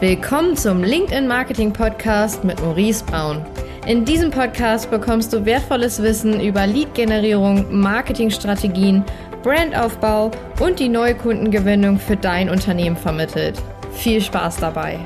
Willkommen 0.00 0.56
zum 0.56 0.82
LinkedIn 0.82 1.28
Marketing 1.28 1.72
Podcast 1.72 2.42
mit 2.42 2.60
Maurice 2.60 3.04
Braun. 3.04 3.46
In 3.86 4.04
diesem 4.04 4.32
Podcast 4.32 4.90
bekommst 4.90 5.32
du 5.32 5.44
wertvolles 5.44 6.02
Wissen 6.02 6.40
über 6.40 6.66
Lead-Generierung, 6.66 7.66
Marketingstrategien, 7.70 9.04
Brandaufbau 9.44 10.32
und 10.58 10.80
die 10.80 10.88
neue 10.88 11.14
Kundengewinnung 11.14 12.00
für 12.00 12.16
dein 12.16 12.50
Unternehmen 12.50 12.96
vermittelt. 12.96 13.62
Viel 13.92 14.20
Spaß 14.20 14.56
dabei! 14.56 14.98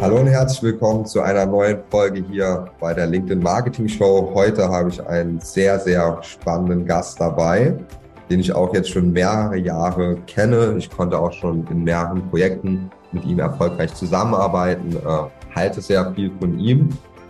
Hallo 0.00 0.20
und 0.20 0.28
herzlich 0.28 0.62
willkommen 0.62 1.04
zu 1.04 1.20
einer 1.20 1.44
neuen 1.44 1.80
Folge 1.90 2.24
hier 2.30 2.70
bei 2.80 2.94
der 2.94 3.06
LinkedIn 3.08 3.40
Marketing 3.40 3.88
Show. 3.88 4.32
Heute 4.32 4.66
habe 4.70 4.88
ich 4.88 5.06
einen 5.06 5.38
sehr, 5.40 5.78
sehr 5.78 6.18
spannenden 6.22 6.86
Gast 6.86 7.20
dabei, 7.20 7.74
den 8.30 8.40
ich 8.40 8.54
auch 8.54 8.72
jetzt 8.72 8.88
schon 8.88 9.12
mehrere 9.12 9.58
Jahre 9.58 10.16
kenne. 10.26 10.76
Ich 10.78 10.88
konnte 10.88 11.18
auch 11.18 11.32
schon 11.32 11.66
in 11.70 11.84
mehreren 11.84 12.26
Projekten 12.30 12.90
mit 13.12 13.24
ihm 13.24 13.38
erfolgreich 13.38 13.94
zusammenarbeiten, 13.94 14.96
äh, 14.96 15.54
halte 15.54 15.80
sehr 15.80 16.12
viel 16.14 16.30
von 16.38 16.58
ihm 16.58 16.88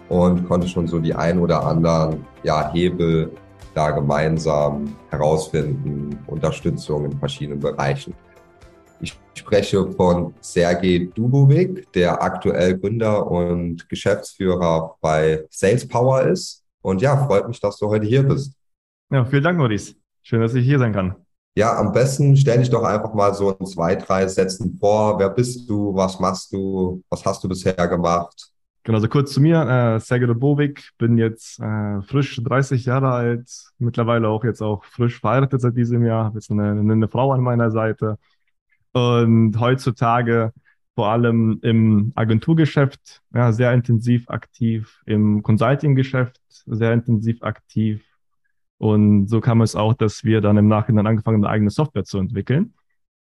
und 0.08 0.48
konnte 0.48 0.68
schon 0.68 0.86
so 0.86 0.98
die 0.98 1.14
ein 1.14 1.38
oder 1.38 1.64
anderen 1.64 2.24
ja, 2.42 2.72
Hebel 2.72 3.30
da 3.74 3.90
gemeinsam 3.90 4.96
herausfinden, 5.10 6.18
Unterstützung 6.26 7.04
in 7.04 7.18
verschiedenen 7.18 7.60
Bereichen. 7.60 8.14
Ich 9.00 9.16
spreche 9.34 9.90
von 9.92 10.34
Sergej 10.40 11.10
Dubovic, 11.14 11.92
der 11.92 12.20
aktuell 12.20 12.76
Gründer 12.76 13.30
und 13.30 13.88
Geschäftsführer 13.88 14.96
bei 15.00 15.44
Sales 15.50 15.86
Power 15.86 16.22
ist. 16.22 16.64
Und 16.82 17.02
ja, 17.02 17.16
freut 17.26 17.46
mich, 17.46 17.60
dass 17.60 17.78
du 17.78 17.88
heute 17.88 18.06
hier 18.06 18.22
bist. 18.24 18.54
Ja, 19.10 19.24
vielen 19.24 19.44
Dank, 19.44 19.58
Maurice. 19.58 19.94
Schön, 20.22 20.40
dass 20.40 20.54
ich 20.54 20.64
hier 20.64 20.78
sein 20.78 20.92
kann. 20.92 21.14
Ja, 21.58 21.76
am 21.76 21.90
besten 21.90 22.36
stell 22.36 22.58
dich 22.58 22.70
doch 22.70 22.84
einfach 22.84 23.12
mal 23.14 23.34
so 23.34 23.50
in 23.50 23.66
zwei, 23.66 23.96
drei 23.96 24.28
Sätzen 24.28 24.78
vor. 24.78 25.18
Wer 25.18 25.28
bist 25.28 25.68
du? 25.68 25.92
Was 25.92 26.20
machst 26.20 26.52
du? 26.52 27.02
Was 27.10 27.24
hast 27.24 27.42
du 27.42 27.48
bisher 27.48 27.74
gemacht? 27.88 28.52
Genau, 28.84 29.00
so 29.00 29.08
kurz 29.08 29.32
zu 29.32 29.40
mir. 29.40 29.62
Äh, 29.68 29.98
Sergej 29.98 30.32
Bovic, 30.34 30.90
bin 30.98 31.18
jetzt 31.18 31.58
äh, 31.58 32.00
frisch 32.02 32.40
30 32.44 32.84
Jahre 32.84 33.10
alt, 33.10 33.50
mittlerweile 33.80 34.28
auch 34.28 34.44
jetzt 34.44 34.62
auch 34.62 34.84
frisch 34.84 35.18
verheiratet 35.18 35.60
seit 35.60 35.76
diesem 35.76 36.06
Jahr, 36.06 36.26
habe 36.26 36.38
jetzt 36.38 36.48
eine, 36.52 36.70
eine 36.70 37.08
Frau 37.08 37.32
an 37.32 37.40
meiner 37.40 37.72
Seite 37.72 38.18
und 38.92 39.58
heutzutage 39.58 40.52
vor 40.94 41.08
allem 41.08 41.58
im 41.62 42.12
Agenturgeschäft 42.14 43.20
ja, 43.34 43.50
sehr 43.50 43.72
intensiv 43.72 44.30
aktiv, 44.30 45.02
im 45.06 45.42
Consulting-Geschäft 45.42 46.40
sehr 46.66 46.92
intensiv 46.92 47.42
aktiv, 47.42 48.04
und 48.78 49.28
so 49.28 49.40
kam 49.40 49.60
es 49.60 49.76
auch, 49.76 49.94
dass 49.94 50.24
wir 50.24 50.40
dann 50.40 50.56
im 50.56 50.68
Nachhinein 50.68 51.06
angefangen 51.06 51.36
haben, 51.36 51.44
eine 51.44 51.52
eigene 51.52 51.70
Software 51.70 52.04
zu 52.04 52.18
entwickeln. 52.18 52.74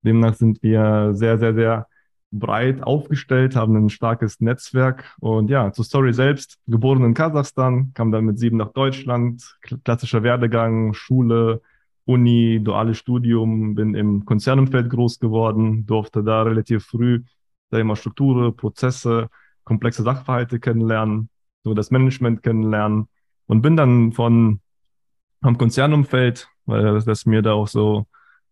Demnach 0.02 0.34
sind 0.34 0.62
wir 0.62 1.10
sehr, 1.14 1.38
sehr, 1.38 1.54
sehr 1.54 1.86
breit 2.30 2.82
aufgestellt, 2.82 3.56
haben 3.56 3.76
ein 3.76 3.88
starkes 3.88 4.40
Netzwerk. 4.40 5.16
Und 5.20 5.48
ja, 5.50 5.72
zur 5.72 5.84
Story 5.84 6.12
selbst, 6.12 6.58
geboren 6.66 7.04
in 7.04 7.14
Kasachstan, 7.14 7.92
kam 7.94 8.12
dann 8.12 8.26
mit 8.26 8.38
sieben 8.38 8.58
nach 8.58 8.72
Deutschland, 8.72 9.58
klassischer 9.84 10.22
Werdegang, 10.22 10.92
Schule, 10.92 11.62
Uni, 12.04 12.60
duales 12.62 12.98
Studium, 12.98 13.74
bin 13.74 13.94
im 13.94 14.24
Konzernumfeld 14.24 14.90
groß 14.90 15.18
geworden, 15.18 15.86
durfte 15.86 16.22
da 16.22 16.42
relativ 16.42 16.84
früh 16.84 17.22
da 17.70 17.78
immer 17.78 17.96
Strukturen, 17.96 18.54
Prozesse, 18.56 19.28
komplexe 19.64 20.02
Sachverhalte 20.02 20.60
kennenlernen, 20.60 21.28
so 21.64 21.74
das 21.74 21.90
Management 21.90 22.42
kennenlernen 22.42 23.08
und 23.46 23.62
bin 23.62 23.76
dann 23.76 24.12
von 24.12 24.60
am 25.46 25.58
Konzernumfeld, 25.58 26.48
weil 26.66 27.00
das 27.02 27.26
mir 27.26 27.42
da 27.42 27.52
auch 27.52 27.68
so 27.68 28.06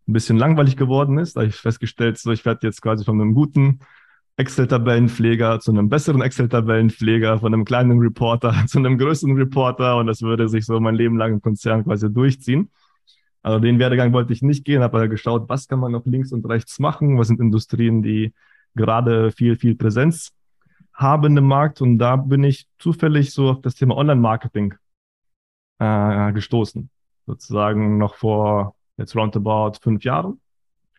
ein 0.08 0.12
bisschen 0.12 0.36
langweilig 0.36 0.76
geworden 0.76 1.18
ist. 1.18 1.36
Da 1.36 1.40
habe 1.40 1.48
ich 1.50 1.56
festgestellt, 1.56 2.18
so 2.18 2.32
ich 2.32 2.44
werde 2.44 2.66
jetzt 2.66 2.82
quasi 2.82 3.04
von 3.04 3.20
einem 3.20 3.34
guten 3.34 3.80
Excel-Tabellenpfleger 4.36 5.60
zu 5.60 5.70
einem 5.70 5.88
besseren 5.88 6.20
Excel-Tabellenpfleger, 6.20 7.38
von 7.38 7.54
einem 7.54 7.64
kleinen 7.64 8.00
Reporter 8.00 8.54
zu 8.66 8.78
einem 8.78 8.98
größeren 8.98 9.36
Reporter 9.36 9.96
und 9.98 10.06
das 10.06 10.22
würde 10.22 10.48
sich 10.48 10.66
so 10.66 10.80
mein 10.80 10.96
Leben 10.96 11.16
lang 11.16 11.34
im 11.34 11.42
Konzern 11.42 11.84
quasi 11.84 12.12
durchziehen. 12.12 12.70
Also 13.42 13.60
den 13.60 13.78
Werdegang 13.78 14.12
wollte 14.12 14.32
ich 14.32 14.42
nicht 14.42 14.64
gehen, 14.64 14.82
habe 14.82 15.08
geschaut, 15.08 15.48
was 15.48 15.68
kann 15.68 15.78
man 15.78 15.92
noch 15.92 16.06
links 16.06 16.32
und 16.32 16.48
rechts 16.48 16.78
machen, 16.78 17.18
was 17.18 17.28
sind 17.28 17.40
Industrien, 17.40 18.02
die 18.02 18.32
gerade 18.74 19.30
viel, 19.30 19.56
viel 19.56 19.76
Präsenz 19.76 20.32
haben 20.92 21.36
im 21.36 21.44
Markt 21.44 21.80
und 21.80 21.98
da 21.98 22.16
bin 22.16 22.42
ich 22.42 22.66
zufällig 22.78 23.32
so 23.32 23.50
auf 23.50 23.60
das 23.60 23.74
Thema 23.74 23.96
Online-Marketing 23.96 24.74
äh, 25.84 26.32
gestoßen. 26.32 26.90
Sozusagen 27.26 27.98
noch 27.98 28.14
vor 28.14 28.74
jetzt 28.96 29.16
roundabout 29.16 29.78
fünf 29.80 30.04
Jahren. 30.04 30.40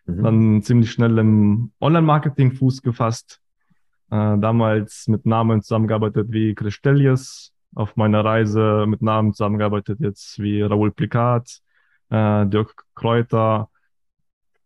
Mhm. 0.06 0.24
Dann 0.24 0.62
ziemlich 0.62 0.92
schnell 0.92 1.18
im 1.18 1.72
Online-Marketing 1.80 2.54
Fuß 2.54 2.82
gefasst. 2.82 3.42
Äh, 4.12 4.38
damals 4.38 5.08
mit 5.08 5.26
Namen 5.26 5.62
zusammengearbeitet 5.62 6.28
wie 6.30 6.54
Chris 6.54 6.76
Stellies, 6.76 7.52
auf 7.74 7.96
meiner 7.96 8.24
Reise 8.24 8.86
mit 8.88 9.02
Namen 9.02 9.34
zusammengearbeitet 9.34 10.00
jetzt 10.00 10.40
wie 10.40 10.62
Raoul 10.62 10.92
Plikat, 10.92 11.62
äh, 12.10 12.46
Dirk 12.46 12.86
Kräuter, 12.94 13.70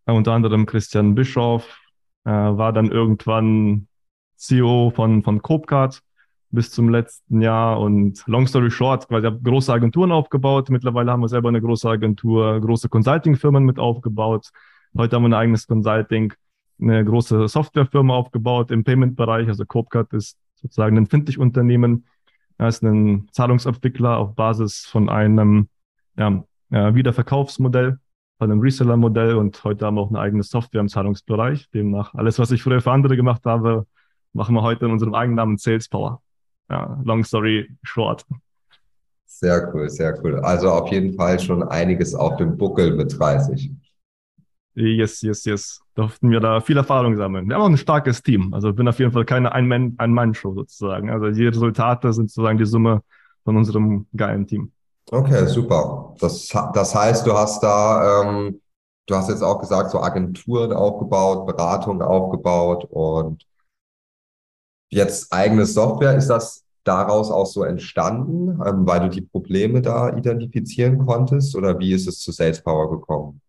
äh, 0.05 0.11
unter 0.11 0.33
anderem 0.33 0.65
Christian 0.65 1.15
Bischoff, 1.15 1.79
äh, 2.25 2.31
war 2.31 2.73
dann 2.73 2.91
irgendwann 2.91 3.87
CEO 4.35 4.91
von, 4.93 5.23
von 5.23 5.41
Copecard 5.41 6.01
bis 6.51 6.71
zum 6.71 6.89
letzten 6.89 7.41
Jahr. 7.41 7.79
Und 7.79 8.23
long 8.27 8.47
story 8.47 8.71
short, 8.71 9.09
weil 9.09 9.21
ich 9.21 9.25
habe 9.25 9.39
große 9.41 9.71
Agenturen 9.71 10.11
aufgebaut. 10.11 10.69
Mittlerweile 10.69 11.11
haben 11.11 11.21
wir 11.21 11.27
selber 11.27 11.49
eine 11.49 11.61
große 11.61 11.89
Agentur, 11.89 12.59
große 12.59 12.89
Consulting-Firmen 12.89 13.63
mit 13.63 13.79
aufgebaut. 13.79 14.49
Heute 14.97 15.15
haben 15.15 15.23
wir 15.23 15.29
ein 15.29 15.33
eigenes 15.33 15.67
Consulting, 15.67 16.33
eine 16.81 17.05
große 17.05 17.47
Softwarefirma 17.47 18.15
aufgebaut 18.15 18.71
im 18.71 18.83
Payment-Bereich. 18.83 19.47
Also 19.47 19.65
Copecard 19.65 20.11
ist 20.13 20.37
sozusagen 20.55 20.97
ein 20.97 21.05
Fintech-Unternehmen. 21.05 22.05
Er 22.57 22.67
ist 22.67 22.83
ein 22.83 23.29
Zahlungsabwickler 23.31 24.17
auf 24.17 24.35
Basis 24.35 24.85
von 24.85 25.09
einem 25.09 25.69
ja, 26.17 26.43
Wiederverkaufsmodell, 26.69 27.99
von 28.39 28.51
einem 28.51 28.59
Reseller-Modell. 28.59 29.35
Und 29.35 29.63
heute 29.63 29.85
haben 29.85 29.95
wir 29.95 30.01
auch 30.01 30.09
eine 30.09 30.19
eigene 30.19 30.43
Software 30.43 30.81
im 30.81 30.89
Zahlungsbereich. 30.89 31.69
Demnach 31.69 32.15
alles, 32.15 32.39
was 32.39 32.51
ich 32.51 32.63
früher 32.63 32.81
für 32.81 32.91
andere 32.91 33.15
gemacht 33.15 33.45
habe, 33.45 33.85
machen 34.33 34.55
wir 34.55 34.63
heute 34.63 34.85
in 34.85 34.91
unserem 34.91 35.13
eigenen 35.13 35.35
Namen 35.35 35.57
Sales 35.57 35.87
Power 35.87 36.21
ja, 36.69 36.99
long 37.03 37.23
story 37.23 37.69
short. 37.83 38.25
Sehr 39.25 39.71
cool, 39.73 39.89
sehr 39.89 40.19
cool. 40.23 40.39
Also 40.39 40.69
auf 40.69 40.91
jeden 40.91 41.13
Fall 41.15 41.39
schon 41.39 41.63
einiges 41.63 42.13
auf 42.13 42.37
dem 42.37 42.57
Buckel 42.57 42.95
mit 42.95 43.17
30. 43.17 43.71
Yes, 44.75 45.21
yes, 45.21 45.45
yes. 45.45 45.81
Durften 45.95 46.31
wir 46.31 46.39
da 46.39 46.61
viel 46.61 46.77
Erfahrung 46.77 47.15
sammeln. 47.17 47.47
Wir 47.47 47.55
haben 47.55 47.61
auch 47.61 47.69
ein 47.69 47.77
starkes 47.77 48.21
Team. 48.21 48.53
Also 48.53 48.69
ich 48.69 48.75
bin 48.75 48.87
auf 48.87 48.99
jeden 48.99 49.11
Fall 49.11 49.25
keine 49.25 49.51
Ein-Mann-Show 49.51 50.53
sozusagen. 50.53 51.09
Also 51.09 51.29
die 51.31 51.47
Resultate 51.47 52.13
sind 52.13 52.29
sozusagen 52.29 52.57
die 52.57 52.65
Summe 52.65 53.01
von 53.43 53.57
unserem 53.57 54.07
geilen 54.15 54.47
Team. 54.47 54.71
Okay, 55.11 55.45
super. 55.47 56.15
Das, 56.19 56.47
das 56.73 56.95
heißt, 56.95 57.25
du 57.25 57.33
hast 57.33 57.61
da, 57.63 58.21
ähm, 58.21 58.61
du 59.07 59.15
hast 59.15 59.29
jetzt 59.29 59.41
auch 59.41 59.59
gesagt, 59.59 59.91
so 59.91 60.01
Agenturen 60.01 60.71
aufgebaut, 60.71 61.47
Beratung 61.47 62.01
aufgebaut 62.01 62.85
und 62.89 63.45
jetzt 64.89 65.31
eigene 65.31 65.65
Software, 65.65 66.15
ist 66.15 66.27
das 66.27 66.65
daraus 66.83 67.29
auch 67.29 67.45
so 67.45 67.63
entstanden, 67.63 68.59
ähm, 68.65 68.85
weil 68.85 69.01
du 69.01 69.09
die 69.09 69.21
Probleme 69.21 69.81
da 69.81 70.15
identifizieren 70.15 71.05
konntest 71.05 71.55
oder 71.55 71.77
wie 71.79 71.93
ist 71.93 72.07
es 72.07 72.19
zu 72.19 72.31
Sales 72.31 72.61
Power 72.61 72.89
gekommen? 72.89 73.41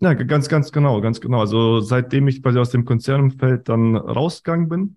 Ja, 0.00 0.12
ganz, 0.14 0.48
ganz 0.48 0.72
genau, 0.72 1.00
ganz 1.00 1.20
genau. 1.20 1.40
Also 1.40 1.80
seitdem 1.80 2.28
ich 2.28 2.42
quasi 2.42 2.58
aus 2.58 2.70
dem 2.70 2.84
Konzernumfeld 2.84 3.68
dann 3.68 3.96
rausgegangen 3.96 4.68
bin, 4.68 4.96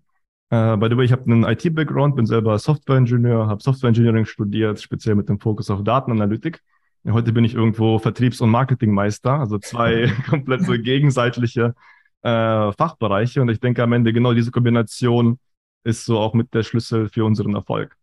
äh, 0.50 0.78
by 0.78 0.88
the 0.90 0.98
way, 0.98 1.06
ich 1.06 1.12
habe 1.12 1.26
einen 1.26 1.44
IT-Background, 1.44 2.16
bin 2.16 2.26
selber 2.26 2.58
Software-Ingenieur, 2.58 3.48
habe 3.48 3.62
Software 3.62 3.90
Engineering 3.90 4.26
studiert, 4.26 4.82
speziell 4.82 5.16
mit 5.16 5.30
dem 5.30 5.40
Fokus 5.40 5.70
auf 5.70 5.84
Datenanalytik. 5.84 6.62
Heute 7.10 7.32
bin 7.32 7.46
ich 7.46 7.54
irgendwo 7.54 8.00
Vertriebs- 8.00 8.42
und 8.42 8.50
Marketingmeister, 8.50 9.34
also 9.34 9.60
zwei 9.60 10.12
komplett 10.30 10.64
so 10.64 10.74
gegenseitliche 10.82 11.76
äh, 12.24 12.72
Fachbereiche. 12.74 13.42
Und 13.42 13.50
ich 13.50 13.60
denke 13.60 13.84
am 13.84 13.94
Ende 13.94 14.14
genau 14.14 14.34
diese 14.34 14.52
Kombination 14.52 15.40
ist 15.84 16.06
so 16.06 16.20
auch 16.20 16.34
mit 16.34 16.54
der 16.54 16.64
Schlüssel 16.64 17.10
für 17.10 17.26
unseren 17.26 17.56
Erfolg. 17.56 17.96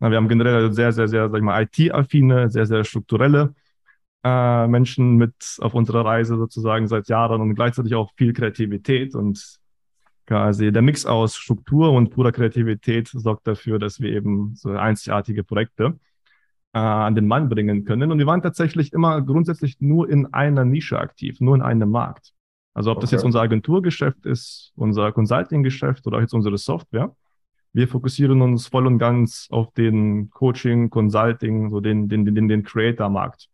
Na, 0.00 0.10
wir 0.10 0.16
haben 0.16 0.28
generell 0.28 0.72
sehr, 0.72 0.92
sehr, 0.92 1.08
sehr, 1.08 1.30
sag 1.30 1.38
ich 1.38 1.44
mal, 1.44 1.62
IT-affine, 1.62 2.50
sehr, 2.50 2.66
sehr 2.66 2.84
strukturelle 2.84 3.54
äh, 4.24 4.66
Menschen 4.66 5.16
mit 5.16 5.34
auf 5.60 5.74
unserer 5.74 6.04
Reise 6.04 6.36
sozusagen 6.36 6.88
seit 6.88 7.08
Jahren 7.08 7.40
und 7.40 7.54
gleichzeitig 7.54 7.94
auch 7.94 8.10
viel 8.16 8.32
Kreativität 8.32 9.14
und 9.14 9.58
quasi 10.26 10.72
der 10.72 10.82
Mix 10.82 11.06
aus 11.06 11.36
Struktur 11.36 11.92
und 11.92 12.10
purer 12.10 12.32
Kreativität 12.32 13.08
sorgt 13.08 13.46
dafür, 13.46 13.78
dass 13.78 14.00
wir 14.00 14.12
eben 14.12 14.54
so 14.54 14.70
einzigartige 14.70 15.44
Projekte 15.44 15.98
äh, 16.72 16.78
an 16.78 17.14
den 17.14 17.26
Mann 17.26 17.48
bringen 17.48 17.84
können. 17.84 18.12
Und 18.12 18.18
wir 18.18 18.26
waren 18.26 18.42
tatsächlich 18.42 18.92
immer 18.92 19.20
grundsätzlich 19.22 19.80
nur 19.80 20.08
in 20.08 20.32
einer 20.32 20.64
Nische 20.64 20.98
aktiv, 20.98 21.40
nur 21.40 21.56
in 21.56 21.62
einem 21.62 21.90
Markt. 21.90 22.32
Also 22.74 22.90
ob 22.90 22.98
okay. 22.98 23.04
das 23.04 23.10
jetzt 23.10 23.24
unser 23.24 23.40
Agenturgeschäft 23.40 24.24
ist, 24.26 24.72
unser 24.76 25.12
Consulting-Geschäft 25.12 26.06
oder 26.06 26.18
auch 26.18 26.20
jetzt 26.22 26.34
unsere 26.34 26.56
Software. 26.58 27.14
Wir 27.74 27.88
fokussieren 27.88 28.42
uns 28.42 28.66
voll 28.66 28.86
und 28.86 28.98
ganz 28.98 29.48
auf 29.50 29.72
den 29.72 30.30
Coaching, 30.30 30.90
Consulting, 30.90 31.70
so 31.70 31.80
den, 31.80 32.08
den, 32.08 32.24
den, 32.24 32.48
den 32.48 32.62
Creator-Markt. 32.62 33.48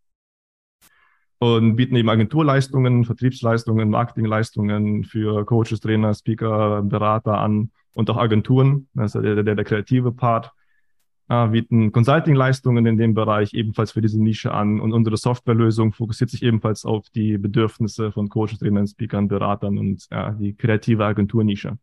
und 1.39 1.77
bieten 1.77 1.95
eben 1.95 2.09
Agenturleistungen, 2.09 3.05
Vertriebsleistungen, 3.05 3.91
Marketingleistungen 3.91 5.05
für 5.05 5.45
Coaches, 5.45 5.81
Trainer, 5.81 6.15
Speaker, 6.15 6.83
Berater 6.83 7.39
an 7.39 7.71
und 7.95 8.11
auch 8.11 8.17
Agenturen. 8.17 8.89
Das 8.95 9.15
ist 9.15 9.23
der, 9.23 9.43
der, 9.43 9.55
der 9.55 9.65
kreative 9.65 10.13
Part. 10.13 10.53
Äh, 11.29 11.49
bieten 11.49 11.93
Consulting-Leistungen 11.93 12.87
in 12.87 12.97
dem 12.97 13.13
Bereich 13.13 13.53
ebenfalls 13.53 13.93
für 13.93 14.01
diese 14.01 14.21
Nische 14.21 14.53
an 14.53 14.81
und 14.81 14.93
unsere 14.93 15.19
Softwarelösung 15.19 15.93
fokussiert 15.93 16.31
sich 16.31 16.43
ebenfalls 16.43 16.87
auf 16.87 17.11
die 17.11 17.37
Bedürfnisse 17.37 18.13
von 18.13 18.31
Coaches, 18.31 18.59
Trainern, 18.59 18.87
Speakern, 18.87 19.29
Beratern 19.29 19.77
und 19.77 20.07
ja, 20.11 20.31
die 20.31 20.55
kreative 20.55 21.05
Agenturnische. 21.05 21.79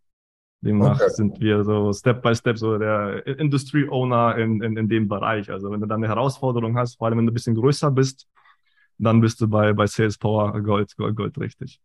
Demnach 0.61 0.99
okay. 0.99 1.09
sind 1.09 1.39
wir 1.39 1.63
so 1.63 1.93
Step 1.93 2.23
by 2.23 2.33
Step 2.33 2.57
so 2.57 2.77
der 2.79 3.27
Industry 3.27 3.87
Owner 3.87 4.35
in, 4.35 4.63
in, 4.63 4.77
in 4.77 4.89
dem 4.89 5.07
Bereich. 5.07 5.51
Also 5.51 5.69
wenn 5.69 5.79
du 5.79 5.85
dann 5.85 6.03
eine 6.03 6.07
Herausforderung 6.07 6.75
hast, 6.75 6.95
vor 6.95 7.07
allem 7.07 7.19
wenn 7.19 7.27
du 7.27 7.31
ein 7.31 7.35
bisschen 7.35 7.53
größer 7.53 7.91
bist, 7.91 8.27
dann 8.97 9.21
bist 9.21 9.39
du 9.41 9.47
bei, 9.47 9.73
bei 9.73 9.85
Sales 9.85 10.17
Power 10.17 10.59
Gold, 10.61 10.95
Gold, 10.97 11.15
Gold 11.15 11.37
richtig. 11.39 11.79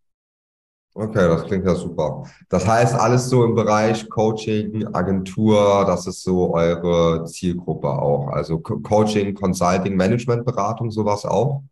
Okay, 0.93 1.29
das 1.29 1.45
klingt 1.45 1.65
ja 1.65 1.75
super. 1.75 2.25
Das 2.49 2.67
heißt, 2.67 2.95
alles 2.95 3.31
so 3.31 3.45
im 3.45 3.55
Bereich 3.55 4.09
Coaching, 4.11 4.87
Agentur, 4.93 5.85
das 5.87 6.07
ist 6.09 6.23
so 6.23 6.53
eure 6.53 7.25
Zielgruppe 7.27 7.89
auch. 7.89 8.29
Also 8.29 8.59
Coaching, 8.59 9.35
Consulting, 9.35 9.97
Management, 9.97 10.45
Beratung, 10.45 10.91
sowas 10.91 11.25
auch? 11.25 11.63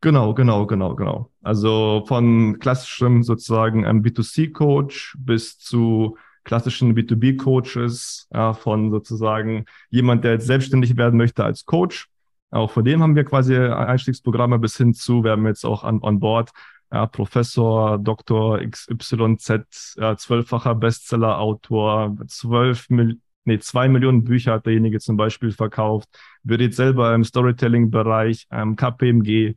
Genau, 0.00 0.34
genau, 0.34 0.66
genau, 0.66 0.96
genau. 0.96 1.30
Also 1.42 2.02
von 2.08 2.58
klassischem 2.58 3.22
sozusagen 3.22 3.84
B2C-Coach 3.84 5.16
bis 5.20 5.58
zu 5.58 6.16
klassischen 6.42 6.96
B2B-Coaches, 6.96 8.28
ja, 8.34 8.52
von 8.52 8.90
sozusagen 8.90 9.64
jemand, 9.90 10.24
der 10.24 10.32
jetzt 10.32 10.46
selbstständig 10.46 10.96
werden 10.96 11.16
möchte 11.16 11.44
als 11.44 11.64
Coach. 11.66 12.08
Auch 12.50 12.72
für 12.72 12.82
den 12.82 13.00
haben 13.00 13.14
wir 13.14 13.24
quasi 13.24 13.56
Einstiegsprogramme 13.56 14.58
bis 14.58 14.76
hin 14.76 14.92
zu, 14.92 15.22
wir 15.22 15.30
haben 15.30 15.46
jetzt 15.46 15.64
auch 15.64 15.84
an, 15.84 16.00
on 16.02 16.18
board 16.18 16.50
ja, 16.92 17.06
Professor, 17.06 17.98
Dr. 17.98 18.60
XYZ, 18.60 19.94
ja, 19.96 20.16
zwölffacher 20.16 20.74
Bestseller-Autor, 20.74 22.16
zwölf 22.26 22.88
nee, 22.90 23.58
zwei 23.58 23.88
Millionen 23.88 24.24
Bücher 24.24 24.52
hat 24.52 24.66
derjenige 24.66 25.00
zum 25.00 25.16
Beispiel 25.16 25.52
verkauft, 25.52 26.08
berät 26.42 26.74
selber 26.74 27.14
im 27.14 27.24
Storytelling-Bereich, 27.24 28.46
ähm, 28.50 28.76
KPMG, 28.76 29.56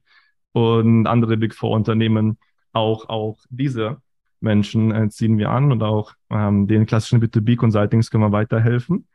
und 0.55 1.05
andere 1.05 1.35
Big 1.35 1.53
Four 1.53 1.71
Unternehmen 1.71 2.37
auch, 2.71 3.09
auch 3.09 3.37
diese 3.49 3.97
Menschen 4.39 4.91
äh, 4.91 5.09
ziehen 5.09 5.37
wir 5.37 5.49
an 5.49 5.73
und 5.73 5.83
auch 5.83 6.13
ähm, 6.29 6.65
den 6.67 6.85
klassischen 6.85 7.21
B2B 7.21 7.57
Consultings 7.57 8.09
können 8.09 8.23
wir 8.23 8.31
weiterhelfen. 8.31 9.05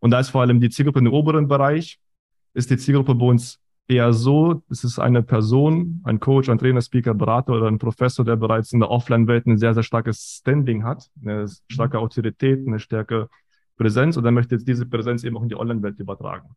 Und 0.00 0.10
da 0.10 0.20
ist 0.20 0.28
vor 0.28 0.42
allem 0.42 0.60
die 0.60 0.68
Zielgruppe 0.68 0.98
im 0.98 1.06
oberen 1.06 1.48
Bereich, 1.48 1.98
ist 2.52 2.70
die 2.70 2.76
Zielgruppe 2.76 3.14
bei 3.14 3.24
uns 3.24 3.58
eher 3.88 4.12
so, 4.12 4.62
es 4.70 4.84
ist 4.84 4.98
eine 4.98 5.22
Person, 5.22 6.00
ein 6.04 6.20
Coach, 6.20 6.48
ein 6.48 6.58
Trainer, 6.58 6.80
Speaker, 6.80 7.14
Berater 7.14 7.54
oder 7.54 7.66
ein 7.66 7.78
Professor, 7.78 8.24
der 8.24 8.36
bereits 8.36 8.72
in 8.72 8.80
der 8.80 8.90
Offline-Welt 8.90 9.46
ein 9.46 9.58
sehr, 9.58 9.74
sehr 9.74 9.82
starkes 9.82 10.38
Standing 10.40 10.84
hat, 10.84 11.10
eine 11.24 11.46
starke 11.68 11.98
Autorität, 11.98 12.66
eine 12.66 12.78
starke 12.78 13.28
Präsenz 13.76 14.16
und 14.16 14.24
er 14.24 14.32
möchte 14.32 14.54
jetzt 14.54 14.68
diese 14.68 14.86
Präsenz 14.86 15.24
eben 15.24 15.36
auch 15.36 15.42
in 15.42 15.48
die 15.48 15.56
Online-Welt 15.56 15.98
übertragen. 15.98 16.50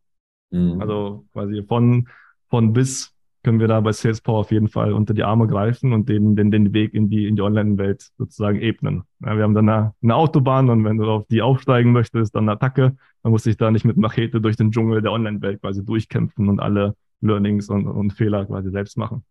Mhm. 0.50 0.80
Also 0.80 1.26
quasi 1.32 1.62
von, 1.62 2.08
von 2.48 2.72
bis 2.72 3.12
können 3.42 3.60
wir 3.60 3.68
da 3.68 3.80
bei 3.80 3.92
Sales 3.92 4.20
Power 4.20 4.40
auf 4.40 4.50
jeden 4.50 4.66
Fall 4.66 4.92
unter 4.92 5.14
die 5.14 5.22
Arme 5.22 5.46
greifen 5.46 5.92
und 5.92 6.08
den, 6.08 6.34
den, 6.34 6.50
den 6.50 6.72
Weg 6.72 6.94
in 6.94 7.08
die, 7.08 7.28
in 7.28 7.36
die 7.36 7.42
Online-Welt 7.42 8.10
sozusagen 8.18 8.60
ebnen. 8.60 9.04
Ja, 9.20 9.36
wir 9.36 9.44
haben 9.44 9.54
dann 9.54 9.68
eine, 9.68 9.94
eine, 10.02 10.16
Autobahn 10.16 10.68
und 10.68 10.84
wenn 10.84 10.96
du 10.96 11.08
auf 11.08 11.26
die 11.28 11.42
aufsteigen 11.42 11.92
möchtest, 11.92 12.34
dann 12.34 12.44
eine 12.44 12.52
Attacke. 12.52 12.96
Man 13.22 13.30
muss 13.30 13.44
sich 13.44 13.56
da 13.56 13.70
nicht 13.70 13.84
mit 13.84 13.96
Machete 13.96 14.40
durch 14.40 14.56
den 14.56 14.72
Dschungel 14.72 15.00
der 15.00 15.12
Online-Welt 15.12 15.60
quasi 15.60 15.84
durchkämpfen 15.84 16.48
und 16.48 16.58
alle 16.58 16.96
Learnings 17.20 17.68
und, 17.68 17.86
und 17.86 18.12
Fehler 18.12 18.46
quasi 18.46 18.70
selbst 18.70 18.96
machen. 18.96 19.24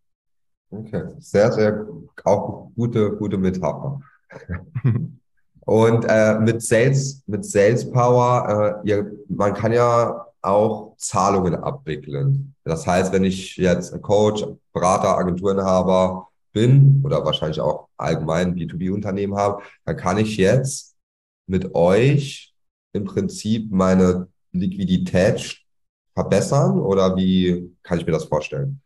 Okay, 0.70 1.04
sehr, 1.20 1.52
sehr 1.52 1.86
auch 2.24 2.72
gute, 2.76 3.16
gute 3.16 3.38
Metapher. 3.38 4.02
und 5.66 6.06
äh, 6.08 6.40
mit 6.40 6.62
Sales, 6.62 7.24
mit 7.28 7.46
Sales 7.46 7.90
Power, 7.90 8.82
äh, 8.84 8.90
ihr, 8.90 9.12
man 9.30 9.54
kann 9.54 9.72
ja 9.72 10.26
auch 10.42 10.96
Zahlungen 10.98 11.56
abwickeln. 11.56 12.56
Das 12.64 12.86
heißt, 12.86 13.12
wenn 13.14 13.24
ich 13.24 13.58
jetzt 13.58 14.00
Coach, 14.02 14.46
Berater, 14.74 15.18
Agenturinhaber 15.18 16.28
bin 16.52 17.02
oder 17.04 17.24
wahrscheinlich 17.26 17.60
auch 17.60 17.90
allgemein 17.98 18.56
B2B-Unternehmen 18.56 19.36
habe, 19.36 19.64
dann 19.86 19.98
kann 19.98 20.18
ich 20.18 20.38
jetzt 20.38 20.96
mit 21.48 21.76
euch 21.76 22.54
im 22.94 23.06
Prinzip 23.06 23.72
meine 23.72 24.28
Liquidität 24.52 25.65
verbessern 26.16 26.80
oder 26.80 27.16
wie 27.16 27.72
kann 27.84 28.00
ich 28.00 28.06
mir 28.06 28.14
das 28.14 28.26
vorstellen? 28.26 28.82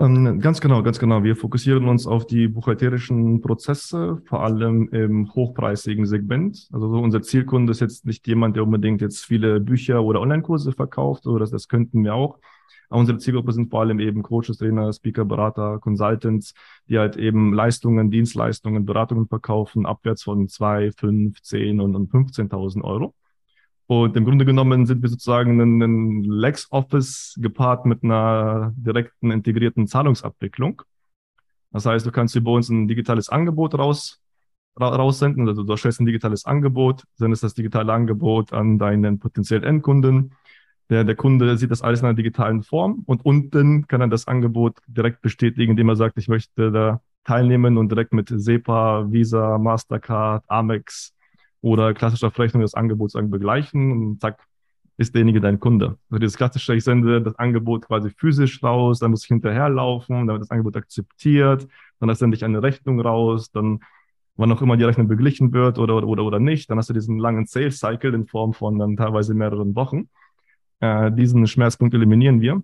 Ähm, 0.00 0.40
ganz 0.40 0.60
genau, 0.60 0.82
ganz 0.82 0.98
genau. 0.98 1.22
Wir 1.22 1.36
fokussieren 1.36 1.86
uns 1.86 2.06
auf 2.06 2.26
die 2.26 2.48
buchhalterischen 2.48 3.40
Prozesse, 3.42 4.22
vor 4.24 4.42
allem 4.42 4.88
im 4.88 5.32
hochpreisigen 5.34 6.06
Segment. 6.06 6.68
Also 6.72 6.88
so 6.88 6.98
unser 6.98 7.22
Zielkunde 7.22 7.70
ist 7.70 7.80
jetzt 7.80 8.06
nicht 8.06 8.26
jemand, 8.26 8.56
der 8.56 8.64
unbedingt 8.64 9.02
jetzt 9.02 9.24
viele 9.24 9.60
Bücher 9.60 10.02
oder 10.02 10.20
Online-Kurse 10.20 10.72
verkauft, 10.72 11.26
oder 11.26 11.40
das, 11.40 11.50
das 11.50 11.68
könnten 11.68 12.02
wir 12.02 12.14
auch. 12.14 12.38
Unsere 12.88 13.18
Zielgruppe 13.18 13.52
sind 13.52 13.70
vor 13.70 13.80
allem 13.80 14.00
eben 14.00 14.22
Coaches, 14.22 14.58
Trainer, 14.58 14.92
Speaker, 14.92 15.24
Berater, 15.24 15.78
Consultants, 15.78 16.54
die 16.88 16.98
halt 16.98 17.16
eben 17.16 17.54
Leistungen, 17.54 18.10
Dienstleistungen, 18.10 18.84
Beratungen 18.84 19.28
verkaufen, 19.28 19.86
abwärts 19.86 20.22
von 20.24 20.48
zwei, 20.48 20.90
fünf, 20.92 21.40
zehn 21.42 21.80
und 21.80 21.94
15.000 22.10 22.82
Euro. 22.82 23.14
Und 23.86 24.16
im 24.16 24.24
Grunde 24.24 24.44
genommen 24.44 24.86
sind 24.86 25.02
wir 25.02 25.08
sozusagen 25.08 25.60
ein, 25.60 25.82
ein 25.82 26.24
LexOffice 26.24 27.36
gepaart 27.40 27.84
mit 27.84 28.04
einer 28.04 28.72
direkten 28.76 29.30
integrierten 29.30 29.86
Zahlungsabwicklung. 29.86 30.82
Das 31.72 31.86
heißt, 31.86 32.06
du 32.06 32.12
kannst 32.12 32.36
über 32.36 32.52
uns 32.52 32.68
ein 32.68 32.86
digitales 32.86 33.28
Angebot 33.28 33.74
raus, 33.74 34.20
ra 34.78 34.88
raussenden. 34.88 35.48
Also 35.48 35.62
du 35.62 35.76
stellst 35.76 36.00
ein 36.00 36.06
digitales 36.06 36.44
Angebot, 36.44 37.04
sendest 37.16 37.42
das 37.42 37.54
digitale 37.54 37.92
Angebot 37.92 38.52
an 38.52 38.78
deinen 38.78 39.18
potenziellen 39.18 39.64
Endkunden. 39.64 40.34
Der, 40.90 41.04
der 41.04 41.16
Kunde 41.16 41.56
sieht 41.56 41.70
das 41.70 41.82
alles 41.82 42.00
in 42.00 42.06
einer 42.06 42.14
digitalen 42.14 42.62
Form 42.62 43.02
und 43.06 43.24
unten 43.24 43.86
kann 43.86 44.00
er 44.00 44.08
das 44.08 44.28
Angebot 44.28 44.78
direkt 44.86 45.22
bestätigen, 45.22 45.70
indem 45.70 45.88
er 45.88 45.96
sagt, 45.96 46.18
ich 46.18 46.28
möchte 46.28 46.70
da 46.70 47.00
teilnehmen 47.24 47.78
und 47.78 47.90
direkt 47.90 48.12
mit 48.12 48.28
SEPA, 48.28 49.10
Visa, 49.10 49.56
Mastercard, 49.58 50.44
Amex 50.48 51.14
oder 51.62 51.94
klassischer 51.94 52.30
Verrechnung 52.30 52.62
des 52.62 52.74
Angebots 52.74 53.14
begleichen 53.14 53.92
und 53.92 54.20
zack, 54.20 54.46
ist 54.98 55.14
derjenige 55.14 55.40
dein 55.40 55.58
Kunde. 55.58 55.96
Also 56.10 56.18
dieses 56.18 56.36
klassische, 56.36 56.74
ich 56.74 56.84
sende 56.84 57.22
das 57.22 57.36
Angebot 57.36 57.86
quasi 57.86 58.10
physisch 58.10 58.62
raus, 58.62 58.98
dann 58.98 59.10
muss 59.10 59.22
ich 59.22 59.28
hinterherlaufen, 59.28 60.26
dann 60.26 60.28
wird 60.28 60.42
das 60.42 60.50
Angebot 60.50 60.76
akzeptiert, 60.76 61.66
dann 61.98 62.14
sende 62.14 62.36
ich 62.36 62.44
eine 62.44 62.62
Rechnung 62.62 63.00
raus, 63.00 63.50
dann 63.50 63.80
wann 64.36 64.52
auch 64.52 64.62
immer 64.62 64.76
die 64.76 64.84
Rechnung 64.84 65.08
beglichen 65.08 65.52
wird 65.52 65.78
oder, 65.78 65.96
oder, 65.96 66.06
oder, 66.06 66.24
oder 66.24 66.40
nicht, 66.40 66.70
dann 66.70 66.78
hast 66.78 66.90
du 66.90 66.94
diesen 66.94 67.18
langen 67.18 67.46
Sales 67.46 67.78
Cycle 67.78 68.14
in 68.14 68.26
Form 68.26 68.52
von 68.52 68.78
dann 68.78 68.96
teilweise 68.96 69.34
mehreren 69.34 69.74
Wochen. 69.74 70.08
Äh, 70.80 71.12
diesen 71.12 71.46
Schmerzpunkt 71.46 71.94
eliminieren 71.94 72.40
wir, 72.40 72.62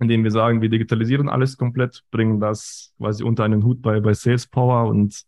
indem 0.00 0.24
wir 0.24 0.30
sagen, 0.30 0.62
wir 0.62 0.70
digitalisieren 0.70 1.28
alles 1.28 1.56
komplett, 1.56 2.02
bringen 2.10 2.40
das 2.40 2.94
quasi 2.98 3.22
unter 3.22 3.44
einen 3.44 3.64
Hut 3.64 3.82
bei, 3.82 4.00
bei 4.00 4.14
Sales 4.14 4.46
Power 4.46 4.88
und 4.88 5.24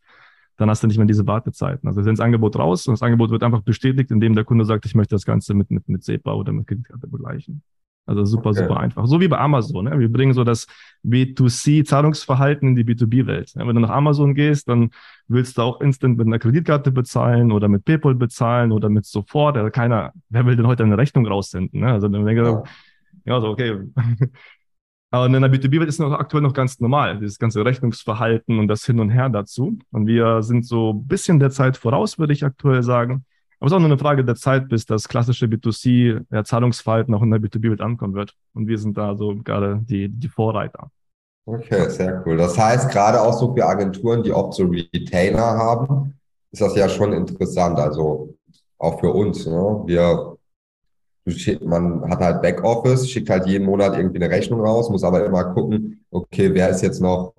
dann 0.56 0.70
hast 0.70 0.82
du 0.82 0.86
nicht 0.86 0.96
mehr 0.96 1.06
diese 1.06 1.26
Wartezeiten. 1.26 1.88
Also 1.88 2.02
das 2.02 2.20
Angebot 2.20 2.58
raus 2.58 2.86
und 2.86 2.94
das 2.94 3.02
Angebot 3.02 3.30
wird 3.30 3.42
einfach 3.42 3.62
bestätigt, 3.62 4.10
indem 4.10 4.34
der 4.34 4.44
Kunde 4.44 4.64
sagt, 4.64 4.86
ich 4.86 4.94
möchte 4.94 5.14
das 5.14 5.24
Ganze 5.24 5.54
mit, 5.54 5.70
mit, 5.70 5.88
mit 5.88 6.04
SEPA 6.04 6.32
oder 6.32 6.52
mit 6.52 6.66
Kreditkarte 6.66 7.06
begleichen. 7.06 7.62
Also 8.06 8.24
super, 8.24 8.50
okay. 8.50 8.60
super 8.60 8.78
einfach. 8.78 9.06
So 9.06 9.20
wie 9.20 9.26
bei 9.26 9.38
Amazon. 9.38 9.86
Ne? 9.86 9.98
Wir 9.98 10.10
bringen 10.10 10.32
so 10.32 10.44
das 10.44 10.66
B2C-Zahlungsverhalten 11.04 12.68
in 12.68 12.76
die 12.76 12.84
B2B-Welt. 12.84 13.54
Ja, 13.56 13.66
wenn 13.66 13.74
du 13.74 13.80
nach 13.80 13.90
Amazon 13.90 14.34
gehst, 14.34 14.68
dann 14.68 14.90
willst 15.26 15.58
du 15.58 15.62
auch 15.62 15.80
instant 15.80 16.16
mit 16.16 16.26
einer 16.26 16.38
Kreditkarte 16.38 16.92
bezahlen 16.92 17.50
oder 17.50 17.66
mit 17.66 17.84
PayPal 17.84 18.14
bezahlen 18.14 18.70
oder 18.70 18.88
mit 18.88 19.06
sofort. 19.06 19.56
Also 19.56 19.70
keiner, 19.70 20.12
wer 20.28 20.46
will 20.46 20.54
denn 20.54 20.68
heute 20.68 20.84
eine 20.84 20.96
Rechnung 20.96 21.26
raussenden? 21.26 21.80
Ne? 21.80 21.92
Also 21.92 22.06
dann 22.06 22.24
denke 22.24 22.42
ich, 22.42 22.48
ja. 22.48 22.62
ja, 23.24 23.40
so, 23.40 23.48
okay, 23.48 23.76
aber 25.10 25.26
in 25.26 25.32
der 25.32 25.50
B2B-Welt 25.50 25.88
ist 25.88 26.00
noch 26.00 26.12
aktuell 26.12 26.42
noch 26.42 26.52
ganz 26.52 26.80
normal, 26.80 27.18
dieses 27.18 27.38
ganze 27.38 27.64
Rechnungsverhalten 27.64 28.58
und 28.58 28.68
das 28.68 28.84
Hin 28.84 29.00
und 29.00 29.10
Her 29.10 29.28
dazu. 29.28 29.78
Und 29.92 30.06
wir 30.06 30.42
sind 30.42 30.66
so 30.66 30.92
ein 30.92 31.06
bisschen 31.06 31.38
der 31.38 31.50
Zeit 31.50 31.76
voraus, 31.76 32.18
würde 32.18 32.32
ich 32.32 32.44
aktuell 32.44 32.82
sagen. 32.82 33.24
Aber 33.58 33.66
es 33.66 33.72
ist 33.72 33.76
auch 33.76 33.80
nur 33.80 33.88
eine 33.88 33.98
Frage 33.98 34.24
der 34.24 34.34
Zeit, 34.34 34.68
bis 34.68 34.84
das 34.84 35.08
klassische 35.08 35.46
B2C-Zahlungsverhalten 35.46 37.14
auch 37.14 37.22
in 37.22 37.30
der 37.30 37.40
B2B-Welt 37.40 37.80
ankommen 37.80 38.14
wird. 38.14 38.34
Und 38.52 38.66
wir 38.66 38.78
sind 38.78 38.98
da 38.98 39.16
so 39.16 39.36
gerade 39.36 39.80
die, 39.82 40.08
die 40.08 40.28
Vorreiter. 40.28 40.90
Okay, 41.46 41.88
sehr 41.88 42.22
cool. 42.26 42.36
Das 42.36 42.58
heißt, 42.58 42.90
gerade 42.90 43.20
auch 43.20 43.32
so 43.32 43.54
für 43.54 43.64
Agenturen, 43.64 44.24
die 44.24 44.32
oft 44.32 44.54
so 44.54 44.66
Retainer 44.66 45.40
haben, 45.40 46.14
ist 46.50 46.60
das 46.60 46.74
ja 46.74 46.88
schon 46.88 47.12
interessant. 47.12 47.78
Also 47.78 48.34
auch 48.78 49.00
für 49.00 49.10
uns. 49.10 49.46
Ne? 49.46 49.82
Wir 49.86 50.35
man 51.64 52.08
hat 52.10 52.20
halt 52.20 52.42
Backoffice, 52.42 53.10
schickt 53.10 53.30
halt 53.30 53.46
jeden 53.46 53.66
Monat 53.66 53.96
irgendwie 53.96 54.22
eine 54.22 54.30
Rechnung 54.30 54.60
raus, 54.60 54.90
muss 54.90 55.04
aber 55.04 55.24
immer 55.24 55.52
gucken, 55.54 56.04
okay, 56.10 56.52
wer 56.54 56.70
ist 56.70 56.82
jetzt 56.82 57.00
noch, 57.00 57.34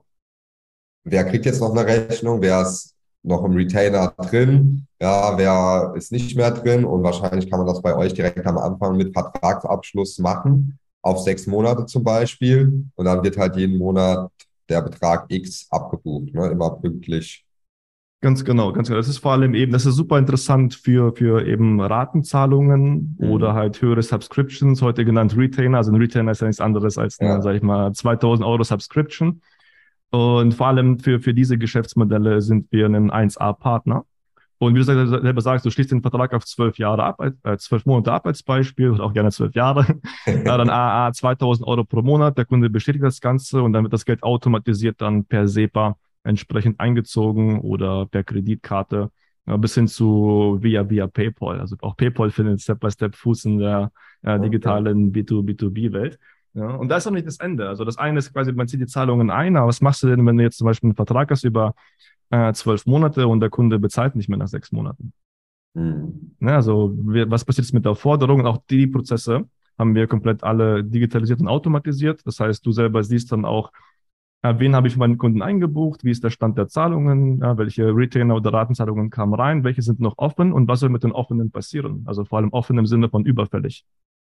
wer 1.05 1.23
kriegt 1.25 1.45
jetzt 1.45 1.61
noch 1.61 1.71
eine 1.71 1.85
Rechnung, 1.85 2.41
wer 2.41 2.61
ist 2.61 2.93
noch 3.23 3.43
im 3.45 3.53
Retainer 3.53 4.13
drin, 4.17 4.85
ja, 5.01 5.37
wer 5.37 5.93
ist 5.95 6.11
nicht 6.11 6.35
mehr 6.35 6.51
drin 6.51 6.85
und 6.85 7.03
wahrscheinlich 7.03 7.49
kann 7.49 7.59
man 7.59 7.67
das 7.67 7.81
bei 7.81 7.95
euch 7.95 8.13
direkt 8.13 8.45
am 8.45 8.57
Anfang 8.57 8.97
mit 8.97 9.13
Vertragsabschluss 9.13 10.19
machen. 10.19 10.77
auf 11.01 11.19
sechs 11.19 11.47
Monate 11.47 11.85
zum 11.85 12.03
Beispiel 12.03 12.85
und 12.95 13.05
dann 13.05 13.23
wird 13.23 13.37
halt 13.37 13.55
jeden 13.55 13.77
Monat 13.77 14.29
der 14.69 14.81
Betrag 14.81 15.25
X 15.29 15.67
abgebucht, 15.69 16.33
ne? 16.33 16.47
immer 16.49 16.71
pünktlich. 16.71 17.46
Ganz 18.19 18.43
genau, 18.43 18.73
ganz 18.73 18.87
genau. 18.87 18.97
Das 18.97 19.07
ist 19.07 19.19
vor 19.19 19.33
allem 19.33 19.53
eben, 19.53 19.71
das 19.71 19.85
ist 19.85 19.95
super 19.95 20.17
interessant 20.17 20.73
für, 20.73 21.15
für 21.15 21.45
eben 21.45 21.79
Ratenzahlungen 21.79 23.15
mhm. 23.19 23.29
oder 23.29 23.53
halt 23.53 23.79
höhere 23.79 24.01
Subscriptions, 24.01 24.81
heute 24.81 25.05
genannt 25.05 25.37
Retainer. 25.37 25.77
Also 25.77 25.91
ein 25.91 25.97
Retainer 25.97 26.31
ist 26.31 26.41
ja 26.41 26.47
nichts 26.47 26.59
anderes 26.59 26.97
als 26.97 27.19
ja. 27.19 27.39
sag 27.41 27.55
ich 27.55 27.61
mal, 27.61 27.93
2000 27.93 28.45
Euro 28.45 28.63
Subscription. 28.63 29.41
Und 30.09 30.53
vor 30.55 30.67
allem 30.67 30.97
für, 30.97 31.19
für 31.19 31.33
diese 31.33 31.59
Geschäftsmodelle 31.59 32.41
sind 32.41 32.71
wir 32.71 32.87
ein 32.87 33.11
1A-Partner. 33.11 34.03
Und 34.59 34.73
wie 34.73 34.79
du 34.79 34.83
selber 34.83 35.41
sagst, 35.41 35.65
du 35.67 35.69
schließt 35.69 35.91
den 35.91 36.01
Vertrag 36.01 36.33
auf 36.33 36.43
zwölf 36.43 36.79
Jahre 36.79 37.03
ab, 37.03 37.21
äh, 37.43 37.57
zwölf 37.57 37.85
Monate 37.85 38.11
ab 38.11 38.25
als 38.25 38.41
Beispiel 38.41 38.89
oder 38.89 39.03
auch 39.03 39.13
gerne 39.13 39.29
zwölf 39.29 39.53
Jahre. 39.53 39.85
ja, 40.25 40.57
dann 40.57 40.71
AA 40.71 41.13
2000 41.13 41.67
Euro 41.67 41.83
pro 41.83 42.01
Monat. 42.01 42.37
Der 42.39 42.45
Kunde 42.45 42.71
bestätigt 42.71 43.03
das 43.03 43.21
Ganze 43.21 43.61
und 43.61 43.73
dann 43.73 43.83
wird 43.83 43.93
das 43.93 44.05
Geld 44.05 44.23
automatisiert 44.23 44.99
dann 45.01 45.25
per 45.25 45.47
SEPA 45.47 45.97
entsprechend 46.27 46.79
eingezogen 46.79 47.61
oder 47.61 48.05
per 48.05 48.23
Kreditkarte 48.23 49.11
ja, 49.47 49.57
bis 49.57 49.75
hin 49.75 49.87
zu 49.87 50.57
via, 50.61 50.89
via 50.89 51.07
PayPal. 51.07 51.59
Also 51.59 51.75
auch 51.81 51.95
PayPal 51.95 52.29
findet 52.31 52.61
Step 52.61 52.79
by 52.79 52.91
Step 52.91 53.15
Fuß 53.15 53.45
in 53.45 53.59
der 53.59 53.91
äh, 54.21 54.39
digitalen 54.39 55.11
B2B2B-Welt. 55.13 56.19
Ja, 56.53 56.75
und 56.75 56.89
da 56.89 56.97
ist 56.97 57.05
noch 57.05 57.13
nicht 57.13 57.27
das 57.27 57.39
Ende. 57.39 57.69
Also 57.69 57.85
das 57.85 57.97
eine 57.97 58.19
ist 58.19 58.33
quasi, 58.33 58.51
man 58.51 58.67
zieht 58.67 58.81
die 58.81 58.87
Zahlungen 58.87 59.29
ein, 59.29 59.55
aber 59.55 59.67
was 59.67 59.81
machst 59.81 60.03
du 60.03 60.07
denn, 60.07 60.25
wenn 60.25 60.37
du 60.37 60.43
jetzt 60.43 60.57
zum 60.57 60.65
Beispiel 60.65 60.87
einen 60.87 60.95
Vertrag 60.95 61.29
hast 61.31 61.43
über 61.43 61.75
äh, 62.29 62.51
zwölf 62.53 62.85
Monate 62.85 63.27
und 63.27 63.39
der 63.39 63.49
Kunde 63.49 63.79
bezahlt 63.79 64.15
nicht 64.15 64.27
mehr 64.27 64.37
nach 64.37 64.47
sechs 64.47 64.71
Monaten. 64.71 65.13
Mhm. 65.75 66.35
Ja, 66.41 66.55
also 66.55 66.93
wir, 66.97 67.29
was 67.29 67.45
passiert 67.45 67.65
jetzt 67.67 67.73
mit 67.73 67.85
der 67.85 67.95
Forderung? 67.95 68.45
Auch 68.45 68.57
die 68.69 68.87
Prozesse 68.87 69.47
haben 69.77 69.95
wir 69.95 70.07
komplett 70.07 70.43
alle 70.43 70.83
digitalisiert 70.83 71.39
und 71.39 71.47
automatisiert. 71.47 72.25
Das 72.25 72.39
heißt, 72.39 72.65
du 72.65 72.71
selber 72.71 73.03
siehst 73.03 73.31
dann 73.31 73.45
auch, 73.45 73.71
äh, 73.71 73.75
wen 74.43 74.75
habe 74.75 74.87
ich 74.87 74.93
für 74.93 74.99
meinen 74.99 75.17
Kunden 75.17 75.41
eingebucht, 75.41 76.03
wie 76.03 76.11
ist 76.11 76.23
der 76.23 76.29
Stand 76.29 76.57
der 76.57 76.67
Zahlungen, 76.67 77.39
ja, 77.39 77.57
welche 77.57 77.95
Retainer 77.95 78.35
oder 78.35 78.53
Ratenzahlungen 78.53 79.09
kamen 79.09 79.33
rein, 79.33 79.63
welche 79.63 79.81
sind 79.81 79.99
noch 79.99 80.17
offen 80.17 80.53
und 80.53 80.67
was 80.67 80.79
soll 80.79 80.89
mit 80.89 81.03
den 81.03 81.11
offenen 81.11 81.51
passieren? 81.51 82.03
Also 82.05 82.23
vor 82.23 82.39
allem 82.39 82.49
offen 82.53 82.77
im 82.77 82.85
Sinne 82.85 83.09
von 83.09 83.25
überfällig. 83.25 83.85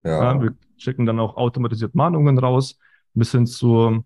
Ja. 0.04 0.34
ja 0.34 0.42
wir 0.42 0.56
schicken 0.78 1.06
dann 1.06 1.20
auch 1.20 1.38
automatisiert 1.38 1.96
Mahnungen 1.96 2.38
raus, 2.38 2.78
bis 3.14 3.32
hin 3.32 3.48
zur 3.48 4.06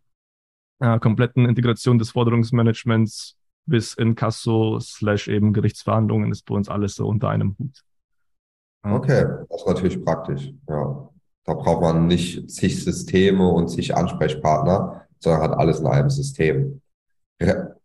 äh, 0.79 1.00
kompletten 1.00 1.46
Integration 1.46 2.00
des 2.00 2.12
Forderungsmanagements 2.12 3.38
bis 3.65 3.94
in 3.94 4.15
Kasso 4.15 4.79
slash 4.79 5.27
eben 5.27 5.53
Gerichtsverhandlungen 5.53 6.32
ist 6.32 6.46
bei 6.46 6.56
uns 6.56 6.70
alles 6.70 6.96
so 6.96 7.08
unter 7.08 7.29
einem 7.29 7.56
Hut. 7.60 7.84
Okay, 8.84 9.25
das 9.50 9.62
ist 9.62 9.68
natürlich 9.68 10.03
praktisch. 10.03 10.51
Ja. 10.68 11.10
Da 11.46 11.53
braucht 11.53 11.82
man 11.82 12.08
nicht 12.08 12.50
zig 12.50 12.84
Systeme 12.84 13.48
und 13.48 13.68
zig 13.68 13.96
Ansprechpartner, 13.96 15.08
sondern 15.19 15.41
hat 15.41 15.57
alles 15.57 15.79
in 15.79 15.88
einem 15.88 16.09
System. 16.09 16.81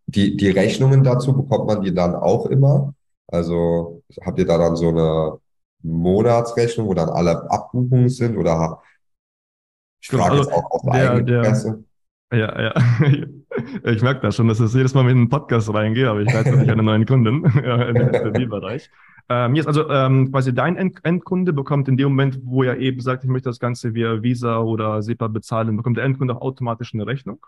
Die, 0.07 0.37
die 0.37 0.51
Rechnungen 0.51 1.03
dazu 1.03 1.35
bekommt 1.35 1.67
man 1.67 1.83
die 1.83 1.95
dann 1.95 2.15
auch 2.15 2.47
immer? 2.47 2.95
Also 3.29 4.03
habt 4.25 4.39
ihr 4.39 4.47
da 4.47 4.59
dann 4.59 4.77
so 4.77 4.89
eine 4.89 5.39
Monatsrechnung, 5.83 6.89
wo 6.89 6.95
dann 6.95 7.09
alle 7.09 7.51
Abbuchungen 7.51 8.09
sind 8.09 8.37
oder 8.37 8.81
ich 10.01 10.09
frage 10.09 10.33
also, 10.33 10.43
jetzt 10.43 10.53
auch 10.53 10.71
aus 10.71 10.83
der, 10.83 10.93
eigenen 10.93 11.43
Presse. 11.43 11.85
Ja, 12.33 12.61
ja. 12.61 12.75
Ich 13.85 14.03
merke 14.03 14.21
das 14.21 14.35
schon, 14.35 14.49
dass 14.49 14.59
ich 14.59 14.75
jedes 14.75 14.95
Mal 14.95 15.05
mit 15.05 15.13
einem 15.13 15.29
Podcast 15.29 15.73
reingehe, 15.73 16.11
aber 16.11 16.21
ich 16.23 16.35
weiß 16.35 16.47
noch 16.47 16.59
nicht 16.59 16.71
eine 16.73 16.83
neuen 16.83 17.07
Kunden 17.07 17.45
im 17.45 17.53
B2B-Bereich. 17.53 18.91
Ähm, 19.29 19.55
jetzt 19.55 19.67
also 19.67 19.89
ähm, 19.89 20.31
quasi 20.31 20.55
dein 20.55 20.77
End 20.77 20.99
Endkunde 21.03 21.53
bekommt 21.53 21.89
in 21.89 21.97
dem 21.97 22.09
Moment, 22.09 22.41
wo 22.45 22.63
er 22.63 22.79
eben 22.79 23.01
sagt, 23.01 23.25
ich 23.25 23.31
möchte 23.31 23.49
das 23.49 23.59
Ganze 23.59 23.95
via 23.95 24.23
Visa 24.23 24.59
oder 24.59 25.03
SEPA 25.03 25.29
bezahlen, 25.29 25.77
bekommt 25.77 25.97
der 25.97 26.05
Endkunde 26.05 26.37
auch 26.37 26.43
automatisch 26.43 26.93
eine 26.93 27.07
Rechnung. 27.07 27.45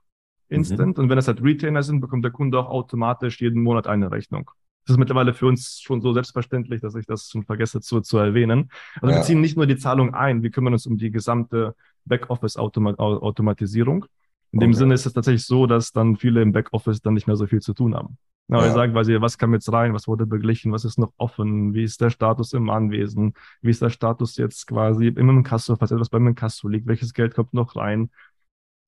Instant. 0.48 0.96
Mhm. 0.96 1.04
Und 1.04 1.10
wenn 1.10 1.18
es 1.18 1.28
halt 1.28 1.42
Retainer 1.42 1.82
sind, 1.82 2.00
bekommt 2.00 2.24
der 2.24 2.32
Kunde 2.32 2.58
auch 2.58 2.68
automatisch 2.68 3.40
jeden 3.40 3.62
Monat 3.62 3.86
eine 3.86 4.10
Rechnung. 4.10 4.50
Das 4.86 4.94
ist 4.94 4.98
mittlerweile 4.98 5.34
für 5.34 5.46
uns 5.46 5.80
schon 5.80 6.00
so 6.00 6.12
selbstverständlich, 6.12 6.80
dass 6.80 6.94
ich 6.94 7.06
das 7.06 7.28
schon 7.28 7.42
vergesse 7.42 7.80
zu, 7.80 8.00
zu 8.00 8.18
erwähnen. 8.18 8.70
Also 9.00 9.08
ja. 9.08 9.16
wir 9.16 9.22
ziehen 9.24 9.40
nicht 9.40 9.56
nur 9.56 9.66
die 9.66 9.76
Zahlung 9.76 10.14
ein, 10.14 10.44
wir 10.44 10.50
kümmern 10.50 10.74
uns 10.74 10.86
um 10.86 10.96
die 10.96 11.10
gesamte 11.10 11.74
Backoffice-Automatisierung. 12.04 14.06
In 14.52 14.60
dem 14.60 14.70
okay. 14.70 14.78
Sinne 14.78 14.94
ist 14.94 15.04
es 15.04 15.12
tatsächlich 15.12 15.44
so, 15.44 15.66
dass 15.66 15.90
dann 15.90 16.16
viele 16.16 16.40
im 16.40 16.52
Backoffice 16.52 17.02
dann 17.02 17.14
nicht 17.14 17.26
mehr 17.26 17.34
so 17.34 17.48
viel 17.48 17.60
zu 17.60 17.74
tun 17.74 17.96
haben. 17.96 18.16
Aber 18.48 18.62
ja. 18.62 18.68
wir 18.68 18.74
sagen 18.74 18.92
quasi, 18.92 19.20
was 19.20 19.38
kam 19.38 19.54
jetzt 19.54 19.72
rein, 19.72 19.92
was 19.92 20.06
wurde 20.06 20.26
beglichen, 20.26 20.72
was 20.72 20.84
ist 20.84 20.98
noch 20.98 21.12
offen, 21.16 21.74
wie 21.74 21.82
ist 21.82 22.00
der 22.00 22.10
Status 22.10 22.52
im 22.52 22.70
Anwesen, 22.70 23.34
wie 23.60 23.70
ist 23.70 23.82
der 23.82 23.90
Status 23.90 24.36
jetzt 24.36 24.66
quasi 24.66 25.08
im 25.08 25.30
Inkasso, 25.30 25.74
falls 25.76 25.90
etwas 25.90 26.10
beim 26.10 26.28
Inkasso 26.28 26.68
liegt, 26.68 26.86
welches 26.86 27.12
Geld 27.12 27.34
kommt 27.34 27.54
noch 27.54 27.74
rein. 27.74 28.10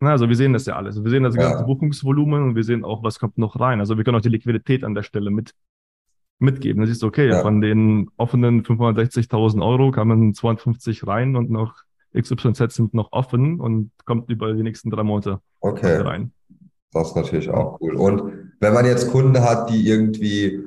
Also 0.01 0.29
wir 0.29 0.37
sehen 0.37 0.53
das 0.53 0.67
ja 0.67 0.77
alles. 0.77 1.03
Wir 1.03 1.11
sehen 1.11 1.25
das 1.25 1.35
ganze 1.35 1.59
ja. 1.59 1.65
Buchungsvolumen 1.65 2.45
und 2.45 2.55
wir 2.55 2.63
sehen 2.63 2.85
auch, 2.85 3.03
was 3.03 3.19
kommt 3.19 3.37
noch 3.37 3.59
rein. 3.59 3.81
Also 3.81 3.97
wir 3.97 4.05
können 4.05 4.17
auch 4.17 4.23
die 4.23 4.29
Liquidität 4.29 4.85
an 4.85 4.95
der 4.95 5.03
Stelle 5.03 5.31
mit 5.31 5.55
mitgeben. 6.39 6.83
Das 6.83 6.91
ist 6.91 7.03
okay, 7.03 7.29
ja. 7.29 7.43
von 7.43 7.61
den 7.61 8.11
offenen 8.17 8.63
560.000 8.63 9.65
Euro 9.65 9.91
kamen 9.91 10.35
250 10.35 11.05
rein 11.07 11.35
und 11.35 11.51
noch 11.51 11.83
XYZ 12.17 12.73
sind 12.73 12.95
noch 12.95 13.11
offen 13.13 13.61
und 13.61 13.91
kommt 14.05 14.31
über 14.31 14.53
die 14.55 14.63
nächsten 14.63 14.91
drei 14.91 15.03
Monate 15.03 15.41
okay. 15.61 15.97
rein. 15.97 16.33
Das 16.93 17.09
ist 17.09 17.17
natürlich 17.17 17.51
auch 17.51 17.81
cool. 17.81 17.97
Und 17.97 18.48
wenn 18.61 18.75
man 18.75 18.87
jetzt 18.87 19.11
Kunden 19.11 19.41
hat, 19.43 19.71
die 19.71 19.87
irgendwie 19.87 20.65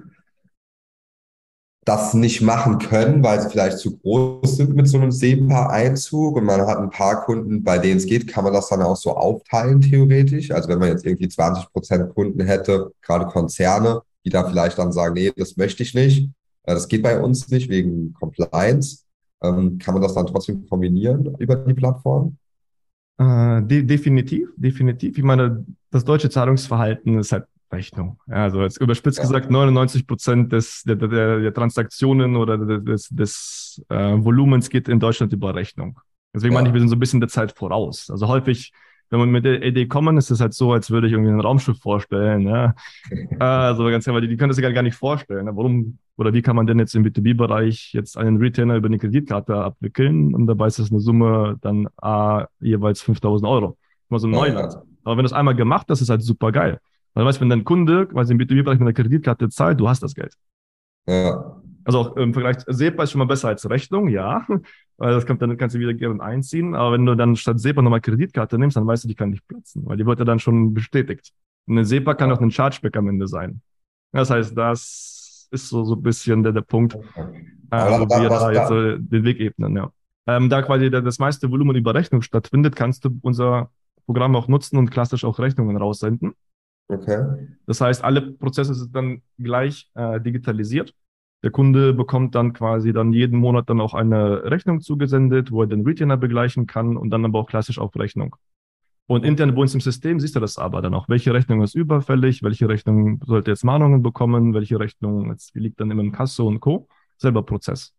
das 1.83 2.13
nicht 2.13 2.41
machen 2.41 2.77
können, 2.77 3.23
weil 3.23 3.41
sie 3.41 3.49
vielleicht 3.49 3.79
zu 3.79 3.97
groß 3.97 4.57
sind 4.57 4.75
mit 4.75 4.87
so 4.87 4.97
einem 4.97 5.11
SEPA-Einzug 5.11 6.35
und 6.35 6.45
man 6.45 6.61
hat 6.67 6.77
ein 6.77 6.91
paar 6.91 7.25
Kunden, 7.25 7.63
bei 7.63 7.79
denen 7.79 7.97
es 7.97 8.05
geht, 8.05 8.27
kann 8.27 8.43
man 8.43 8.53
das 8.53 8.69
dann 8.69 8.83
auch 8.83 8.95
so 8.95 9.15
aufteilen 9.15 9.81
theoretisch. 9.81 10.51
Also 10.51 10.69
wenn 10.69 10.77
man 10.77 10.89
jetzt 10.89 11.05
irgendwie 11.05 11.27
20 11.27 11.71
Prozent 11.71 12.13
Kunden 12.13 12.41
hätte, 12.41 12.91
gerade 13.01 13.25
Konzerne, 13.25 14.01
die 14.23 14.29
da 14.29 14.47
vielleicht 14.47 14.77
dann 14.77 14.91
sagen, 14.91 15.15
nee, 15.15 15.31
das 15.35 15.57
möchte 15.57 15.81
ich 15.81 15.95
nicht, 15.95 16.29
äh, 16.63 16.73
das 16.75 16.87
geht 16.87 17.01
bei 17.01 17.19
uns 17.19 17.49
nicht 17.49 17.69
wegen 17.69 18.13
Compliance, 18.13 19.05
ähm, 19.41 19.79
kann 19.79 19.95
man 19.95 20.03
das 20.03 20.13
dann 20.13 20.27
trotzdem 20.27 20.67
kombinieren 20.69 21.35
über 21.39 21.55
die 21.55 21.73
Plattform? 21.73 22.37
Äh, 23.17 23.63
de 23.63 23.81
definitiv, 23.81 24.49
definitiv. 24.55 25.17
Ich 25.17 25.23
meine, 25.23 25.65
das 25.89 26.05
deutsche 26.05 26.29
Zahlungsverhalten 26.29 27.17
ist 27.17 27.31
halt 27.31 27.45
Rechnung. 27.71 28.19
Ja, 28.27 28.43
also 28.43 28.61
jetzt 28.61 28.79
überspitzt 28.79 29.17
ja. 29.17 29.23
gesagt, 29.23 29.49
99 29.49 30.07
Prozent 30.07 30.51
des, 30.51 30.83
der, 30.83 30.95
der, 30.95 31.39
der, 31.39 31.53
Transaktionen 31.53 32.35
oder 32.35 32.57
des, 32.57 33.09
des 33.09 33.81
äh, 33.89 33.95
Volumens 34.17 34.69
geht 34.69 34.89
in 34.89 34.99
Deutschland 34.99 35.33
über 35.33 35.55
Rechnung. 35.55 35.99
Deswegen 36.33 36.53
ja. 36.53 36.59
meine 36.59 36.69
ich, 36.69 36.73
wir 36.73 36.79
sind 36.79 36.89
so 36.89 36.95
ein 36.95 36.99
bisschen 36.99 37.21
der 37.21 37.29
Zeit 37.29 37.51
voraus. 37.51 38.09
Also 38.09 38.27
häufig 38.27 38.71
wenn 39.11 39.19
man 39.19 39.29
mit 39.29 39.43
der 39.43 39.61
Idee 39.61 39.87
kommen, 39.87 40.17
ist 40.17 40.31
es 40.31 40.39
halt 40.39 40.53
so, 40.53 40.71
als 40.71 40.89
würde 40.89 41.07
ich 41.07 41.13
irgendwie 41.13 41.31
ein 41.31 41.41
Raumschiff 41.41 41.77
vorstellen. 41.79 42.47
Ja. 42.47 42.73
also 43.39 43.83
ganz 43.87 44.07
einfach, 44.07 44.21
die, 44.21 44.29
die 44.29 44.37
können 44.37 44.49
das 44.49 44.57
ja 44.57 44.71
gar 44.71 44.83
nicht 44.83 44.95
vorstellen. 44.95 45.45
Ne? 45.45 45.51
Warum 45.55 45.97
oder 46.17 46.33
wie 46.33 46.41
kann 46.41 46.55
man 46.55 46.65
denn 46.65 46.79
jetzt 46.79 46.95
im 46.95 47.03
B2B-Bereich 47.03 47.91
jetzt 47.93 48.17
einen 48.17 48.37
Retainer 48.37 48.75
über 48.75 48.87
eine 48.87 48.99
Kreditkarte 48.99 49.55
abwickeln 49.55 50.33
und 50.33 50.47
dabei 50.47 50.67
ist 50.67 50.79
es 50.79 50.91
eine 50.91 51.01
Summe 51.01 51.57
dann 51.61 51.89
A, 51.97 52.45
jeweils 52.61 53.01
5000 53.01 53.49
Euro. 53.49 53.77
Mal 54.07 54.19
so 54.19 54.27
ein 54.27 54.31
Neuland. 54.31 54.77
Aber 55.03 55.17
wenn 55.17 55.23
das 55.23 55.33
einmal 55.33 55.55
gemacht 55.55 55.89
ist, 55.89 56.01
ist 56.01 56.09
halt 56.09 56.21
super 56.21 56.51
geil. 56.51 56.79
Weil 57.13 57.23
du 57.23 57.27
weißt, 57.27 57.41
wenn 57.41 57.49
dein 57.49 57.63
Kunde 57.63 58.07
quasi 58.07 58.33
im 58.33 58.39
B2B-Bereich 58.39 58.79
mit 58.79 58.87
einer 58.87 58.93
Kreditkarte 58.93 59.49
zahlt, 59.49 59.79
du 59.79 59.89
hast 59.89 60.01
das 60.01 60.15
Geld. 60.15 60.33
Ja. 61.07 61.61
Also 61.83 61.99
auch 61.99 62.15
im 62.17 62.33
Vergleich, 62.33 62.57
SEPA 62.67 63.03
ist 63.03 63.11
schon 63.11 63.19
mal 63.19 63.25
besser 63.25 63.49
als 63.49 63.69
Rechnung, 63.69 64.07
ja. 64.07 64.45
Weil 64.97 65.13
das 65.13 65.25
kommt, 65.25 65.41
dann 65.41 65.57
kannst 65.57 65.75
du 65.75 65.79
wieder 65.79 65.93
gerne 65.93 66.21
einziehen. 66.21 66.75
Aber 66.75 66.93
wenn 66.93 67.05
du 67.05 67.15
dann 67.15 67.35
statt 67.35 67.59
SEPA 67.59 67.81
nochmal 67.81 68.01
Kreditkarte 68.01 68.59
nimmst, 68.59 68.77
dann 68.77 68.85
weißt 68.85 69.03
du, 69.03 69.07
die 69.07 69.15
kann 69.15 69.31
nicht 69.31 69.47
platzen, 69.47 69.83
weil 69.85 69.97
die 69.97 70.05
wird 70.05 70.19
ja 70.19 70.25
dann 70.25 70.39
schon 70.39 70.73
bestätigt. 70.73 71.33
Und 71.65 71.77
eine 71.77 71.85
SEPA 71.85 72.13
kann 72.13 72.31
auch 72.31 72.39
ein 72.39 72.51
Chargeback 72.51 72.95
am 72.97 73.07
Ende 73.07 73.27
sein. 73.27 73.61
Das 74.11 74.29
heißt, 74.29 74.55
das 74.55 75.47
ist 75.51 75.69
so, 75.69 75.83
so 75.83 75.95
ein 75.95 76.03
bisschen 76.03 76.43
der, 76.43 76.53
der 76.53 76.61
Punkt, 76.61 76.95
äh, 76.95 77.77
wo 77.77 78.07
wir 78.07 78.29
da 78.29 78.51
jetzt 78.51 78.71
äh, 78.71 78.97
den 78.99 79.23
Weg 79.23 79.39
ebnen, 79.39 79.75
ja. 79.75 79.91
Ähm, 80.27 80.49
da 80.49 80.61
quasi 80.61 80.91
das 80.91 81.17
meiste 81.17 81.49
Volumen 81.49 81.75
über 81.75 81.95
Rechnung 81.95 82.21
stattfindet, 82.21 82.75
kannst 82.75 83.03
du 83.05 83.17
unser 83.21 83.71
Programm 84.05 84.35
auch 84.35 84.47
nutzen 84.47 84.77
und 84.77 84.91
klassisch 84.91 85.25
auch 85.25 85.39
Rechnungen 85.39 85.77
raussenden. 85.77 86.33
Okay. 86.87 87.47
Das 87.65 87.79
heißt, 87.81 88.03
alle 88.03 88.21
Prozesse 88.21 88.73
sind 88.73 88.95
dann 88.95 89.21
gleich 89.37 89.89
äh, 89.95 90.19
digitalisiert. 90.19 90.93
Der 91.43 91.51
Kunde 91.51 91.93
bekommt 91.93 92.35
dann 92.35 92.53
quasi 92.53 92.93
dann 92.93 93.13
jeden 93.13 93.39
Monat 93.39 93.69
dann 93.69 93.81
auch 93.81 93.93
eine 93.93 94.43
Rechnung 94.43 94.81
zugesendet, 94.81 95.51
wo 95.51 95.63
er 95.63 95.67
den 95.67 95.85
Retainer 95.85 96.17
begleichen 96.17 96.67
kann 96.67 96.97
und 96.97 97.09
dann 97.09 97.25
aber 97.25 97.39
auch 97.39 97.47
klassisch 97.47 97.79
auf 97.79 97.95
Rechnung. 97.95 98.35
Und 99.07 99.25
intern 99.25 99.55
bei 99.55 99.61
uns 99.61 99.73
im 99.73 99.81
System 99.81 100.19
siehst 100.19 100.35
du 100.35 100.39
das 100.39 100.57
aber 100.57 100.81
dann 100.81 100.93
auch. 100.93 101.09
Welche 101.09 101.33
Rechnung 101.33 101.63
ist 101.63 101.75
überfällig? 101.75 102.43
Welche 102.43 102.69
Rechnung 102.69 103.19
sollte 103.25 103.51
jetzt 103.51 103.63
Mahnungen 103.63 104.03
bekommen? 104.03 104.53
Welche 104.53 104.79
Rechnung 104.79 105.31
jetzt 105.31 105.55
liegt 105.55 105.79
dann 105.79 105.91
im 105.91 106.11
Kasso 106.11 106.47
und 106.47 106.59
Co. 106.59 106.87
Selber 107.17 107.43
Prozess. 107.43 107.93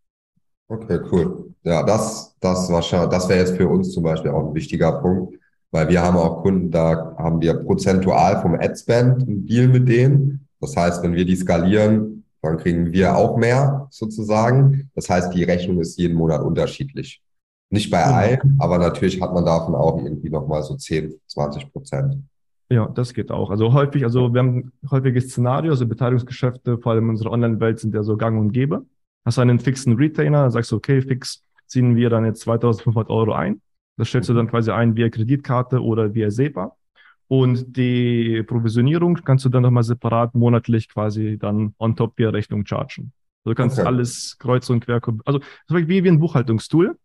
Okay, 0.69 1.01
cool. 1.11 1.55
Ja, 1.65 1.83
das, 1.83 2.35
das 2.41 2.69
das 2.69 3.29
wäre 3.29 3.41
jetzt 3.41 3.57
für 3.57 3.69
uns 3.69 3.93
zum 3.93 4.05
Beispiel 4.05 4.31
auch 4.31 4.49
ein 4.49 4.55
wichtiger 4.55 4.93
Punkt, 5.03 5.39
weil 5.73 5.89
wir 5.89 6.03
haben 6.03 6.17
auch 6.17 6.43
Kunden, 6.43 6.71
da 6.71 7.15
haben 7.19 7.41
wir 7.41 7.55
prozentual 7.55 8.41
vom 8.41 8.55
Adspend 8.55 9.23
einen 9.23 9.47
Deal 9.47 9.69
mit 9.69 9.89
denen. 9.89 10.47
Das 10.61 10.77
heißt, 10.77 11.03
wenn 11.03 11.15
wir 11.15 11.25
die 11.25 11.35
skalieren, 11.35 12.25
dann 12.43 12.59
kriegen 12.59 12.93
wir 12.93 13.17
auch 13.17 13.37
mehr 13.37 13.89
sozusagen. 13.91 14.91
Das 14.95 15.09
heißt, 15.09 15.35
die 15.35 15.45
Rechnung 15.45 15.81
ist 15.81 15.99
jeden 15.99 16.17
Monat 16.17 16.43
unterschiedlich. 16.43 17.23
Nicht 17.71 17.91
bei 17.91 18.03
Genau. 18.03 18.15
allen, 18.15 18.57
aber 18.59 18.79
natürlich 18.79 19.21
hat 19.21 19.33
man 19.33 19.45
davon 19.47 19.75
auch 19.75 19.97
irgendwie 20.03 20.29
nochmal 20.29 20.63
so 20.63 20.77
10, 20.77 21.15
20 21.27 21.73
Prozent. 21.73 22.17
Ja, 22.71 22.87
das 22.89 23.15
geht 23.15 23.31
auch. 23.31 23.51
Also 23.51 23.73
häufig, 23.73 24.05
also 24.05 24.33
wir 24.33 24.41
haben 24.41 24.57
ein 24.83 24.91
häufiges 24.91 25.29
Szenario, 25.31 25.73
also 25.73 25.87
Beteiligungsgeschäfte, 25.87 26.79
vor 26.79 26.93
allem 26.93 27.05
in 27.05 27.11
unserer 27.11 27.31
Online-Welt 27.31 27.79
sind 27.81 27.95
ja 27.95 28.03
so 28.03 28.17
gang 28.17 28.39
und 28.39 28.53
gäbe. 28.53 28.85
Hast 29.25 29.39
du 29.39 29.43
einen 29.43 29.59
fixen 29.59 29.95
Retainer, 29.97 30.51
sagst 30.51 30.71
du, 30.73 30.77
okay, 30.77 31.01
fix 31.01 31.43
ziehen 31.67 31.97
wir 31.97 32.11
dann 32.11 32.25
jetzt 32.27 32.41
2500 32.43 33.09
Euro 33.09 33.33
ein. 33.33 33.61
Das 33.97 34.09
stellst 34.09 34.29
du 34.29 34.35
dann 34.35 34.49
quasi 34.49 34.71
ein 34.71 34.97
via 34.97 35.09
Kreditkarte 35.09 35.83
oder 35.83 36.15
via 36.15 36.31
SEPA. 36.31 36.75
Und 37.29 37.77
die 37.77 38.43
Provisionierung 38.43 39.15
kannst 39.25 39.45
du 39.45 39.49
dann 39.49 39.63
nochmal 39.63 39.83
separat 39.85 40.35
monatlich 40.35 40.89
quasi 40.89 41.39
dann 41.39 41.75
on 41.79 41.97
top 41.97 42.19
via 42.19 42.31
Rechnung 42.31 42.67
chargen. 42.67 43.13
Also 43.45 43.51
du 43.51 43.55
kannst 43.55 43.79
Okay. 43.79 43.87
alles 43.89 44.37
kreuz 44.39 44.69
und 44.71 44.85
quer, 44.85 45.01
also 45.25 45.41
wie, 45.71 46.05
wie 46.05 46.09
ein 46.09 46.21
Buchhaltungstool, 46.21 46.97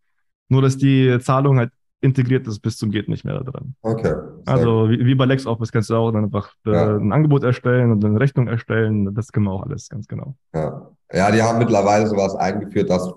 nur 0.50 0.62
dass 0.62 0.78
die 0.78 1.18
Zahlung 1.20 1.58
halt 1.60 1.72
integriert 2.00 2.46
ist 2.46 2.60
bis 2.60 2.78
zum 2.78 2.92
geht 2.92 3.10
nicht 3.10 3.26
mehr 3.26 3.40
da 3.42 3.50
drin. 3.52 3.74
Okay. 3.82 4.14
Also 4.46 4.90
wie, 4.90 5.04
wie 5.06 5.16
bei 5.16 5.26
LexOffice 5.26 5.72
kannst 5.72 5.90
du 5.90 5.96
auch 5.96 6.12
dann 6.12 6.26
einfach 6.26 6.54
äh, 6.66 6.72
Ja. 6.72 6.96
ein 6.98 7.12
Angebot 7.12 7.44
erstellen 7.44 7.92
und 7.92 8.06
eine 8.06 8.20
Rechnung 8.20 8.48
erstellen. 8.48 9.16
Das 9.16 9.32
können 9.32 9.46
wir 9.48 9.52
auch 9.52 9.64
alles, 9.64 9.90
ganz 9.90 10.08
genau. 10.08 10.36
Ja. 10.54 10.92
ja, 11.12 11.32
die 11.32 11.42
haben 11.42 11.58
mittlerweile 11.58 12.06
sowas 12.06 12.36
eingeführt, 12.36 12.90
dass 12.90 13.12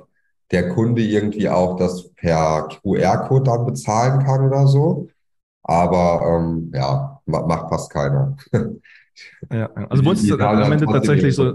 der 0.50 0.68
Kunde 0.70 1.02
irgendwie 1.02 1.48
auch 1.48 1.76
das 1.76 2.10
per 2.14 2.68
QR-Code 2.82 3.44
dann 3.44 3.66
bezahlen 3.66 4.24
kann 4.24 4.46
oder 4.46 4.66
so. 4.66 5.08
Aber 5.62 6.22
ähm, 6.40 6.72
ja, 6.74 7.20
ma- 7.26 7.46
macht 7.46 7.68
fast 7.68 7.90
keiner. 7.92 8.36
Ja. 9.52 9.70
Also 9.90 10.02
bei 10.02 10.10
uns 10.10 10.20
ist 10.22 10.28
Die 10.28 10.32
am 10.32 10.38
dann 10.38 10.72
Ende 10.72 10.86
tatsächlich 10.86 11.34
so, 11.34 11.54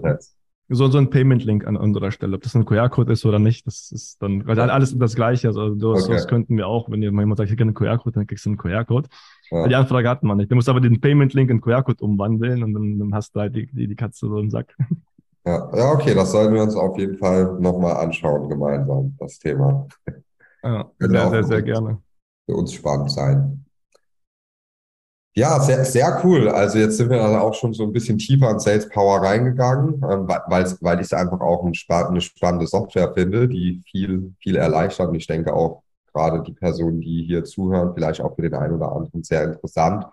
so, 0.70 0.88
so 0.88 0.98
ein 1.00 1.10
Payment-Link 1.10 1.66
an 1.66 1.78
unserer 1.78 2.12
Stelle. 2.12 2.36
Ob 2.36 2.44
das 2.44 2.56
ein 2.56 2.66
QR-Code 2.66 3.12
ist 3.14 3.26
oder 3.26 3.40
nicht, 3.40 3.66
das 3.66 3.92
ist 3.92 4.22
dann 4.22 4.46
weil 4.46 4.60
alles 4.60 4.96
das 4.98 5.16
Gleiche. 5.16 5.48
Also 5.48 5.74
das, 5.74 6.08
Okay. 6.08 6.22
könnten 6.28 6.58
wir 6.58 6.68
auch, 6.68 6.90
wenn 6.92 7.02
jemand 7.02 7.38
sagt, 7.38 7.48
ich 7.48 7.54
hätte 7.54 7.64
einen 7.64 7.74
QR-Code, 7.74 8.12
dann 8.16 8.28
kriegst 8.28 8.46
du 8.46 8.52
einen 8.52 8.58
QR-Code. 8.58 9.10
Ja. 9.52 9.68
Die 9.68 9.76
Anfrage 9.76 10.10
hat 10.10 10.22
man 10.24 10.38
nicht. 10.38 10.52
Du 10.52 10.56
musst 10.56 10.70
aber 10.70 10.82
den 10.82 11.02
Payment-Link 11.02 11.50
in 11.50 11.62
QR-Code 11.62 12.04
umwandeln 12.04 12.64
und 12.64 12.74
dann, 12.74 13.00
dann 13.00 13.14
hast 13.16 13.36
du 13.36 13.40
halt 13.40 13.56
die, 13.56 13.68
die, 13.68 13.88
die 13.88 13.96
Katze 13.96 14.28
so 14.28 14.38
im 14.38 14.50
Sack. 14.50 14.76
Ja, 15.46 15.70
ja, 15.76 15.92
okay, 15.92 16.16
das 16.16 16.32
sollten 16.32 16.56
wir 16.56 16.64
uns 16.64 16.76
auf 16.76 16.98
jeden 16.98 17.18
Fall 17.18 17.60
nochmal 17.60 17.98
anschauen, 17.98 18.50
gemeinsam, 18.50 19.16
das 19.20 19.38
Thema. 19.38 19.88
Ja, 20.64 20.90
sehr, 21.00 21.30
sehr, 21.30 21.44
sehr 21.44 21.62
gerne. 21.62 22.02
Für 22.48 22.56
uns 22.56 22.74
spannend 22.74 23.12
sein. 23.12 23.66
Ja, 25.38 25.60
sehr, 25.60 25.84
sehr 25.84 26.22
cool. 26.24 26.48
Also 26.48 26.80
jetzt 26.80 26.98
sind 26.98 27.10
wir 27.10 27.18
dann 27.18 27.36
auch 27.36 27.54
schon 27.54 27.74
so 27.74 27.84
ein 27.84 27.92
bisschen 27.92 28.18
tiefer 28.18 28.50
in 28.50 28.60
Sales 28.60 28.88
Power 28.88 29.22
reingegangen, 29.22 29.96
ähm, 29.96 30.28
weil, 30.28 30.66
weil 30.80 31.00
ich 31.00 31.08
es 31.08 31.14
einfach 31.14 31.42
auch 31.42 31.66
ein, 31.66 31.74
eine 31.90 32.22
spannende 32.22 32.68
Software 32.68 33.14
finde, 33.14 33.50
die 33.50 33.84
viel, 33.92 34.34
viel 34.40 34.56
erleichtert. 34.56 35.10
Und 35.10 35.16
ich 35.16 35.28
denke 35.28 35.54
auch 35.54 35.84
gerade 36.14 36.42
die 36.42 36.54
Personen, 36.54 37.02
die 37.02 37.24
hier 37.28 37.44
zuhören, 37.44 37.94
vielleicht 37.94 38.22
auch 38.22 38.34
für 38.36 38.44
den 38.44 38.54
einen 38.54 38.76
oder 38.76 38.94
anderen 38.94 39.24
sehr 39.24 39.44
interessant. 39.44 40.06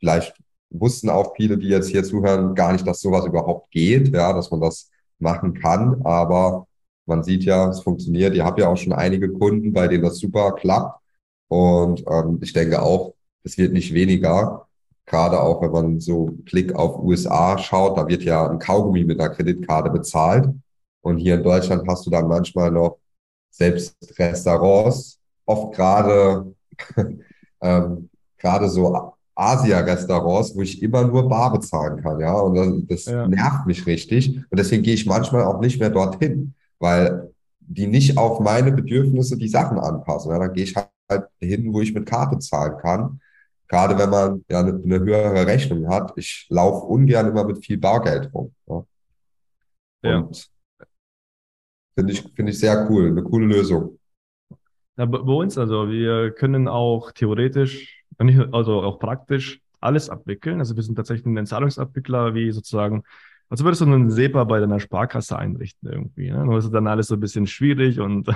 Vielleicht 0.00 0.34
wussten 0.80 1.10
auch 1.10 1.34
viele, 1.36 1.58
die 1.58 1.68
jetzt 1.68 1.88
hier 1.88 2.04
zuhören, 2.04 2.54
gar 2.54 2.72
nicht, 2.72 2.86
dass 2.86 3.00
sowas 3.00 3.26
überhaupt 3.26 3.70
geht, 3.70 4.14
ja, 4.14 4.32
dass 4.32 4.50
man 4.50 4.60
das 4.60 4.90
machen 5.18 5.54
kann. 5.54 6.02
Aber 6.04 6.66
man 7.06 7.22
sieht 7.22 7.44
ja, 7.44 7.68
es 7.68 7.80
funktioniert. 7.80 8.34
Ihr 8.34 8.44
habt 8.44 8.58
ja 8.58 8.68
auch 8.68 8.76
schon 8.76 8.92
einige 8.92 9.30
Kunden, 9.32 9.72
bei 9.72 9.88
denen 9.88 10.04
das 10.04 10.18
super 10.18 10.52
klappt. 10.52 11.00
Und 11.48 12.04
ähm, 12.08 12.38
ich 12.42 12.52
denke 12.52 12.82
auch, 12.82 13.14
es 13.44 13.58
wird 13.58 13.72
nicht 13.72 13.92
weniger. 13.94 14.66
Gerade 15.06 15.40
auch, 15.40 15.60
wenn 15.62 15.70
man 15.70 16.00
so 16.00 16.26
Blick 16.44 16.74
auf 16.74 16.98
USA 16.98 17.58
schaut, 17.58 17.98
da 17.98 18.08
wird 18.08 18.22
ja 18.22 18.48
ein 18.48 18.58
Kaugummi 18.58 19.04
mit 19.04 19.20
einer 19.20 19.30
Kreditkarte 19.30 19.90
bezahlt. 19.90 20.48
Und 21.02 21.18
hier 21.18 21.34
in 21.34 21.42
Deutschland 21.42 21.86
hast 21.86 22.06
du 22.06 22.10
dann 22.10 22.26
manchmal 22.26 22.70
noch 22.70 22.98
selbst 23.50 23.96
Restaurants, 24.18 25.18
oft 25.44 25.74
gerade 25.74 26.54
ähm, 27.60 28.10
gerade 28.38 28.68
so 28.68 29.13
Asia-Restaurants, 29.34 30.54
wo 30.56 30.62
ich 30.62 30.82
immer 30.82 31.04
nur 31.06 31.28
bar 31.28 31.52
bezahlen 31.52 32.02
kann, 32.02 32.20
ja. 32.20 32.34
Und 32.38 32.90
das, 32.90 33.06
Ja. 33.06 33.26
nervt 33.26 33.66
mich 33.66 33.86
richtig. 33.86 34.36
Und 34.50 34.58
deswegen 34.58 34.82
gehe 34.82 34.94
ich 34.94 35.06
manchmal 35.06 35.42
auch 35.44 35.60
nicht 35.60 35.80
mehr 35.80 35.90
dorthin, 35.90 36.54
weil 36.78 37.30
die 37.60 37.86
nicht 37.86 38.18
auf 38.18 38.40
meine 38.40 38.72
Bedürfnisse 38.72 39.36
die 39.36 39.48
Sachen 39.48 39.78
anpassen. 39.78 40.30
Ja, 40.30 40.38
dann 40.38 40.52
gehe 40.52 40.64
ich 40.64 40.74
halt 40.76 41.26
hin, 41.40 41.72
wo 41.72 41.80
ich 41.80 41.94
mit 41.94 42.06
Karte 42.06 42.38
zahlen 42.38 42.76
kann. 42.78 43.20
Gerade 43.68 43.98
wenn 43.98 44.10
man 44.10 44.44
ja 44.48 44.60
eine, 44.60 44.80
eine 44.84 45.00
höhere 45.00 45.46
Rechnung 45.46 45.88
hat. 45.88 46.12
Ich 46.16 46.46
laufe 46.50 46.86
ungern 46.86 47.28
immer 47.28 47.44
mit 47.44 47.64
viel 47.64 47.78
Bargeld 47.78 48.32
rum. 48.34 48.52
Ja. 48.68 48.84
Ja. 50.02 50.18
Und 50.18 50.50
finde 51.96 52.12
ich, 52.12 52.22
finde 52.34 52.52
ich 52.52 52.58
sehr 52.58 52.86
cool. 52.90 53.08
Eine 53.08 53.22
coole 53.22 53.46
Lösung. 53.46 53.98
Ja, 54.96 55.06
bei 55.06 55.18
uns, 55.18 55.58
also 55.58 55.88
wir 55.88 56.30
können 56.32 56.68
auch 56.68 57.10
theoretisch, 57.12 57.93
also 58.52 58.82
auch 58.82 58.98
praktisch 58.98 59.60
alles 59.80 60.08
abwickeln. 60.08 60.58
Also 60.58 60.76
wir 60.76 60.82
sind 60.82 60.96
tatsächlich 60.96 61.26
ein 61.26 61.46
Zahlungsabwickler, 61.46 62.34
wie 62.34 62.50
sozusagen, 62.52 63.02
als 63.48 63.62
würdest 63.62 63.82
du 63.82 63.86
einen 63.86 64.10
SEPA 64.10 64.44
bei 64.44 64.60
deiner 64.60 64.80
Sparkasse 64.80 65.38
einrichten 65.38 65.90
irgendwie. 65.90 66.30
Ne? 66.30 66.44
Nur 66.44 66.58
ist 66.58 66.70
dann 66.70 66.86
alles 66.86 67.08
so 67.08 67.14
ein 67.14 67.20
bisschen 67.20 67.46
schwierig 67.46 68.00
und 68.00 68.28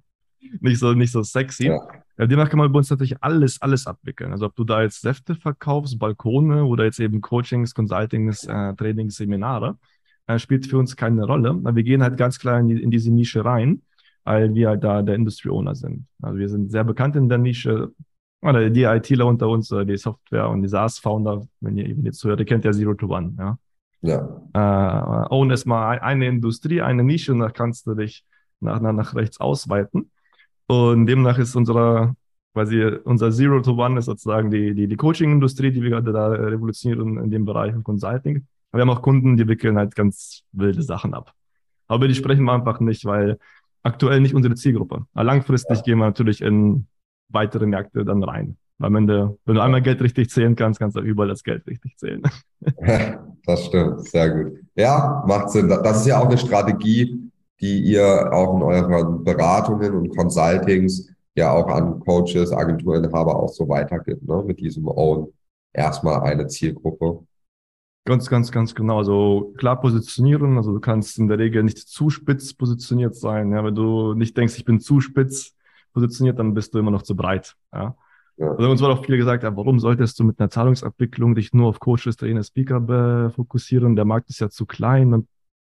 nicht 0.60 0.78
so, 0.78 0.92
nicht 0.92 1.12
so 1.12 1.22
sexy. 1.22 1.66
Ja. 1.66 1.78
Ja, 2.18 2.26
demnach 2.26 2.50
kann 2.50 2.58
man 2.58 2.72
bei 2.72 2.78
uns 2.78 2.88
tatsächlich 2.88 3.22
alles, 3.22 3.62
alles 3.62 3.86
abwickeln. 3.86 4.32
Also 4.32 4.46
ob 4.46 4.56
du 4.56 4.64
da 4.64 4.82
jetzt 4.82 5.02
Säfte 5.02 5.36
verkaufst, 5.36 6.00
Balkone 6.00 6.64
oder 6.64 6.84
jetzt 6.84 6.98
eben 6.98 7.20
Coachings, 7.20 7.74
Consultings, 7.74 8.44
äh, 8.44 8.74
Trainings, 8.74 9.14
Seminare, 9.16 9.78
äh, 10.26 10.36
spielt 10.40 10.66
für 10.66 10.78
uns 10.78 10.96
keine 10.96 11.24
Rolle. 11.24 11.54
Wir 11.54 11.82
gehen 11.84 12.02
halt 12.02 12.16
ganz 12.16 12.40
klar 12.40 12.58
in, 12.58 12.68
die, 12.68 12.82
in 12.82 12.90
diese 12.90 13.12
Nische 13.12 13.44
rein, 13.44 13.82
weil 14.24 14.52
wir 14.52 14.68
halt 14.68 14.82
da 14.82 15.00
der 15.02 15.14
Industry 15.14 15.50
Owner 15.50 15.76
sind. 15.76 16.06
Also 16.20 16.38
wir 16.38 16.48
sind 16.48 16.72
sehr 16.72 16.82
bekannt 16.82 17.14
in 17.14 17.28
der 17.28 17.38
Nische. 17.38 17.92
Oder 18.40 18.70
die 18.70 18.84
ITler 18.84 19.26
unter 19.26 19.48
uns, 19.48 19.68
die 19.68 19.96
Software 19.96 20.48
und 20.48 20.62
die 20.62 20.68
SaaS-Founder, 20.68 21.46
wenn 21.60 21.76
ihr, 21.76 21.88
wenn 21.96 22.04
ihr 22.04 22.12
zuhört, 22.12 22.40
ihr 22.40 22.46
kennt 22.46 22.64
ja 22.64 22.72
Zero 22.72 22.94
to 22.94 23.08
One, 23.08 23.34
ja. 23.38 23.58
Ja. 24.00 24.42
Äh, 24.54 25.34
own 25.34 25.50
erstmal 25.50 25.98
eine 25.98 26.28
Industrie, 26.28 26.80
eine 26.80 27.02
Nische 27.02 27.32
und 27.32 27.40
dann 27.40 27.52
kannst 27.52 27.86
du 27.86 27.94
dich 27.94 28.24
nach, 28.60 28.80
nach, 28.80 28.92
nach 28.92 29.14
rechts 29.14 29.40
ausweiten. 29.40 30.10
Und 30.68 31.06
demnach 31.06 31.38
ist 31.38 31.56
unsere, 31.56 32.14
quasi 32.54 32.80
unser 33.04 33.32
Zero 33.32 33.60
to 33.60 33.72
One 33.72 33.98
ist 33.98 34.04
sozusagen 34.04 34.50
die, 34.50 34.74
die, 34.74 34.86
die 34.86 34.96
Coaching-Industrie, 34.96 35.72
die 35.72 35.82
wir 35.82 35.90
gerade 35.90 36.12
da 36.12 36.28
revolutionieren 36.28 37.18
in 37.18 37.30
dem 37.30 37.44
Bereich 37.44 37.72
von 37.72 37.82
Consulting. 37.82 38.46
Aber 38.70 38.78
wir 38.78 38.82
haben 38.82 38.96
auch 38.96 39.02
Kunden, 39.02 39.36
die 39.36 39.48
wickeln 39.48 39.76
halt 39.76 39.96
ganz 39.96 40.42
wilde 40.52 40.82
Sachen 40.82 41.14
ab. 41.14 41.32
Aber 41.88 42.06
die 42.06 42.14
sprechen 42.14 42.44
wir 42.44 42.52
einfach 42.52 42.80
nicht, 42.80 43.04
weil 43.04 43.38
aktuell 43.82 44.20
nicht 44.20 44.34
unsere 44.34 44.54
Zielgruppe. 44.54 45.06
Aber 45.14 45.24
langfristig 45.24 45.82
gehen 45.82 45.98
wir 45.98 46.04
natürlich 46.04 46.42
in 46.42 46.86
weitere 47.28 47.66
Märkte 47.66 48.04
dann 48.04 48.22
rein. 48.22 48.56
Am 48.80 48.94
Ende, 48.94 49.36
wenn 49.44 49.56
du 49.56 49.60
einmal 49.60 49.82
Geld 49.82 50.00
richtig 50.00 50.30
zählen 50.30 50.54
kannst, 50.54 50.78
kannst 50.78 50.96
du 50.96 51.00
überall 51.00 51.28
das 51.28 51.42
Geld 51.42 51.66
richtig 51.66 51.96
zählen. 51.96 52.22
Das 53.46 53.64
stimmt, 53.64 54.06
sehr 54.06 54.28
gut. 54.28 54.58
Ja, 54.74 55.24
macht 55.26 55.48
Sinn. 55.48 55.70
Das 55.70 56.00
ist 56.00 56.06
ja 56.06 56.20
auch 56.20 56.26
eine 56.26 56.36
Strategie, 56.36 57.30
die 57.62 57.80
ihr 57.80 58.30
auch 58.30 58.56
in 58.56 58.62
euren 58.62 59.24
Beratungen 59.24 59.94
und 59.94 60.14
Consultings 60.14 61.10
ja 61.34 61.52
auch 61.52 61.68
an 61.68 62.00
Coaches, 62.00 62.52
Agenturinhaber 62.52 63.36
auch 63.36 63.48
so 63.48 63.66
weitergibt, 63.66 64.28
ne? 64.28 64.42
Mit 64.46 64.60
diesem 64.60 64.86
Own 64.86 65.32
erstmal 65.72 66.20
eine 66.20 66.46
Zielgruppe. 66.48 67.24
Ganz, 68.04 68.28
ganz, 68.28 68.52
ganz 68.52 68.74
genau. 68.74 68.98
Also 68.98 69.54
klar 69.56 69.80
positionieren. 69.80 70.56
Also 70.56 70.72
du 70.72 70.80
kannst 70.80 71.18
in 71.18 71.28
der 71.28 71.38
Regel 71.38 71.62
nicht 71.62 71.78
zu 71.78 72.10
spitz 72.10 72.54
positioniert 72.54 73.14
sein. 73.14 73.52
Ja, 73.52 73.64
wenn 73.64 73.74
du 73.74 74.14
nicht 74.14 74.36
denkst, 74.36 74.56
ich 74.56 74.64
bin 74.64 74.80
zu 74.80 75.00
spitz 75.00 75.54
positioniert, 75.98 76.38
dann 76.38 76.54
bist 76.54 76.72
du 76.74 76.78
immer 76.78 76.90
noch 76.90 77.02
zu 77.02 77.14
breit. 77.14 77.54
Ja. 77.72 77.96
Ja. 78.36 78.50
Also 78.52 78.70
uns 78.70 78.80
wurde 78.80 78.94
auch 78.94 79.04
viel 79.04 79.16
gesagt, 79.16 79.42
ja, 79.42 79.56
warum 79.56 79.80
solltest 79.80 80.18
du 80.18 80.24
mit 80.24 80.38
einer 80.38 80.48
Zahlungsabwicklung 80.48 81.34
dich 81.34 81.52
nur 81.52 81.66
auf 81.68 81.80
Coaches, 81.80 82.16
Trainer, 82.16 82.44
Speaker 82.44 82.80
be- 82.80 83.32
fokussieren? 83.34 83.96
Der 83.96 84.04
Markt 84.04 84.30
ist 84.30 84.38
ja 84.38 84.48
zu 84.48 84.64
klein 84.64 85.12
und 85.12 85.26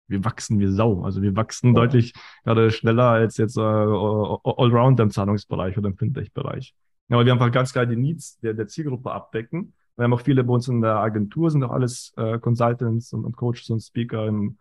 wir 0.08 0.24
wachsen 0.24 0.58
wie 0.58 0.66
Sau. 0.66 1.02
Also 1.02 1.22
wir 1.22 1.34
wachsen 1.36 1.68
Ja. 1.68 1.80
deutlich 1.80 2.12
gerade 2.44 2.70
schneller 2.70 3.04
als 3.04 3.38
jetzt 3.38 3.56
äh, 3.56 3.60
Allround 3.60 5.00
im 5.00 5.10
Zahlungsbereich 5.10 5.78
oder 5.78 5.88
im 5.88 5.96
Fintech-Bereich. 5.96 6.74
Ja, 7.08 7.16
aber 7.16 7.24
wir 7.24 7.32
einfach 7.32 7.50
ganz 7.50 7.72
klar 7.72 7.86
die 7.86 7.96
Needs 7.96 8.38
der, 8.40 8.52
der 8.52 8.66
Zielgruppe 8.66 9.10
abdecken. 9.10 9.72
Wir 9.96 10.04
haben 10.04 10.12
auch 10.12 10.20
viele 10.20 10.44
bei 10.44 10.52
uns 10.52 10.68
in 10.68 10.82
der 10.82 10.96
Agentur, 10.96 11.50
sind 11.50 11.64
auch 11.64 11.72
alles 11.72 12.12
äh, 12.16 12.38
Consultants 12.38 13.12
und, 13.14 13.24
und 13.24 13.36
Coaches 13.36 13.70
und 13.70 13.80
Speaker, 13.80 14.26
im, 14.26 14.58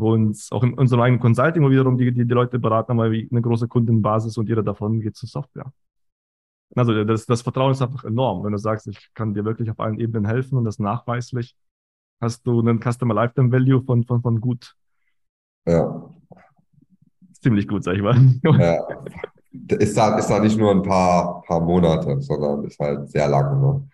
wo 0.00 0.12
uns 0.14 0.50
auch 0.52 0.62
in 0.64 0.74
unserem 0.74 1.02
eigenen 1.02 1.20
Consulting, 1.20 1.62
wo 1.62 1.70
wiederum 1.70 1.96
die, 1.96 2.12
die, 2.12 2.26
die 2.26 2.34
Leute 2.34 2.58
beraten, 2.58 2.92
haben 2.98 3.12
wir 3.12 3.28
eine 3.30 3.42
große 3.42 3.68
Kundenbasis 3.68 4.36
und 4.38 4.48
jeder 4.48 4.62
davon 4.62 5.00
geht 5.00 5.16
zur 5.16 5.28
Software. 5.28 5.72
Also 6.74 7.04
das, 7.04 7.26
das 7.26 7.42
Vertrauen 7.42 7.72
ist 7.72 7.82
einfach 7.82 8.04
enorm. 8.04 8.44
Wenn 8.44 8.52
du 8.52 8.58
sagst, 8.58 8.86
ich 8.86 9.12
kann 9.14 9.34
dir 9.34 9.44
wirklich 9.44 9.70
auf 9.70 9.80
allen 9.80 9.98
Ebenen 9.98 10.24
helfen 10.24 10.56
und 10.56 10.64
das 10.64 10.78
nachweislich, 10.78 11.56
hast 12.20 12.46
du 12.46 12.60
einen 12.60 12.80
Customer 12.80 13.14
Lifetime 13.14 13.50
Value 13.52 13.82
von, 13.82 14.04
von, 14.04 14.22
von 14.22 14.40
gut, 14.40 14.74
Ja. 15.66 16.10
ziemlich 17.40 17.66
gut, 17.66 17.84
sag 17.84 17.96
ich 17.96 18.02
mal. 18.02 18.16
Ja. 18.58 19.76
Ist 19.78 19.96
da, 19.96 20.16
ist 20.16 20.28
da 20.28 20.38
nicht 20.38 20.56
nur 20.56 20.70
ein 20.70 20.82
paar, 20.82 21.42
paar 21.42 21.60
Monate, 21.60 22.20
sondern 22.20 22.64
ist 22.64 22.78
halt 22.78 23.10
sehr 23.10 23.26
lange, 23.26 23.60
ne? 23.60 23.88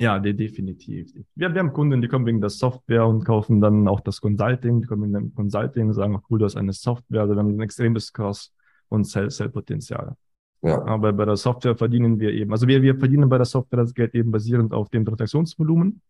Ja, 0.00 0.18
de 0.20 0.32
definitiv. 0.32 1.12
Wir, 1.34 1.52
wir 1.52 1.58
haben 1.58 1.72
Kunden, 1.72 2.00
die 2.00 2.08
kommen 2.08 2.24
wegen 2.26 2.40
der 2.40 2.50
Software 2.50 3.06
und 3.06 3.24
kaufen 3.24 3.60
dann 3.60 3.88
auch 3.88 4.00
das 4.00 4.20
Consulting. 4.20 4.80
Die 4.80 4.86
kommen 4.86 5.02
wegen 5.02 5.12
dem 5.14 5.34
Consulting 5.34 5.88
und 5.88 5.94
sagen, 5.94 6.16
ach 6.16 6.22
cool, 6.30 6.38
du 6.38 6.44
hast 6.44 6.56
eine 6.56 6.72
Software. 6.72 7.22
Also 7.22 7.34
wir 7.34 7.40
haben 7.40 7.56
ein 7.56 7.60
extremes 7.60 8.12
Cross- 8.12 8.52
und 8.88 9.04
Sell-Sell-Potenzial. 9.04 10.14
Ja. 10.62 10.84
Aber 10.84 11.12
bei 11.12 11.24
der 11.24 11.36
Software 11.36 11.76
verdienen 11.76 12.20
wir 12.20 12.32
eben, 12.32 12.52
also 12.52 12.66
wir, 12.66 12.82
wir 12.82 12.96
verdienen 12.96 13.28
bei 13.28 13.38
der 13.38 13.44
Software 13.44 13.80
das 13.80 13.94
Geld 13.94 14.14
eben 14.14 14.30
basierend 14.30 14.72
auf 14.72 14.88
dem 14.88 15.04
Transaktionsvolumen. 15.04 16.00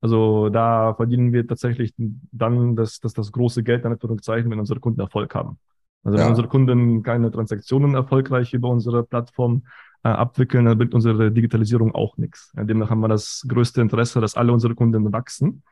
Also 0.00 0.48
da 0.48 0.94
verdienen 0.94 1.32
wir 1.32 1.46
tatsächlich 1.46 1.92
dann 1.96 2.76
das, 2.76 3.00
das, 3.00 3.14
das 3.14 3.32
große 3.32 3.62
Geld, 3.62 3.84
in 3.84 3.92
Anführungszeichen, 3.92 4.50
wenn 4.50 4.58
unsere 4.60 4.78
Kunden 4.78 5.00
Erfolg 5.00 5.34
haben. 5.34 5.58
Also 6.02 6.18
wenn 6.18 6.24
ja. 6.24 6.28
unsere 6.28 6.48
Kunden 6.48 7.02
keine 7.02 7.30
Transaktionen 7.30 7.94
erfolgreich 7.94 8.52
über 8.52 8.68
unsere 8.68 9.02
Plattform 9.02 9.62
äh, 10.04 10.08
abwickeln, 10.08 10.66
dann 10.66 10.78
bringt 10.78 10.94
unsere 10.94 11.32
Digitalisierung 11.32 11.94
auch 11.94 12.16
nichts. 12.18 12.52
Demnach 12.54 12.90
haben 12.90 13.00
wir 13.00 13.08
das 13.08 13.44
größte 13.48 13.80
Interesse, 13.80 14.20
dass 14.20 14.36
alle 14.36 14.52
unsere 14.52 14.74
Kunden 14.74 15.12
wachsen. 15.12 15.62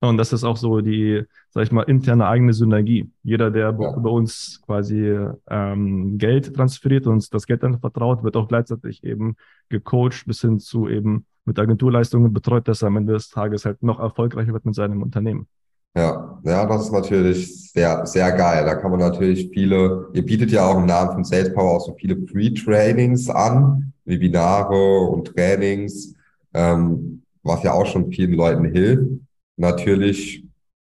Und 0.00 0.18
das 0.18 0.32
ist 0.32 0.44
auch 0.44 0.56
so 0.58 0.80
die, 0.80 1.22
sag 1.48 1.62
ich 1.62 1.72
mal, 1.72 1.82
interne 1.82 2.26
eigene 2.26 2.52
Synergie. 2.52 3.10
Jeder, 3.22 3.50
der 3.50 3.74
ja. 3.78 3.90
bei 3.90 4.10
uns 4.10 4.60
quasi 4.66 5.16
ähm, 5.48 6.18
Geld 6.18 6.54
transferiert 6.54 7.06
und 7.06 7.14
uns 7.14 7.30
das 7.30 7.46
Geld 7.46 7.62
dann 7.62 7.80
vertraut, 7.80 8.22
wird 8.22 8.36
auch 8.36 8.48
gleichzeitig 8.48 9.02
eben 9.02 9.36
gecoacht 9.70 10.26
bis 10.26 10.42
hin 10.42 10.58
zu 10.58 10.88
eben 10.88 11.26
mit 11.46 11.58
Agenturleistungen 11.58 12.32
betreut, 12.32 12.68
dass 12.68 12.82
er 12.82 12.88
am 12.88 12.96
Ende 12.98 13.14
des 13.14 13.30
Tages 13.30 13.64
halt 13.64 13.82
noch 13.82 13.98
erfolgreicher 13.98 14.52
wird 14.52 14.66
mit 14.66 14.74
seinem 14.74 15.02
Unternehmen. 15.02 15.48
Ja, 15.96 16.40
ja, 16.44 16.66
das 16.66 16.86
ist 16.86 16.92
natürlich 16.92 17.70
sehr, 17.72 18.04
sehr 18.06 18.32
geil. 18.32 18.64
Da 18.64 18.74
kann 18.74 18.90
man 18.90 19.00
natürlich 19.00 19.48
viele, 19.52 20.08
ihr 20.12 20.24
bietet 20.24 20.50
ja 20.50 20.66
auch 20.66 20.78
im 20.78 20.86
Namen 20.86 21.12
von 21.12 21.24
Sales 21.24 21.52
Power 21.54 21.76
auch 21.76 21.86
so 21.86 21.94
viele 21.94 22.16
Free-Trainings 22.26 23.30
an, 23.30 23.92
Webinare 24.04 25.00
und 25.08 25.28
Trainings, 25.28 26.14
ähm, 26.52 27.22
was 27.42 27.62
ja 27.62 27.72
auch 27.72 27.86
schon 27.86 28.10
vielen 28.10 28.32
Leuten 28.32 28.64
hilft. 28.64 29.08
Natürlich 29.56 30.44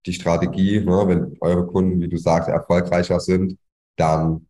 die 0.08 0.14
Strategie, 0.14 0.80
ne, 0.82 1.04
wenn 1.08 1.38
eure 1.40 1.68
Kunden, 1.68 2.02
wie 2.02 2.08
du 2.08 2.18
sagst, 2.18 2.50
erfolgreicher 2.50 3.20
sind, 3.20 3.58
dann 3.98 4.48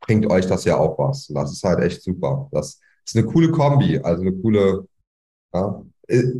bringt 0.00 0.26
euch 0.30 0.46
das 0.46 0.64
ja 0.64 0.78
auch 0.78 0.98
was. 0.98 1.28
Und 1.28 1.36
das 1.36 1.52
ist 1.52 1.64
halt 1.64 1.80
echt 1.80 2.02
super. 2.02 2.48
Das 2.52 2.80
ist 3.06 3.16
eine 3.16 3.26
coole 3.26 3.50
Kombi, 3.50 3.98
also 3.98 4.22
eine 4.22 4.32
coole 4.32 4.86
ja, 5.54 5.82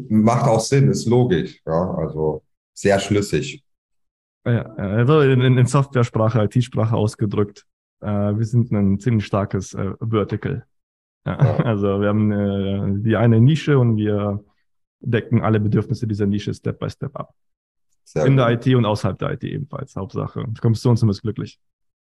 macht 0.09 0.49
auch 0.49 0.61
Sinn, 0.61 0.91
ist 0.91 1.07
logisch. 1.07 1.61
Ja, 1.67 1.95
also 1.95 2.43
sehr 2.75 2.99
schlüssig. 2.99 3.65
Ja, 4.45 4.63
also 4.75 5.21
in, 5.21 5.41
in 5.41 5.67
Software-Sprache, 5.67 6.43
IT-Sprache 6.43 6.97
ausgedrückt, 6.97 7.65
äh, 8.01 8.07
wir 8.07 8.45
sind 8.45 8.73
ein 8.73 8.99
ziemlich 8.99 9.27
starkes 9.27 9.75
äh, 9.75 9.93
Vertical. 10.01 10.65
Ja. 11.25 11.39
Also 11.65 12.01
wir 12.01 12.09
haben 12.09 12.33
äh, 12.33 13.03
die 13.03 13.17
eine 13.17 13.41
Nische 13.41 13.79
und 13.79 13.97
wir 13.97 14.45
decken 15.01 15.41
alle 15.43 15.61
Bedürfnisse 15.61 16.07
dieser 16.07 16.27
Nische 16.27 16.53
Step 16.53 16.81
by 16.81 16.91
Step 16.91 17.17
ab. 17.17 17.33
Sehr 18.05 18.27
in 18.27 18.37
gut. 18.37 18.41
der 18.41 18.51
IT 18.51 18.67
und 18.75 18.85
außerhalb 18.85 19.19
der 19.19 19.33
IT 19.33 19.45
ebenfalls, 19.45 19.95
Hauptsache. 19.95 20.45
Du 20.47 20.61
kommst 20.61 20.83
zu 20.83 20.91
uns 20.91 21.03
und 21.03 21.09
bist 21.09 21.23
glücklich. 21.23 21.61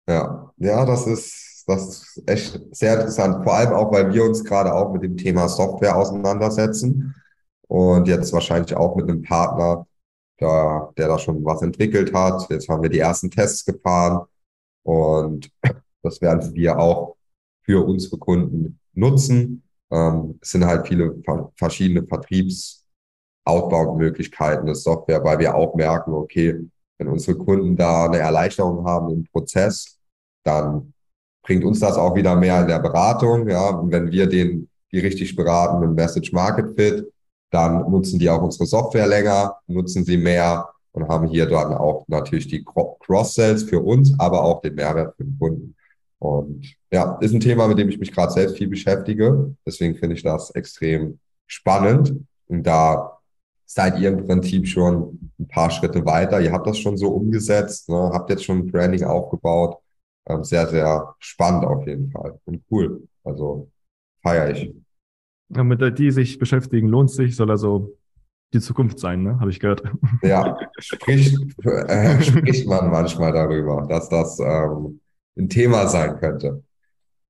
Ja, 0.07 0.51
ja, 0.57 0.85
das 0.85 1.07
ist 1.07 1.55
das 1.67 1.87
ist 2.17 2.23
echt 2.27 2.75
sehr 2.75 2.95
interessant. 2.95 3.43
Vor 3.43 3.55
allem 3.55 3.73
auch, 3.73 3.91
weil 3.91 4.13
wir 4.13 4.23
uns 4.23 4.43
gerade 4.43 4.73
auch 4.73 4.93
mit 4.93 5.01
dem 5.01 5.17
Thema 5.17 5.47
Software 5.49 5.95
auseinandersetzen 5.95 7.15
und 7.67 8.07
jetzt 8.07 8.31
wahrscheinlich 8.33 8.75
auch 8.75 8.95
mit 8.95 9.09
einem 9.09 9.23
Partner, 9.23 9.87
da, 10.37 10.91
der 10.97 11.07
da 11.07 11.17
schon 11.19 11.43
was 11.43 11.61
entwickelt 11.61 12.13
hat. 12.13 12.49
Jetzt 12.49 12.69
haben 12.69 12.81
wir 12.81 12.89
die 12.89 12.99
ersten 12.99 13.31
Tests 13.31 13.65
gefahren 13.65 14.25
und 14.83 15.49
das 16.03 16.21
werden 16.21 16.53
wir 16.53 16.77
auch 16.77 17.15
für 17.63 17.85
unsere 17.85 18.17
Kunden 18.17 18.79
nutzen. 18.93 19.63
Ähm, 19.91 20.39
es 20.41 20.51
sind 20.51 20.65
halt 20.65 20.87
viele 20.87 21.15
verschiedene 21.55 22.05
Vertriebs 22.05 22.85
Outbound-Möglichkeiten 23.45 24.65
des 24.65 24.83
Software, 24.83 25.23
weil 25.23 25.39
wir 25.39 25.55
auch 25.55 25.75
merken, 25.75 26.13
okay, 26.13 26.67
wenn 26.97 27.07
unsere 27.07 27.37
Kunden 27.37 27.75
da 27.75 28.05
eine 28.05 28.19
Erleichterung 28.19 28.85
haben 28.85 29.11
im 29.11 29.23
Prozess, 29.25 29.99
dann 30.43 30.93
bringt 31.43 31.63
uns 31.63 31.79
das 31.79 31.97
auch 31.97 32.15
wieder 32.15 32.35
mehr 32.35 32.61
in 32.61 32.67
der 32.67 32.79
Beratung. 32.79 33.47
Ja, 33.47 33.69
und 33.69 33.91
wenn 33.91 34.11
wir 34.11 34.27
den, 34.27 34.69
die 34.91 34.99
richtig 34.99 35.35
beraten 35.35 35.83
im 35.83 35.93
Message 35.93 36.31
Market 36.31 36.75
Fit, 36.75 37.11
dann 37.51 37.89
nutzen 37.89 38.19
die 38.19 38.29
auch 38.29 38.41
unsere 38.41 38.65
Software 38.65 39.07
länger, 39.07 39.57
nutzen 39.67 40.03
sie 40.03 40.17
mehr 40.17 40.69
und 40.91 41.07
haben 41.07 41.27
hier 41.27 41.45
dann 41.45 41.73
auch 41.73 42.05
natürlich 42.07 42.47
die 42.47 42.63
Cross-Sells 42.63 43.63
für 43.63 43.79
uns, 43.79 44.13
aber 44.19 44.43
auch 44.43 44.61
den 44.61 44.75
Mehrwert 44.75 45.15
für 45.15 45.23
den 45.23 45.37
Kunden. 45.37 45.75
Und 46.19 46.75
ja, 46.91 47.17
ist 47.21 47.33
ein 47.33 47.39
Thema, 47.39 47.67
mit 47.67 47.77
dem 47.77 47.89
ich 47.89 47.99
mich 47.99 48.11
gerade 48.11 48.31
selbst 48.31 48.57
viel 48.57 48.67
beschäftige. 48.67 49.55
Deswegen 49.65 49.95
finde 49.95 50.15
ich 50.15 50.23
das 50.23 50.51
extrem 50.51 51.19
spannend. 51.45 52.15
Und 52.47 52.63
da 52.63 53.19
seid 53.65 53.99
ihr 53.99 54.09
im 54.09 54.25
Prinzip 54.25 54.67
schon 54.67 55.31
ein 55.39 55.47
paar 55.47 55.69
Schritte 55.69 56.05
weiter. 56.05 56.39
Ihr 56.39 56.51
habt 56.51 56.67
das 56.67 56.79
schon 56.79 56.97
so 56.97 57.09
umgesetzt, 57.09 57.89
ne? 57.89 58.11
habt 58.13 58.29
jetzt 58.29 58.45
schon 58.45 58.71
Branding 58.71 59.03
aufgebaut 59.03 59.77
ähm, 60.27 60.43
sehr, 60.43 60.67
sehr 60.67 61.15
spannend 61.19 61.65
auf 61.65 61.85
jeden 61.85 62.11
Fall 62.11 62.39
und 62.45 62.63
cool. 62.71 63.07
Also 63.23 63.69
feiere 64.21 64.51
ich. 64.51 64.84
Ja, 65.49 65.63
mit 65.63 65.81
IT 65.81 66.13
sich 66.13 66.39
beschäftigen 66.39 66.87
lohnt 66.87 67.11
sich, 67.11 67.35
soll 67.35 67.51
also 67.51 67.95
die 68.53 68.59
Zukunft 68.59 68.99
sein, 68.99 69.23
ne? 69.23 69.39
Habe 69.39 69.51
ich 69.51 69.59
gehört. 69.59 69.83
Ja, 70.21 70.57
spricht, 70.79 71.37
äh, 71.63 72.21
spricht 72.21 72.67
man 72.67 72.89
manchmal 72.89 73.33
darüber, 73.33 73.85
dass 73.87 74.09
das 74.09 74.39
ähm, 74.39 74.99
ein 75.37 75.49
Thema 75.49 75.87
sein 75.87 76.17
könnte. 76.17 76.63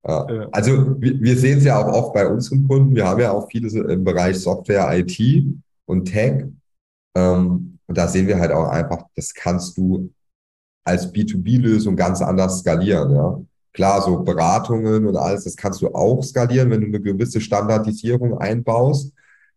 Ja. 0.08 0.32
Ja. 0.32 0.48
Also 0.52 1.02
wir, 1.02 1.20
wir 1.20 1.36
sehen 1.36 1.58
es 1.58 1.64
ja 1.66 1.78
auch 1.80 1.92
oft 1.92 2.14
bei 2.14 2.28
unseren 2.28 2.68
Kunden. 2.68 2.96
Wir 2.96 3.08
haben 3.08 3.20
ja 3.20 3.32
auch 3.32 3.50
viele 3.50 3.68
im 3.92 4.04
Bereich 4.04 4.38
Software, 4.40 4.88
IT 4.94 5.20
und 5.86 6.06
Tech. 6.06 6.46
Ähm, 7.16 7.80
und 7.88 7.98
da 7.98 8.08
sehen 8.08 8.28
wir 8.28 8.40
halt 8.40 8.52
auch 8.52 8.70
einfach, 8.70 9.04
das 9.16 9.34
kannst 9.34 9.78
du 9.78 10.12
als 10.84 11.12
B2B-Lösung 11.12 11.96
ganz 11.96 12.22
anders 12.22 12.60
skalieren. 12.60 13.16
Ja. 13.16 13.42
Klar, 13.76 14.02
so 14.02 14.24
Beratungen 14.24 15.06
und 15.06 15.18
alles, 15.18 15.44
das 15.44 15.58
kannst 15.58 15.82
du 15.82 15.94
auch 15.94 16.24
skalieren, 16.24 16.70
wenn 16.72 16.80
du 16.80 16.88
eine 16.88 17.02
gewisse 17.02 17.42
Standardisierung 17.42 18.38
einbaust. 18.38 19.12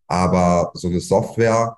Aber 0.09 0.73
so 0.75 0.89
eine 0.89 0.99
Software, 0.99 1.77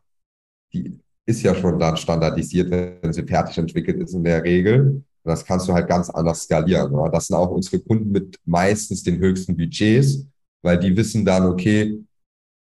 die 0.73 0.99
ist 1.27 1.43
ja 1.43 1.55
schon 1.55 1.79
dann 1.79 1.99
standardisiert, 1.99 2.71
wenn 2.71 3.13
sie 3.13 3.25
fertig 3.25 3.59
entwickelt 3.59 4.01
ist 4.03 4.15
in 4.15 4.25
der 4.25 4.43
Regel. 4.43 5.05
das 5.23 5.45
kannst 5.45 5.69
du 5.69 5.75
halt 5.75 5.87
ganz 5.87 6.09
anders 6.09 6.45
skalieren. 6.45 6.93
Ja. 6.95 7.11
Das 7.11 7.27
sind 7.27 7.37
auch 7.37 7.51
unsere 7.51 7.79
Kunden 7.83 8.11
mit 8.11 8.39
meistens 8.47 9.03
den 9.03 9.19
höchsten 9.19 9.55
Budgets, 9.55 10.27
weil 10.63 10.79
die 10.79 10.97
wissen 10.97 11.27
dann, 11.27 11.45
okay, 11.45 12.03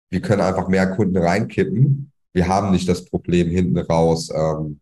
wir 0.10 0.22
können 0.22 0.42
einfach 0.42 0.70
mehr 0.70 0.96
Kunden 0.96 1.18
reinkippen. 1.18 2.14
Wir 2.32 2.48
haben 2.48 2.72
nicht 2.72 2.88
das 2.88 3.04
Problem 3.04 3.50
hinten 3.50 3.78
raus, 3.80 4.32
ähm, 4.34 4.80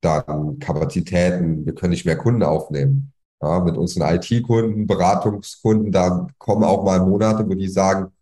dann 0.00 0.58
Kapazitäten, 0.58 1.64
wir 1.64 1.76
können 1.76 1.92
nicht 1.92 2.06
mehr 2.06 2.16
Kunden 2.16 2.42
aufnehmen. 2.42 3.12
Ja, 3.42 3.60
mit 3.60 3.76
unseren 3.76 4.14
IT-Kunden, 4.14 4.86
Beratungskunden, 4.86 5.90
da 5.90 6.26
kommen 6.38 6.62
auch 6.64 6.84
mal 6.84 7.00
Monate, 7.00 7.48
wo 7.48 7.54
die 7.54 7.68
sagen, 7.68 8.12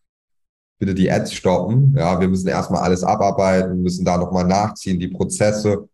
bitte 0.78 0.94
die 0.94 1.10
Ads 1.10 1.32
stoppen. 1.32 1.94
Ja, 1.96 2.20
wir 2.20 2.28
müssen 2.28 2.48
erstmal 2.48 2.82
alles 2.82 3.02
abarbeiten, 3.02 3.82
müssen 3.82 4.04
da 4.04 4.16
nochmal 4.16 4.46
nachziehen. 4.46 5.00
Die 5.00 5.08
Prozesse, 5.08 5.88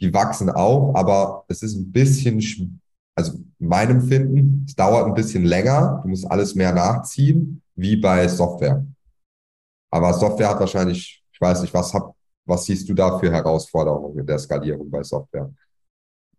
die 0.00 0.12
wachsen 0.12 0.48
auch, 0.48 0.94
aber 0.94 1.44
es 1.48 1.62
ist 1.62 1.76
ein 1.76 1.92
bisschen, 1.92 2.80
also 3.14 3.38
meinem 3.58 4.00
Finden, 4.00 4.64
es 4.66 4.74
dauert 4.74 5.06
ein 5.06 5.14
bisschen 5.14 5.44
länger. 5.44 6.00
Du 6.02 6.08
musst 6.08 6.30
alles 6.30 6.54
mehr 6.54 6.72
nachziehen, 6.72 7.62
wie 7.74 7.96
bei 7.96 8.26
Software. 8.26 8.86
Aber 9.90 10.14
Software 10.14 10.48
hat 10.48 10.60
wahrscheinlich, 10.60 11.22
ich 11.30 11.40
weiß 11.40 11.60
nicht, 11.60 11.74
was 11.74 11.92
habt 11.92 12.16
was 12.44 12.64
siehst 12.64 12.88
du 12.88 12.94
da 12.94 13.18
für 13.18 13.30
Herausforderungen 13.30 14.18
in 14.18 14.26
der 14.26 14.38
Skalierung 14.38 14.90
bei 14.90 15.02
Software? 15.02 15.52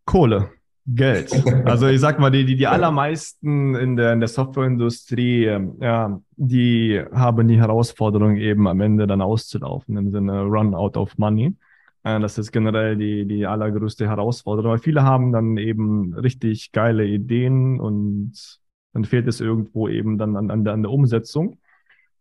Kohle. 0.05 0.51
Geld. 0.85 1.31
Also 1.65 1.87
ich 1.87 2.01
sag 2.01 2.19
mal, 2.19 2.29
die, 2.29 2.45
die, 2.45 2.57
die 2.57 2.67
allermeisten 2.67 3.73
in 3.75 3.95
der, 3.95 4.13
in 4.13 4.19
der 4.19 4.27
Softwareindustrie, 4.27 5.45
ähm, 5.45 5.77
ja, 5.79 6.21
die 6.35 7.01
haben 7.13 7.47
die 7.47 7.57
Herausforderung 7.57 8.35
eben 8.35 8.67
am 8.67 8.81
Ende 8.81 9.07
dann 9.07 9.21
auszulaufen, 9.21 9.95
im 9.95 10.11
Sinne 10.11 10.41
Run 10.41 10.75
out 10.75 10.97
of 10.97 11.17
money. 11.17 11.55
Äh, 12.03 12.19
das 12.19 12.37
ist 12.37 12.51
generell 12.51 12.97
die, 12.97 13.25
die 13.25 13.45
allergrößte 13.45 14.07
Herausforderung, 14.07 14.71
weil 14.71 14.79
viele 14.79 15.03
haben 15.03 15.31
dann 15.31 15.55
eben 15.55 16.13
richtig 16.15 16.73
geile 16.73 17.05
Ideen 17.05 17.79
und 17.79 18.59
dann 18.91 19.05
fehlt 19.05 19.27
es 19.27 19.39
irgendwo 19.39 19.87
eben 19.87 20.17
dann 20.17 20.35
an, 20.35 20.51
an, 20.51 20.65
der, 20.65 20.73
an 20.73 20.83
der 20.83 20.91
Umsetzung 20.91 21.59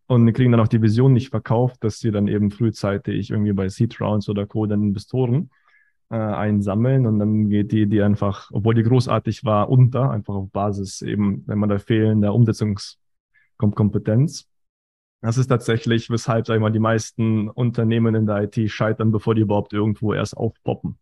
und 0.06 0.32
kriegen 0.34 0.52
dann 0.52 0.60
auch 0.60 0.68
die 0.68 0.82
Vision 0.82 1.12
nicht 1.12 1.30
verkauft, 1.30 1.82
dass 1.82 1.98
sie 1.98 2.12
dann 2.12 2.28
eben 2.28 2.52
frühzeitig 2.52 3.30
irgendwie 3.30 3.52
bei 3.52 3.68
Seed 3.68 4.00
Rounds 4.00 4.28
oder 4.28 4.46
Co. 4.46 4.66
dann 4.66 4.82
Investoren 4.82 5.50
äh, 6.12 6.16
einsammeln 6.16 7.06
und 7.06 7.18
dann 7.18 7.48
geht 7.48 7.72
die 7.72 7.82
Idee 7.82 8.02
einfach, 8.02 8.50
obwohl 8.52 8.74
die 8.74 8.82
großartig 8.82 9.44
war, 9.44 9.70
unter, 9.70 10.10
einfach 10.10 10.34
auf 10.34 10.50
Basis 10.50 11.00
eben, 11.00 11.42
wenn 11.46 11.58
man 11.58 11.70
da 11.70 11.78
fehlender 11.78 12.34
Umsetzungskompetenz. 12.34 14.46
Das 15.22 15.38
ist 15.38 15.46
tatsächlich, 15.46 16.10
weshalb, 16.10 16.46
sag 16.46 16.56
ich 16.56 16.60
mal, 16.60 16.70
die 16.70 16.80
meisten 16.80 17.48
Unternehmen 17.48 18.14
in 18.14 18.26
der 18.26 18.42
IT 18.42 18.70
scheitern, 18.70 19.10
bevor 19.10 19.34
die 19.34 19.40
überhaupt 19.40 19.72
irgendwo 19.72 20.12
erst 20.12 20.36
aufpoppen. 20.36 20.98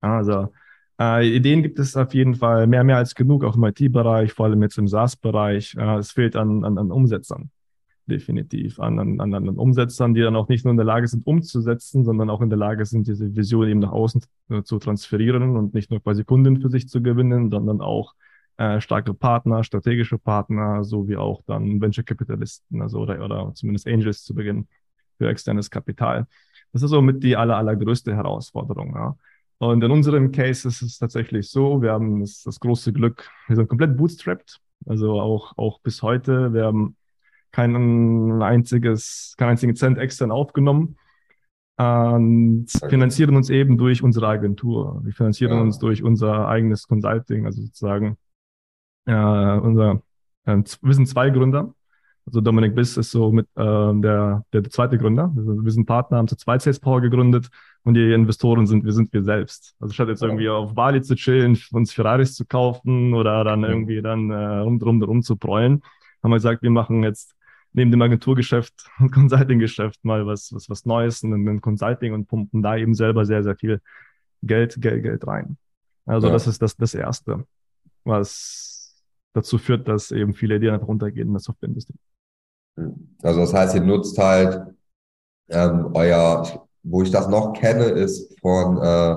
Also 0.00 0.52
äh, 1.00 1.26
Ideen 1.26 1.62
gibt 1.62 1.78
es 1.78 1.96
auf 1.96 2.12
jeden 2.12 2.34
Fall 2.34 2.66
mehr, 2.66 2.84
mehr 2.84 2.98
als 2.98 3.14
genug, 3.14 3.44
auch 3.44 3.56
im 3.56 3.64
IT-Bereich, 3.64 4.34
vor 4.34 4.44
allem 4.46 4.62
jetzt 4.62 4.76
im 4.76 4.88
SaaS-Bereich. 4.88 5.74
Äh, 5.78 5.98
es 5.98 6.12
fehlt 6.12 6.36
an, 6.36 6.64
an, 6.64 6.76
an 6.76 6.92
Umsetzern 6.92 7.50
definitiv 8.06 8.80
an, 8.80 8.98
an, 9.20 9.34
an, 9.34 9.48
Umsetzern, 9.48 10.14
die 10.14 10.20
dann 10.20 10.36
auch 10.36 10.48
nicht 10.48 10.64
nur 10.64 10.70
in 10.72 10.76
der 10.76 10.86
Lage 10.86 11.08
sind, 11.08 11.26
umzusetzen, 11.26 12.04
sondern 12.04 12.30
auch 12.30 12.40
in 12.40 12.50
der 12.50 12.58
Lage 12.58 12.84
sind, 12.84 13.06
diese 13.06 13.34
Vision 13.34 13.68
eben 13.68 13.80
nach 13.80 13.92
außen 13.92 14.22
äh, 14.50 14.62
zu 14.62 14.78
transferieren 14.78 15.56
und 15.56 15.74
nicht 15.74 15.90
nur 15.90 16.02
quasi 16.02 16.24
Kunden 16.24 16.60
für 16.60 16.68
sich 16.68 16.88
zu 16.88 17.02
gewinnen, 17.02 17.50
sondern 17.50 17.80
auch 17.80 18.14
äh, 18.56 18.80
starke 18.80 19.14
Partner, 19.14 19.64
strategische 19.64 20.18
Partner, 20.18 20.84
sowie 20.84 21.16
auch 21.16 21.42
dann 21.46 21.80
Venture 21.80 22.04
Capitalisten, 22.04 22.82
also 22.82 23.00
oder, 23.00 23.24
oder 23.24 23.52
zumindest 23.54 23.86
Angels 23.86 24.22
zu 24.22 24.34
Beginn 24.34 24.68
für 25.18 25.28
externes 25.28 25.70
Kapital. 25.70 26.26
Das 26.72 26.82
ist 26.82 26.90
somit 26.90 27.22
die 27.22 27.36
aller, 27.36 27.56
allergrößte 27.56 28.14
Herausforderung. 28.14 28.94
Ja. 28.94 29.16
Und 29.58 29.82
in 29.82 29.90
unserem 29.90 30.32
Case 30.32 30.68
ist 30.68 30.82
es 30.82 30.98
tatsächlich 30.98 31.50
so, 31.50 31.80
wir 31.80 31.92
haben 31.92 32.20
das, 32.20 32.42
das 32.42 32.60
große 32.60 32.92
Glück, 32.92 33.30
wir 33.46 33.56
sind 33.56 33.68
komplett 33.68 33.96
bootstrapped, 33.96 34.60
also 34.86 35.20
auch, 35.20 35.56
auch 35.56 35.80
bis 35.80 36.02
heute. 36.02 36.52
Wir 36.52 36.64
haben 36.66 36.96
kein 37.54 38.42
einziges, 38.42 39.34
keinen 39.38 39.50
einzigen 39.50 39.76
Cent 39.76 39.96
extern 39.96 40.32
aufgenommen 40.32 40.96
und 41.76 42.66
finanzieren 42.88 43.36
uns 43.36 43.48
eben 43.48 43.78
durch 43.78 44.02
unsere 44.02 44.26
Agentur. 44.26 45.00
Wir 45.04 45.12
finanzieren 45.12 45.54
ja. 45.54 45.60
uns 45.60 45.78
durch 45.78 46.02
unser 46.02 46.48
eigenes 46.48 46.88
Consulting, 46.88 47.46
also 47.46 47.62
sozusagen 47.62 48.16
äh, 49.06 49.12
unser, 49.14 50.02
äh, 50.46 50.56
wir 50.82 50.94
sind 50.94 51.08
zwei 51.08 51.30
Gründer. 51.30 51.72
Also 52.26 52.40
Dominik 52.40 52.74
Biss 52.74 52.96
ist 52.96 53.10
so 53.10 53.30
mit 53.30 53.46
äh, 53.54 53.62
der, 54.00 54.44
der 54.52 54.64
zweite 54.64 54.98
Gründer. 54.98 55.30
Wir 55.34 55.70
sind 55.70 55.86
Partner, 55.86 56.16
haben 56.16 56.28
zu 56.28 56.36
zweit 56.36 56.62
Sales 56.62 56.80
Power 56.80 57.02
gegründet 57.02 57.50
und 57.84 57.94
die 57.94 58.12
Investoren 58.12 58.66
sind, 58.66 58.84
wir 58.84 58.92
sind 58.92 59.12
wir 59.12 59.22
selbst. 59.22 59.76
Also 59.78 59.92
statt 59.92 60.08
jetzt 60.08 60.22
irgendwie 60.22 60.48
auf 60.48 60.74
Bali 60.74 61.02
zu 61.02 61.14
chillen, 61.16 61.58
uns 61.72 61.92
Ferraris 61.92 62.34
zu 62.34 62.46
kaufen 62.46 63.14
oder 63.14 63.44
dann 63.44 63.62
irgendwie 63.62 64.00
dann 64.00 64.30
äh, 64.30 64.58
rum, 64.58 64.80
rum, 64.82 65.02
rum 65.02 65.22
zu 65.22 65.36
prollen, 65.36 65.82
haben 66.22 66.30
wir 66.30 66.36
gesagt, 66.36 66.62
wir 66.62 66.70
machen 66.70 67.02
jetzt 67.02 67.34
neben 67.74 67.90
dem 67.90 68.00
Agenturgeschäft 68.00 68.72
und 68.98 69.12
Consulting-Geschäft 69.12 70.02
mal 70.04 70.26
was, 70.26 70.52
was, 70.52 70.70
was 70.70 70.86
Neues 70.86 71.22
in 71.22 71.30
den 71.30 71.60
Consulting 71.60 72.14
und 72.14 72.26
pumpen 72.26 72.62
da 72.62 72.76
eben 72.76 72.94
selber 72.94 73.26
sehr, 73.26 73.42
sehr 73.42 73.56
viel 73.56 73.80
Geld, 74.42 74.80
Geld, 74.80 75.02
Geld 75.02 75.26
rein. 75.26 75.58
Also 76.06 76.28
ja. 76.28 76.32
das 76.32 76.46
ist 76.46 76.62
das, 76.62 76.76
das 76.76 76.94
Erste, 76.94 77.46
was 78.04 79.02
dazu 79.32 79.58
führt, 79.58 79.88
dass 79.88 80.10
eben 80.10 80.34
viele 80.34 80.56
Ideen 80.56 80.74
einfach 80.74 80.88
runtergehen 80.88 81.28
in 81.28 81.34
der 81.34 81.40
Softwareindustrie. 81.40 81.96
Also 83.22 83.40
das 83.40 83.54
heißt, 83.54 83.74
ihr 83.74 83.80
nutzt 83.82 84.18
halt 84.18 84.74
ähm, 85.48 85.90
euer, 85.94 86.66
wo 86.82 87.02
ich 87.02 87.10
das 87.10 87.28
noch 87.28 87.52
kenne, 87.52 87.84
ist 87.84 88.38
von 88.40 88.78
äh, 88.78 89.16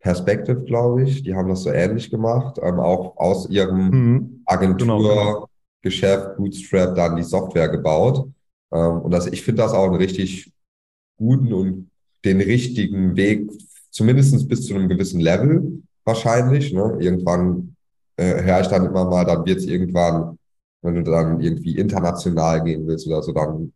Perspective, 0.00 0.64
glaube 0.64 1.04
ich. 1.04 1.22
Die 1.22 1.34
haben 1.34 1.48
das 1.48 1.62
so 1.62 1.70
ähnlich 1.70 2.10
gemacht, 2.10 2.58
ähm, 2.62 2.78
auch 2.78 3.16
aus 3.16 3.48
ihrem 3.48 3.90
mhm. 3.90 4.42
Agenturgeschäft 4.46 5.16
genau. 5.16 5.49
Bootstrap 5.82 6.94
dann 6.94 7.16
die 7.16 7.22
Software 7.22 7.68
gebaut. 7.68 8.28
Ähm, 8.72 9.00
und 9.02 9.10
das, 9.10 9.26
ich 9.26 9.42
finde 9.42 9.62
das 9.62 9.72
auch 9.72 9.86
einen 9.86 9.96
richtig 9.96 10.52
guten 11.16 11.52
und 11.52 11.90
den 12.24 12.40
richtigen 12.40 13.16
Weg, 13.16 13.50
zumindest 13.90 14.48
bis 14.48 14.66
zu 14.66 14.74
einem 14.74 14.88
gewissen 14.88 15.20
Level 15.20 15.82
wahrscheinlich. 16.04 16.72
Ne? 16.72 16.96
Irgendwann 17.00 17.76
äh, 18.16 18.42
höre 18.42 18.60
ich 18.60 18.68
dann 18.68 18.86
immer 18.86 19.04
mal, 19.04 19.24
dann 19.24 19.44
wird 19.44 19.58
es 19.58 19.66
irgendwann 19.66 20.38
wenn 20.82 20.94
du 20.94 21.02
dann 21.02 21.40
irgendwie 21.40 21.76
international 21.76 22.62
gehen 22.64 22.86
willst 22.86 23.06
oder 23.06 23.22
so, 23.22 23.32
dann 23.32 23.72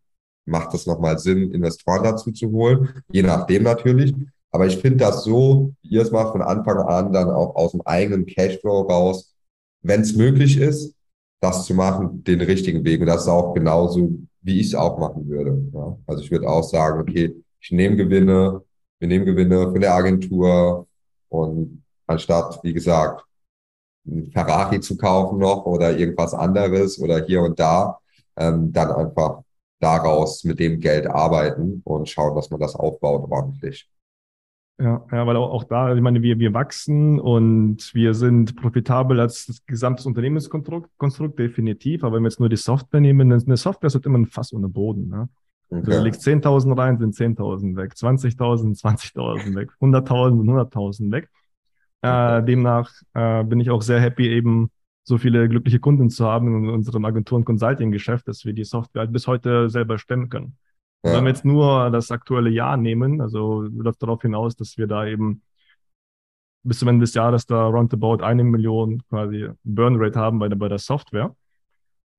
macht 0.47 0.75
es 0.75 0.87
nochmal 0.87 1.19
Sinn, 1.19 1.53
Investoren 1.53 2.03
dazu 2.03 2.31
zu 2.33 2.51
holen, 2.51 3.03
je 3.11 3.23
nachdem 3.23 3.63
natürlich. 3.65 4.15
Aber 4.51 4.67
ich 4.67 4.79
finde 4.79 4.99
das 4.99 5.25
so, 5.25 5.75
wie 5.83 5.95
ihr 5.95 6.03
es 6.03 6.11
macht, 6.11 6.33
von 6.33 6.43
Anfang 6.43 6.79
an 6.79 7.13
dann 7.13 7.31
auch 7.31 7.57
aus 7.57 7.73
dem 7.73 7.83
eigenen 7.83 8.27
Cashflow 8.27 8.83
raus, 8.83 9.35
wenn 9.83 10.01
es 10.03 10.15
möglich 10.15 10.59
ist, 10.59 10.95
das 11.41 11.67
zu 11.67 11.75
machen, 11.75 12.25
den 12.25 12.41
richtigen 12.41 12.85
Weg. 12.85 13.01
Und 13.01 13.07
das 13.07 13.23
ist 13.23 13.29
auch 13.29 13.55
genauso, 13.55 14.11
wie 14.43 14.61
ich 14.61 14.69
es 14.69 14.75
auch 14.75 14.99
machen 14.99 15.29
würde. 15.29 15.71
Ja? 15.73 15.97
Also 16.07 16.23
ich 16.23 16.31
würde 16.31 16.49
auch 16.49 16.63
sagen, 16.63 17.01
okay, 17.01 17.35
ich 17.61 17.71
nehme 17.71 17.97
Gewinne, 17.97 18.63
wir 18.99 19.09
nehmen 19.09 19.27
Gewinne 19.27 19.71
von 19.71 19.81
der 19.81 19.95
Agentur 19.95 20.87
und 21.29 21.83
anstatt, 22.07 22.61
wie 22.63 22.73
gesagt, 22.73 23.25
ein 24.07 24.31
Ferrari 24.31 24.81
zu 24.81 24.97
kaufen 24.97 25.39
noch 25.39 25.65
oder 25.65 25.97
irgendwas 25.97 26.35
anderes 26.35 26.99
oder 26.99 27.25
hier 27.25 27.43
und 27.43 27.59
da, 27.59 27.99
ähm, 28.37 28.73
dann 28.73 28.93
einfach 28.93 29.43
daraus 29.81 30.45
mit 30.45 30.59
dem 30.59 30.81
Geld 30.81 31.07
arbeiten 31.07 31.83
und 31.85 32.09
schauen, 32.09 32.35
dass 32.35 32.51
man 32.51 32.61
das 32.61 32.75
aufbaut 32.75 33.31
ordentlich. 33.31 33.89
Ja, 34.77 35.07
ja, 35.13 35.27
weil 35.27 35.37
auch, 35.37 35.51
auch 35.51 35.65
da, 35.65 35.95
ich 35.95 36.01
meine, 36.01 36.21
wir, 36.23 36.39
wir 36.41 36.53
wachsen 36.53 37.21
und 37.21 37.95
wir 37.95 38.13
sind 38.13 38.57
profitabel 38.57 39.21
als 39.21 39.47
das 39.47 39.65
gesamte 39.67 40.07
Unternehmenskonstrukt, 40.09 40.91
Konstrukt, 40.97 41.39
definitiv. 41.39 42.03
Aber 42.03 42.17
wenn 42.17 42.25
wir 42.25 42.29
jetzt 42.29 42.41
nur 42.41 42.49
die 42.49 42.57
Software 42.57 43.01
nehmen, 43.01 43.31
dann 43.31 43.41
eine 43.41 43.57
Software 43.57 43.87
ist 43.87 43.95
halt 43.95 44.07
immer 44.07 44.19
ein 44.19 44.27
Fass 44.27 44.53
ohne 44.53 44.69
Boden. 44.69 45.09
Ne? 45.09 45.29
Okay. 45.71 45.91
Du 45.91 46.03
legst 46.03 46.27
10.000 46.27 46.77
rein, 46.77 46.99
sind 46.99 47.15
10.000 47.15 47.77
weg, 47.77 47.93
20.000, 47.93 48.81
20.000 48.81 49.55
weg, 49.55 49.71
100.000, 49.81 50.43
100.000 50.43 51.13
weg. 51.13 51.29
Äh, 52.03 52.43
demnach 52.43 52.91
äh, 53.15 53.45
bin 53.45 53.61
ich 53.61 53.71
auch 53.71 53.81
sehr 53.81 54.01
happy, 54.01 54.29
eben 54.29 54.71
so 55.05 55.19
viele 55.19 55.49
glückliche 55.49 55.79
Kunden 55.79 56.11
zu 56.11 56.27
haben 56.27 56.65
in 56.65 56.71
unserem 56.71 57.05
Agentur- 57.05 57.37
und 57.37 57.45
Consulting-Geschäft, 57.45 58.27
dass 58.27 58.45
wir 58.45 58.55
die 58.55 58.65
Software 58.65 59.01
halt 59.01 59.13
bis 59.13 59.27
heute 59.27 59.71
selber 59.71 59.99
stemmen 59.99 60.29
können. 60.29 60.57
Ja. 61.05 61.13
Wenn 61.13 61.25
wir 61.25 61.31
jetzt 61.31 61.45
nur 61.45 61.91
das 61.91 62.11
aktuelle 62.11 62.49
Jahr 62.49 62.77
nehmen, 62.79 63.21
also 63.21 63.63
läuft 63.63 64.03
darauf 64.03 64.23
hinaus, 64.23 64.57
dass 64.57 64.79
wir 64.79 64.87
da 64.87 65.07
eben 65.07 65.43
bis 66.63 66.79
zum 66.79 66.89
Ende 66.89 67.03
des 67.03 67.13
Jahres 67.13 67.45
da 67.45 67.67
roundabout 67.67 68.25
eine 68.25 68.43
Million 68.43 69.03
quasi 69.11 69.49
Burnrate 69.65 70.19
haben 70.19 70.39
bei 70.39 70.49
der, 70.49 70.57
bei 70.57 70.69
der 70.69 70.79
Software. 70.79 71.37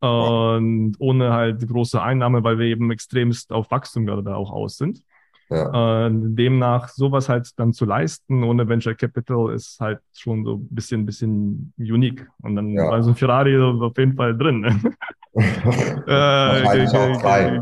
Und 0.01 0.95
ohne 0.99 1.33
halt 1.33 1.67
große 1.67 1.99
Einnahme, 1.99 2.43
weil 2.43 2.59
wir 2.59 2.67
eben 2.67 2.91
extremst 2.91 3.51
auf 3.51 3.71
Wachstum 3.71 4.05
gerade 4.05 4.21
da 4.21 4.35
auch 4.35 4.51
aus 4.51 4.77
sind. 4.77 5.01
Ja. 5.49 6.09
Demnach 6.09 6.89
sowas 6.89 7.29
halt 7.29 7.49
dann 7.57 7.71
zu 7.71 7.85
leisten 7.85 8.43
ohne 8.43 8.67
Venture 8.67 8.95
Capital 8.95 9.53
ist 9.53 9.79
halt 9.79 9.99
schon 10.13 10.43
so 10.43 10.55
ein 10.55 10.67
bisschen, 10.69 11.05
bisschen 11.05 11.73
unique. 11.77 12.27
Und 12.41 12.55
dann 12.55 12.69
ja. 12.69 12.89
war 12.89 13.01
so 13.01 13.11
ein 13.11 13.15
Ferrari 13.15 13.57
auf 13.57 13.97
jeden 13.97 14.15
Fall 14.15 14.37
drin. 14.37 14.93
äh, 15.35 16.61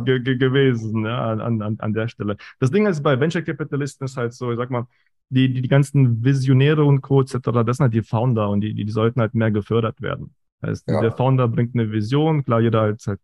ge 0.03 0.19
ge 0.19 0.37
gewesen 0.37 1.05
ja, 1.05 1.31
an, 1.31 1.61
an, 1.61 1.75
an 1.79 1.93
der 1.93 2.07
Stelle. 2.07 2.37
Das 2.59 2.71
Ding 2.71 2.85
ist 2.85 3.01
bei 3.01 3.19
Venture 3.19 3.41
Capitalisten 3.41 4.05
ist 4.05 4.17
halt 4.17 4.33
so, 4.33 4.51
ich 4.51 4.57
sag 4.57 4.69
mal, 4.69 4.85
die, 5.29 5.51
die, 5.51 5.61
die 5.61 5.67
ganzen 5.67 6.23
Visionäre 6.23 6.83
und 6.83 7.01
Co. 7.01 7.21
etc., 7.21 7.39
das 7.65 7.77
sind 7.77 7.85
halt 7.85 7.93
die 7.93 8.03
Founder 8.03 8.49
und 8.49 8.61
die, 8.61 8.73
die, 8.73 8.85
die 8.85 8.91
sollten 8.91 9.19
halt 9.19 9.33
mehr 9.33 9.51
gefördert 9.51 10.01
werden. 10.01 10.35
Das 10.61 10.69
heißt, 10.69 10.89
ja. 10.89 11.01
der 11.01 11.11
Founder 11.11 11.47
bringt 11.47 11.73
eine 11.75 11.91
Vision, 11.91 12.45
klar, 12.45 12.61
jeder 12.61 12.83
hat 12.83 13.05
halt 13.07 13.19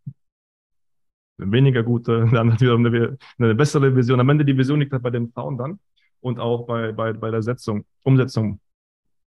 weniger 1.37 1.83
gute, 1.83 2.27
dann 2.31 2.53
hat 2.53 2.61
wiederum 2.61 2.85
eine, 2.85 3.17
eine 3.37 3.55
bessere 3.55 3.95
Vision. 3.95 4.19
Am 4.19 4.29
Ende 4.29 4.45
die 4.45 4.57
Vision 4.57 4.79
liegt 4.79 4.93
halt 4.93 5.03
bei 5.03 5.11
den 5.11 5.31
Foundern 5.31 5.79
und 6.21 6.39
auch 6.39 6.65
bei, 6.65 6.91
bei, 6.91 7.13
bei 7.13 7.31
der 7.31 7.43
Setzung, 7.43 7.85
Umsetzung 8.03 8.59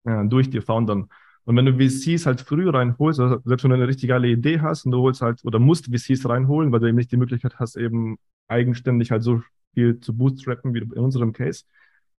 ja, 0.04 0.24
durch 0.24 0.50
die 0.50 0.60
Foundern. 0.60 1.08
Und 1.44 1.56
wenn 1.56 1.66
du 1.66 1.72
VCs 1.74 2.26
halt 2.26 2.40
früh 2.40 2.68
reinholst, 2.68 3.20
also 3.20 3.40
selbst 3.44 3.64
wenn 3.64 3.70
du 3.70 3.76
eine 3.76 3.88
richtig 3.88 4.08
geile 4.08 4.28
Idee 4.28 4.60
hast 4.60 4.84
und 4.84 4.92
du 4.92 4.98
holst 4.98 5.22
halt 5.22 5.44
oder 5.44 5.58
musst 5.58 5.86
VCs 5.86 6.28
reinholen, 6.28 6.70
weil 6.70 6.80
du 6.80 6.86
eben 6.86 6.96
nicht 6.96 7.12
die 7.12 7.16
Möglichkeit 7.16 7.58
hast, 7.58 7.76
eben 7.76 8.18
eigenständig 8.48 9.10
halt 9.10 9.22
so 9.22 9.42
viel 9.74 10.00
zu 10.00 10.16
bootstrappen 10.16 10.74
wie 10.74 10.78
in 10.78 10.92
unserem 10.92 11.32
Case. 11.32 11.64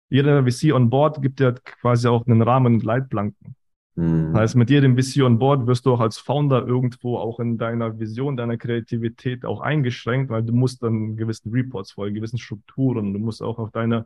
Jeder 0.10 0.44
VC 0.44 0.74
on 0.74 0.90
board 0.90 1.22
gibt 1.22 1.40
ja 1.40 1.52
quasi 1.52 2.08
auch 2.08 2.26
einen 2.26 2.42
Rahmen 2.42 2.76
und 2.76 2.84
Leitplanken. 2.84 3.56
Mhm. 3.96 4.34
Das 4.34 4.42
heißt, 4.42 4.56
mit 4.56 4.70
jedem 4.70 4.98
VC 4.98 5.22
on 5.24 5.38
Board 5.38 5.68
wirst 5.68 5.86
du 5.86 5.94
auch 5.94 6.00
als 6.00 6.18
Founder 6.18 6.66
irgendwo 6.66 7.18
auch 7.18 7.40
in 7.40 7.58
deiner 7.58 8.00
Vision, 8.00 8.38
deiner 8.38 8.58
Kreativität 8.58 9.46
auch 9.46 9.62
eingeschränkt, 9.62 10.30
weil 10.30 10.44
du 10.44 10.54
musst 10.54 10.82
dann 10.84 11.18
gewissen 11.18 11.52
Reports 11.52 11.92
folgen, 11.92 12.16
gewissen 12.16 12.40
Strukturen, 12.40 13.14
du 13.14 13.20
musst 13.20 13.42
auch 13.42 13.60
auf 13.60 13.72
deine 13.72 14.06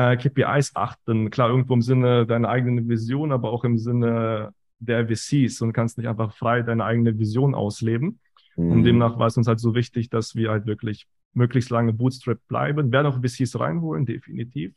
äh, 0.00 0.16
KPIs 0.16 0.72
achten. 0.74 1.30
Klar, 1.30 1.50
irgendwo 1.50 1.74
im 1.74 1.82
Sinne 1.82 2.26
deiner 2.26 2.48
eigenen 2.48 2.88
Vision, 2.88 3.32
aber 3.32 3.52
auch 3.52 3.64
im 3.64 3.78
Sinne 3.78 4.52
der 4.78 5.06
VCs 5.08 5.60
und 5.60 5.72
kannst 5.72 5.98
nicht 5.98 6.06
einfach 6.06 6.32
frei 6.34 6.62
deine 6.62 6.84
eigene 6.84 7.18
Vision 7.18 7.54
ausleben. 7.54 8.20
Mhm. 8.56 8.72
Und 8.72 8.84
demnach 8.84 9.18
war 9.18 9.26
es 9.26 9.36
uns 9.36 9.46
halt 9.46 9.60
so 9.60 9.74
wichtig, 9.74 10.08
dass 10.08 10.34
wir 10.34 10.50
halt 10.50 10.66
wirklich 10.66 11.06
möglichst 11.34 11.70
lange 11.70 11.92
Bootstrap 11.92 12.38
bleiben. 12.48 12.90
Werden 12.92 13.06
auch 13.06 13.20
VCs 13.20 13.60
reinholen, 13.60 14.06
definitiv. 14.06 14.72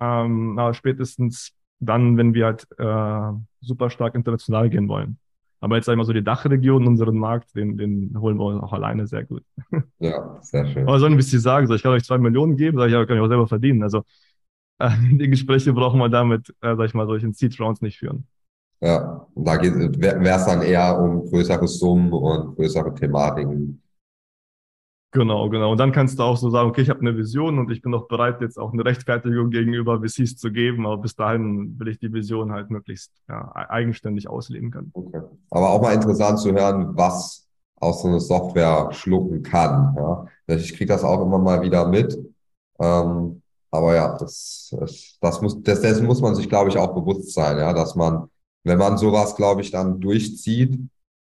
Ähm, 0.00 0.58
aber 0.58 0.74
spätestens 0.74 1.52
dann, 1.78 2.16
wenn 2.16 2.34
wir 2.34 2.46
halt 2.46 2.66
äh, 2.78 3.38
super 3.60 3.88
stark 3.90 4.14
international 4.14 4.68
gehen 4.68 4.88
wollen. 4.88 5.18
Aber 5.60 5.76
jetzt 5.76 5.88
einmal 5.88 6.06
so 6.06 6.12
die 6.14 6.24
Dachregion, 6.24 6.86
unseren 6.86 7.18
Markt, 7.18 7.54
den, 7.54 7.76
den 7.76 8.18
holen 8.18 8.38
wir 8.38 8.62
auch 8.62 8.72
alleine 8.72 9.06
sehr 9.06 9.24
gut. 9.24 9.44
Ja, 9.98 10.38
sehr 10.40 10.66
schön. 10.66 10.88
Aber 10.88 10.98
sollen 10.98 11.16
wir 11.16 11.22
Sie 11.22 11.38
sagen, 11.38 11.66
so, 11.66 11.74
ich 11.74 11.82
kann 11.82 11.92
euch 11.92 12.04
zwei 12.04 12.16
Millionen 12.16 12.56
geben, 12.56 12.78
sag 12.78 12.86
ich, 12.86 12.94
ja, 12.94 13.04
kann 13.04 13.18
ich 13.18 13.22
auch 13.22 13.28
selber 13.28 13.46
verdienen. 13.46 13.82
Also 13.82 14.02
äh, 14.80 14.90
die 15.12 15.28
Gespräche 15.28 15.72
brauchen 15.72 16.00
wir 16.00 16.08
damit, 16.08 16.50
äh, 16.60 16.74
sag 16.76 16.86
ich 16.86 16.94
mal, 16.94 17.06
solchen 17.06 17.32
Seed 17.32 17.58
Rounds 17.60 17.82
nicht 17.82 17.98
führen. 17.98 18.26
Ja, 18.80 19.26
da 19.34 19.62
wäre 19.62 20.36
es 20.36 20.46
dann 20.46 20.62
eher 20.62 20.98
um 20.98 21.26
größere 21.26 21.68
Summen 21.68 22.12
und 22.12 22.56
größere 22.56 22.94
Thematiken. 22.94 23.82
Genau, 25.12 25.50
genau. 25.50 25.72
Und 25.72 25.78
dann 25.78 25.90
kannst 25.90 26.18
du 26.18 26.22
auch 26.22 26.36
so 26.36 26.50
sagen, 26.50 26.70
okay, 26.70 26.82
ich 26.82 26.88
habe 26.88 27.00
eine 27.00 27.16
Vision 27.16 27.58
und 27.58 27.70
ich 27.70 27.82
bin 27.82 27.92
auch 27.94 28.06
bereit, 28.06 28.40
jetzt 28.40 28.58
auch 28.58 28.72
eine 28.72 28.84
Rechtfertigung 28.84 29.50
gegenüber 29.50 30.00
VCs 30.00 30.36
zu 30.36 30.52
geben, 30.52 30.86
aber 30.86 30.98
bis 30.98 31.16
dahin 31.16 31.78
will 31.78 31.88
ich 31.88 31.98
die 31.98 32.12
Vision 32.12 32.52
halt 32.52 32.70
möglichst 32.70 33.12
ja, 33.28 33.50
eigenständig 33.54 34.28
ausleben 34.28 34.70
können. 34.70 34.90
Okay. 34.94 35.20
Aber 35.50 35.70
auch 35.70 35.82
mal 35.82 35.94
interessant 35.94 36.38
zu 36.38 36.52
hören, 36.52 36.96
was 36.96 37.48
aus 37.80 38.02
so 38.02 38.08
einer 38.08 38.20
Software 38.20 38.88
schlucken 38.92 39.42
kann. 39.42 39.96
Ja? 39.96 40.26
Ich 40.46 40.74
kriege 40.74 40.86
das 40.86 41.02
auch 41.02 41.20
immer 41.22 41.38
mal 41.38 41.60
wieder 41.62 41.88
mit. 41.88 42.16
Ähm, 42.78 43.39
aber 43.70 43.94
ja, 43.94 44.16
das, 44.18 44.74
das, 44.78 45.16
das 45.20 45.40
muss, 45.40 45.62
das, 45.62 45.80
dessen 45.80 46.06
muss 46.06 46.20
man 46.20 46.34
sich, 46.34 46.48
glaube 46.48 46.70
ich, 46.70 46.78
auch 46.78 46.94
bewusst 46.94 47.32
sein, 47.32 47.58
ja, 47.58 47.72
dass 47.72 47.94
man 47.94 48.28
wenn 48.64 48.78
man 48.78 48.98
sowas, 48.98 49.36
glaube 49.36 49.62
ich, 49.62 49.70
dann 49.70 50.00
durchzieht 50.00 50.78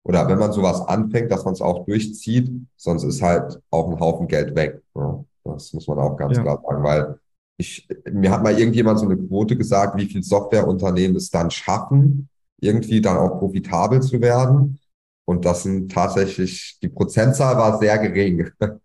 oder 0.03 0.27
wenn 0.27 0.39
man 0.39 0.51
sowas 0.51 0.81
anfängt, 0.81 1.31
dass 1.31 1.45
man 1.45 1.53
es 1.53 1.61
auch 1.61 1.85
durchzieht, 1.85 2.51
sonst 2.75 3.03
ist 3.03 3.21
halt 3.21 3.59
auch 3.71 3.89
ein 3.89 3.99
Haufen 3.99 4.27
Geld 4.27 4.55
weg. 4.55 4.81
Ja, 4.95 5.23
das 5.43 5.73
muss 5.73 5.87
man 5.87 5.99
auch 5.99 6.15
ganz 6.17 6.37
ja. 6.37 6.43
klar 6.43 6.61
sagen, 6.63 6.83
weil 6.83 7.19
ich, 7.57 7.87
mir 8.11 8.31
hat 8.31 8.43
mal 8.43 8.57
irgendjemand 8.57 8.99
so 8.99 9.05
eine 9.05 9.17
Quote 9.17 9.55
gesagt, 9.57 9.97
wie 9.97 10.05
viel 10.05 10.23
Softwareunternehmen 10.23 11.15
es 11.15 11.29
dann 11.29 11.51
schaffen, 11.51 12.29
irgendwie 12.59 13.01
dann 13.01 13.17
auch 13.17 13.39
profitabel 13.39 14.01
zu 14.01 14.21
werden. 14.21 14.79
Und 15.25 15.45
das 15.45 15.63
sind 15.63 15.91
tatsächlich, 15.91 16.77
die 16.81 16.89
Prozentzahl 16.89 17.57
war 17.57 17.79
sehr 17.79 17.97
gering. 17.97 18.51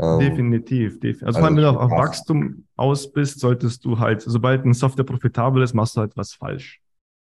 Ähm, 0.00 0.18
definitiv, 0.20 1.00
definitiv. 1.00 1.22
Also, 1.24 1.40
also 1.40 1.48
wenn 1.48 1.56
du 1.56 1.68
auf, 1.68 1.90
Wachstum 1.90 2.64
aus 2.76 3.10
bist, 3.12 3.40
solltest 3.40 3.84
du 3.84 3.98
halt, 3.98 4.22
sobald 4.22 4.64
ein 4.64 4.74
Software 4.74 5.04
profitabel 5.04 5.62
ist, 5.62 5.74
machst 5.74 5.96
du 5.96 6.00
halt 6.00 6.16
was 6.16 6.34
falsch. 6.34 6.80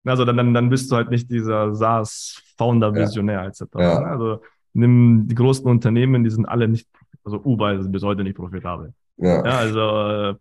Also 0.03 0.25
dann, 0.25 0.37
dann, 0.37 0.53
dann 0.53 0.69
bist 0.69 0.91
du 0.91 0.95
halt 0.95 1.09
nicht 1.09 1.29
dieser 1.29 1.75
SaaS-Founder-Visionär 1.75 3.41
ja. 3.41 3.47
etc. 3.47 3.61
Ja. 3.77 4.03
Also 4.03 4.41
nimm 4.73 5.27
die 5.27 5.35
großen 5.35 5.65
Unternehmen, 5.65 6.23
die 6.23 6.29
sind 6.29 6.45
alle 6.45 6.67
nicht, 6.67 6.87
also 7.23 7.41
Uber 7.43 7.73
ist 7.73 7.91
bis 7.91 8.03
heute 8.03 8.23
nicht 8.23 8.37
profitabel. 8.37 8.93
Ja. 9.17 9.45
ja 9.45 9.57
also 9.57 9.79
äh, 9.79 10.35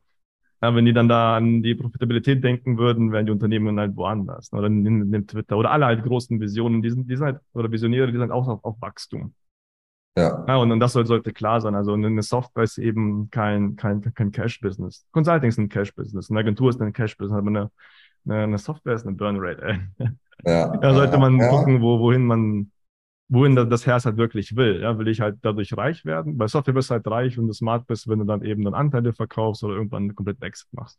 ja, 0.62 0.74
wenn 0.74 0.84
die 0.84 0.92
dann 0.92 1.08
da 1.08 1.36
an 1.36 1.62
die 1.62 1.74
Profitabilität 1.74 2.44
denken 2.44 2.76
würden, 2.76 3.12
wären 3.12 3.24
die 3.24 3.32
Unternehmen 3.32 3.78
halt 3.80 3.96
woanders. 3.96 4.52
Oder 4.52 4.66
in, 4.66 4.84
in, 4.84 5.14
in 5.14 5.26
Twitter 5.26 5.56
oder 5.56 5.70
alle 5.70 5.86
halt 5.86 6.02
großen 6.02 6.38
Visionen, 6.38 6.82
die 6.82 6.90
sind, 6.90 7.08
die 7.08 7.16
sind 7.16 7.24
halt, 7.24 7.40
oder 7.54 7.72
Visionäre, 7.72 8.12
die 8.12 8.18
sind 8.18 8.30
auch 8.30 8.46
auf, 8.46 8.64
auf 8.64 8.76
Wachstum. 8.80 9.32
Ja. 10.16 10.44
ja 10.46 10.56
und, 10.56 10.72
und 10.72 10.80
das 10.80 10.92
sollte 10.92 11.32
klar 11.32 11.60
sein. 11.60 11.74
Also 11.74 11.92
eine 11.92 12.22
Software 12.22 12.64
ist 12.64 12.78
eben 12.78 13.30
kein, 13.30 13.76
kein, 13.76 14.02
kein 14.14 14.32
Cash-Business. 14.32 15.06
Consulting 15.12 15.48
ist 15.48 15.58
ein 15.58 15.68
Cash-Business. 15.68 16.30
Eine 16.30 16.40
Agentur 16.40 16.70
ist 16.70 16.80
ein 16.80 16.92
Cash-Business. 16.92 17.38
Aber 17.38 17.48
eine, 17.48 17.70
eine, 18.28 18.58
Software 18.58 18.94
ist 18.94 19.06
eine 19.06 19.16
Burn-Rate. 19.16 19.80
Ja. 20.44 20.76
da 20.76 20.94
sollte 20.94 21.18
man 21.18 21.38
ja. 21.38 21.48
gucken, 21.48 21.80
wo, 21.80 22.00
wohin 22.00 22.26
man, 22.26 22.72
wohin 23.28 23.54
das 23.54 23.86
Herz 23.86 24.04
halt 24.04 24.16
wirklich 24.16 24.56
will. 24.56 24.80
Ja, 24.82 24.98
will 24.98 25.08
ich 25.08 25.20
halt 25.20 25.38
dadurch 25.42 25.76
reich 25.76 26.04
werden? 26.04 26.36
Bei 26.36 26.48
Software 26.48 26.74
bist 26.74 26.90
du 26.90 26.94
halt 26.94 27.06
reich, 27.06 27.38
wenn 27.38 27.46
du 27.46 27.52
smart 27.52 27.86
bist, 27.86 28.08
wenn 28.08 28.18
du 28.18 28.24
dann 28.24 28.42
eben 28.42 28.64
dann 28.64 28.74
Anteile 28.74 29.12
verkaufst 29.12 29.62
oder 29.62 29.74
irgendwann 29.74 30.04
einen 30.04 30.14
kompletten 30.14 30.42
Exit 30.42 30.68
machst. 30.72 30.98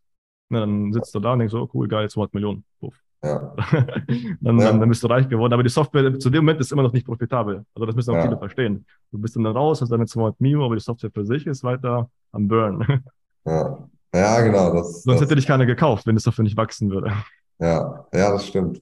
Na, 0.50 0.62
dann 0.62 0.91
sitzt 0.93 1.13
du 1.15 1.19
da 1.19 1.34
und 1.34 1.39
denkst 1.39 1.52
so, 1.52 1.62
oh, 1.62 1.69
cool, 1.74 1.88
geil, 1.88 2.10
200 2.10 2.34
Millionen. 2.34 2.65
Puff. 2.80 2.95
Ja. 3.23 3.53
dann, 4.41 4.60
ja. 4.60 4.65
Dann, 4.65 4.79
dann 4.79 4.89
bist 4.89 5.03
du 5.03 5.07
reich 5.07 5.29
geworden. 5.29 5.53
Aber 5.53 5.63
die 5.63 5.69
Software 5.69 6.17
zu 6.17 6.29
dem 6.29 6.43
Moment 6.43 6.60
ist 6.60 6.71
immer 6.71 6.84
noch 6.84 6.93
nicht 6.93 7.05
profitabel. 7.05 7.65
Also 7.75 7.86
das 7.86 7.95
müssen 7.95 8.12
auch 8.12 8.15
ja. 8.15 8.23
viele 8.23 8.38
verstehen. 8.38 8.86
Du 9.12 9.19
bist 9.19 9.36
dann 9.36 9.45
raus, 9.45 9.81
hast 9.81 9.91
deine 9.91 10.05
200 10.05 10.39
Mio, 10.41 10.65
aber 10.65 10.75
die 10.75 10.81
Software 10.81 11.12
für 11.13 11.25
sich 11.25 11.45
ist 11.45 11.63
weiter 11.63 12.10
am 12.31 12.47
Burn. 12.47 13.03
ja. 13.45 13.88
ja, 14.13 14.41
genau. 14.41 14.73
Das, 14.73 15.03
Sonst 15.03 15.19
das, 15.19 15.21
hätte 15.21 15.36
dich 15.36 15.47
keiner 15.47 15.65
gekauft, 15.65 16.07
wenn 16.07 16.15
die 16.15 16.21
Software 16.21 16.43
nicht 16.43 16.57
wachsen 16.57 16.89
würde. 16.89 17.13
Ja, 17.60 18.07
ja, 18.12 18.31
das 18.31 18.47
stimmt. 18.47 18.81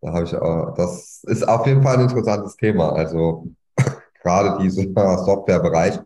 Da 0.00 0.12
habe 0.12 0.24
ich 0.24 0.34
auch, 0.34 0.74
das 0.74 1.22
ist 1.24 1.46
auf 1.46 1.66
jeden 1.66 1.82
Fall 1.82 1.96
ein 1.96 2.02
interessantes 2.02 2.56
Thema. 2.56 2.92
Also 2.92 3.48
gerade 4.22 4.62
dieser 4.62 4.84
Softwarebereich. 5.18 5.98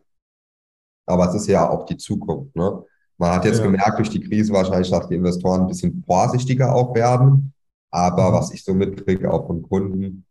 Aber 1.07 1.29
es 1.29 1.35
ist 1.35 1.47
ja 1.47 1.69
auch 1.69 1.85
die 1.85 1.97
Zukunft. 1.97 2.57
Ne? 2.57 2.85
Man 3.19 3.31
hat 3.33 3.45
jetzt 3.45 3.59
ja. 3.59 3.65
gemerkt, 3.65 3.99
durch 3.99 4.11
die 4.11 4.21
Krise 4.21 4.53
wahrscheinlich, 4.53 4.91
dass 4.91 5.09
die 5.09 5.15
Investoren 5.15 5.63
ein 5.63 5.67
bisschen 5.69 6.03
vorsichtiger 6.07 6.75
auch 6.75 6.95
werden. 6.95 7.53
Aber 7.91 8.31
mhm. 8.31 8.35
was 8.35 8.53
ich 8.53 8.65
so 8.65 8.75
mitkriege, 8.75 9.31
auch 9.31 9.47
von 9.47 9.63
Kunden, 9.63 10.25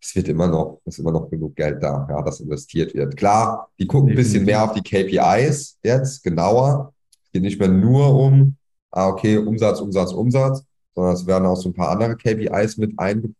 es 0.00 0.14
wird 0.14 0.28
immer 0.28 0.46
noch, 0.46 0.80
ist 0.84 0.98
immer 0.98 1.12
noch 1.12 1.30
genug 1.30 1.56
Geld 1.56 1.82
da, 1.82 2.06
ja, 2.08 2.22
das 2.22 2.40
investiert 2.40 2.94
wird. 2.94 3.16
Klar, 3.16 3.70
die 3.78 3.86
gucken 3.86 4.10
ein 4.10 4.16
bisschen 4.16 4.44
mehr 4.44 4.62
auf 4.62 4.72
die 4.72 4.82
KPIs 4.82 5.78
jetzt, 5.82 6.22
genauer. 6.22 6.92
Es 7.24 7.32
geht 7.32 7.42
nicht 7.42 7.58
mehr 7.58 7.68
nur 7.68 8.14
um, 8.14 8.56
ah, 8.90 9.08
okay, 9.08 9.38
Umsatz, 9.38 9.80
Umsatz, 9.80 10.12
Umsatz, 10.12 10.64
sondern 10.94 11.14
es 11.14 11.26
werden 11.26 11.46
auch 11.46 11.56
so 11.56 11.70
ein 11.70 11.74
paar 11.74 11.90
andere 11.90 12.16
KPIs 12.16 12.76
mit 12.76 12.98
ein, 12.98 13.34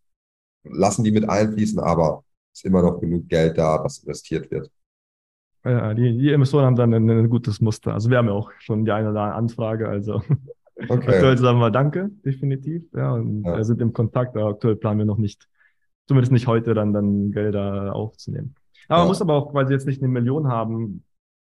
lassen 0.64 1.04
die 1.04 1.12
mit 1.12 1.28
einfließen, 1.28 1.78
aber 1.78 2.24
es 2.52 2.60
ist 2.60 2.64
immer 2.64 2.82
noch 2.82 3.00
genug 3.00 3.28
Geld 3.28 3.58
da, 3.58 3.82
was 3.84 3.98
investiert 3.98 4.50
wird. 4.50 4.70
Ja, 5.66 5.94
die, 5.94 6.16
die 6.16 6.30
Investoren 6.30 6.64
haben 6.64 6.76
dann 6.76 6.94
ein, 6.94 7.10
ein, 7.10 7.28
gutes 7.28 7.60
Muster. 7.60 7.92
Also 7.92 8.08
wir 8.08 8.18
haben 8.18 8.28
ja 8.28 8.34
auch 8.34 8.52
schon 8.58 8.84
die 8.84 8.92
eine 8.92 9.10
oder 9.10 9.22
andere 9.22 9.36
Anfrage. 9.36 9.88
Also 9.88 10.22
okay. 10.76 10.92
aktuell 10.92 11.36
sagen 11.38 11.58
wir 11.58 11.72
Danke, 11.72 12.10
definitiv. 12.24 12.84
Ja, 12.94 13.14
und 13.14 13.44
ja. 13.44 13.64
sind 13.64 13.80
im 13.80 13.92
Kontakt. 13.92 14.36
Aber 14.36 14.50
aktuell 14.50 14.76
planen 14.76 14.98
wir 14.98 15.06
noch 15.06 15.18
nicht, 15.18 15.48
zumindest 16.06 16.32
nicht 16.32 16.46
heute, 16.46 16.74
dann, 16.74 16.92
dann 16.92 17.32
Gelder 17.32 17.96
aufzunehmen. 17.96 18.54
Aber 18.86 18.98
ja. 18.98 19.02
man 19.02 19.08
muss 19.08 19.20
aber 19.20 19.34
auch, 19.34 19.54
weil 19.54 19.66
sie 19.66 19.72
jetzt 19.72 19.88
nicht 19.88 20.00
eine 20.00 20.08
Million 20.08 20.46
haben, 20.46 21.02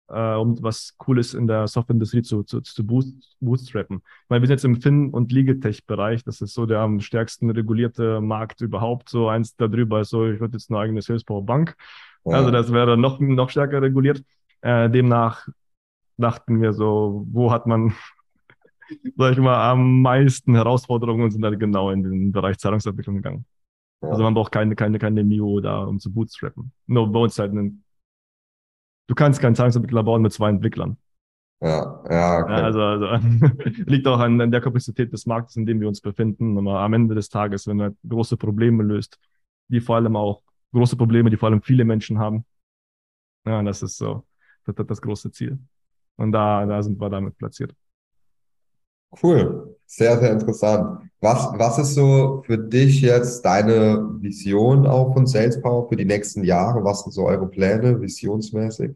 äh, 0.09 0.35
um 0.35 0.63
was 0.63 0.95
Cooles 0.99 1.35
in 1.35 1.49
der 1.49 1.67
Softwareindustrie 1.67 2.23
zu, 2.23 2.45
zu, 2.45 2.61
zu 2.61 2.87
boost, 2.87 3.37
bootstrappen. 3.41 4.03
Ich 4.05 4.29
meine, 4.29 4.43
wir 4.43 4.47
sind 4.47 4.55
jetzt 4.55 4.65
im 4.65 4.81
Fin- 4.81 5.11
und 5.11 5.33
Legatech-Bereich. 5.33 6.23
Das 6.23 6.41
ist 6.41 6.55
so 6.55 6.67
der 6.67 6.81
am 6.81 7.01
stärksten 7.01 7.51
regulierte 7.51 8.21
Markt 8.21 8.61
überhaupt. 8.61 9.09
So 9.09 9.29
eins 9.29 9.57
darüber 9.57 10.03
ist 10.03 10.11
so, 10.11 10.27
ich 10.27 10.39
würde 10.39 10.59
jetzt 10.59 10.71
eine 10.71 10.79
eigene 10.79 11.03
Salesforce 11.03 11.45
Bank. 11.45 11.77
Ja. 12.25 12.37
Also 12.37 12.51
das 12.51 12.73
wäre 12.73 12.97
noch, 12.97 13.21
noch 13.21 13.51
stärker 13.51 13.83
reguliert. 13.83 14.23
Äh, 14.61 14.89
demnach 14.91 15.49
dachten 16.17 16.61
wir 16.61 16.73
so, 16.73 17.27
wo 17.31 17.51
hat 17.51 17.67
man, 17.67 17.95
sag 19.17 19.33
ich 19.33 19.39
mal, 19.39 19.71
am 19.71 20.03
meisten 20.03 20.55
Herausforderungen 20.55 21.25
und 21.25 21.31
sind 21.33 21.43
dann 21.43 21.59
genau 21.59 21.91
in 21.91 22.03
den 22.03 22.33
Bereich 22.33 22.59
Zahlungsentwicklung 22.59 23.17
gegangen. 23.17 23.45
Ja. 24.03 24.11
Also 24.11 24.23
man 24.23 24.35
braucht 24.35 24.53
keine, 24.53 24.75
keine, 24.77 24.99
keine 24.99 25.25
Mio 25.25 25.61
da, 25.61 25.85
um 25.85 25.99
zu 25.99 26.13
bootstrappen. 26.13 26.73
Nur 26.87 27.11
bei 27.11 27.21
uns 27.21 27.39
halt 27.39 27.53
einen, 27.53 27.85
du 29.09 29.15
kannst 29.15 29.41
keinen 29.41 29.55
Zahlungsentwickler 29.55 30.03
bauen 30.03 30.23
mit 30.23 30.33
zwei 30.33 30.51
Entwicklern. 30.51 30.97
Ja, 31.61 32.03
ja, 32.11 32.43
okay. 32.43 32.53
also, 32.55 32.81
also 32.81 33.07
liegt 33.87 34.07
auch 34.09 34.19
an, 34.19 34.41
an 34.41 34.51
der 34.51 34.61
Kapazität 34.61 35.13
des 35.13 35.27
Marktes, 35.27 35.55
in 35.55 35.65
dem 35.65 35.81
wir 35.81 35.87
uns 35.87 36.01
befinden. 36.01 36.59
Aber 36.59 36.81
am 36.81 36.93
Ende 36.93 37.15
des 37.15 37.29
Tages, 37.29 37.69
wenn 37.69 37.79
du 37.79 37.97
große 38.09 38.37
Probleme 38.37 38.83
löst, 38.83 39.17
die 39.69 39.81
vor 39.81 39.97
allem 39.97 40.17
auch 40.17 40.43
große 40.73 40.97
Probleme, 40.97 41.31
die 41.31 41.37
vor 41.37 41.49
allem 41.49 41.63
viele 41.63 41.85
Menschen 41.85 42.19
haben. 42.19 42.45
Ja, 43.47 43.63
das 43.63 43.83
ist 43.83 43.97
so 43.99 44.25
das, 44.65 44.75
das, 44.75 44.87
das 44.87 45.03
große 45.03 45.31
Ziel. 45.31 45.59
Und 46.17 46.33
da, 46.33 46.65
da 46.67 46.83
sind 46.83 47.01
wir 47.01 47.11
damit 47.11 47.37
platziert. 47.37 47.75
Cool, 49.23 49.77
sehr, 49.85 50.19
sehr 50.19 50.33
interessant. 50.33 51.11
Was, 51.21 51.53
was 51.59 51.79
ist 51.79 51.95
so 51.95 52.43
für 52.47 52.57
dich 52.57 53.03
jetzt 53.03 53.45
deine 53.45 54.09
Vision 54.21 54.87
auch 54.87 55.13
von 55.13 55.27
Sales 55.27 55.61
Power 55.61 55.89
für 55.89 55.97
die 55.97 56.07
nächsten 56.07 56.45
Jahre? 56.45 56.83
Was 56.83 57.03
sind 57.03 57.13
so 57.13 57.27
eure 57.27 57.47
Pläne 57.47 58.01
visionsmäßig? 58.01 58.93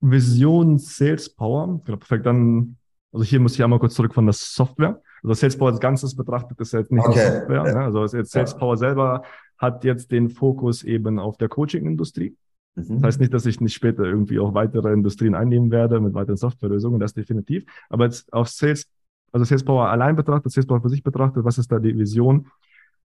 Vision 0.00 0.78
Sales 0.78 1.32
Power, 1.32 1.80
genau, 1.84 1.96
perfekt. 1.96 2.26
Dann, 2.26 2.76
also 3.12 3.24
hier 3.24 3.38
muss 3.38 3.54
ich 3.54 3.62
einmal 3.62 3.78
kurz 3.78 3.94
zurück 3.94 4.14
von 4.14 4.26
der 4.26 4.32
Software. 4.32 5.00
Also 5.22 5.34
Sales 5.34 5.56
Power 5.56 5.70
als 5.70 5.78
Ganzes 5.80 6.16
betrachtet 6.16 6.58
ist 6.58 6.72
jetzt 6.72 6.90
nicht 6.90 7.06
okay. 7.06 7.38
Software. 7.38 7.62
Ne? 7.62 7.84
Also 7.84 8.04
jetzt 8.04 8.32
Sales 8.32 8.56
Power 8.56 8.76
selber 8.76 9.22
hat 9.62 9.84
jetzt 9.84 10.10
den 10.10 10.28
Fokus 10.28 10.82
eben 10.82 11.18
auf 11.18 11.38
der 11.38 11.48
Coaching-Industrie. 11.48 12.36
Mhm. 12.74 12.96
Das 12.96 13.02
heißt 13.02 13.20
nicht, 13.20 13.32
dass 13.32 13.46
ich 13.46 13.60
nicht 13.60 13.74
später 13.74 14.04
irgendwie 14.04 14.40
auch 14.40 14.54
weitere 14.54 14.92
Industrien 14.92 15.34
einnehmen 15.34 15.70
werde 15.70 16.00
mit 16.00 16.12
weiteren 16.14 16.36
Softwarelösungen, 16.36 16.98
das 16.98 17.14
definitiv. 17.14 17.64
Aber 17.88 18.04
jetzt 18.04 18.32
auf 18.32 18.48
Sales, 18.48 18.90
also 19.30 19.44
Sales 19.44 19.64
Power 19.64 19.88
allein 19.88 20.16
betrachtet, 20.16 20.52
Sales 20.52 20.66
Power 20.66 20.82
für 20.82 20.88
sich 20.88 21.02
betrachtet, 21.02 21.44
was 21.44 21.58
ist 21.58 21.70
da 21.70 21.78
die 21.78 21.96
Vision? 21.96 22.48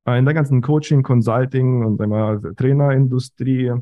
In 0.06 0.26
der 0.26 0.34
ganzen 0.34 0.62
Coaching, 0.62 1.04
Consulting 1.04 1.86
und 1.86 2.02
einmal 2.02 2.40
Trainerindustrie, 2.56 3.74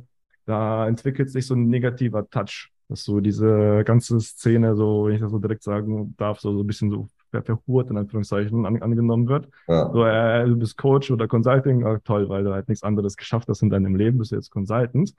da 0.46 0.88
entwickelt 0.88 1.30
sich 1.30 1.46
so 1.46 1.54
ein 1.54 1.68
negativer 1.70 2.28
Touch, 2.30 2.72
dass 2.90 3.04
so 3.04 3.20
diese 3.20 3.84
ganze 3.86 4.20
Szene, 4.20 4.76
so, 4.76 5.06
wenn 5.06 5.16
ich 5.16 5.22
das 5.22 5.32
so 5.32 5.40
direkt 5.40 5.64
sagen 5.64 6.16
darf, 6.18 6.40
so, 6.40 6.52
so 6.52 6.64
ein 6.64 6.68
bisschen 6.68 6.90
so 6.90 7.08
verhurt 7.42 7.90
in 7.90 7.98
Anführungszeichen 7.98 8.66
an, 8.66 8.82
angenommen 8.82 9.28
wird. 9.28 9.50
Ja. 9.68 9.92
So, 9.92 10.06
äh, 10.06 10.46
du 10.46 10.56
bist 10.58 10.78
Coach 10.78 11.12
oder 11.12 11.28
Consulting, 11.28 11.86
oh, 11.86 11.98
toll, 12.04 12.30
weil 12.30 12.44
du 12.44 12.54
halt 12.54 12.70
nichts 12.70 12.84
anderes 12.84 13.18
geschafft 13.18 13.48
hast 13.50 13.62
in 13.62 13.70
deinem 13.70 13.96
Leben, 13.96 14.18
bist 14.18 14.32
du 14.32 14.36
jetzt 14.36 14.52
Consultant. 14.52 15.14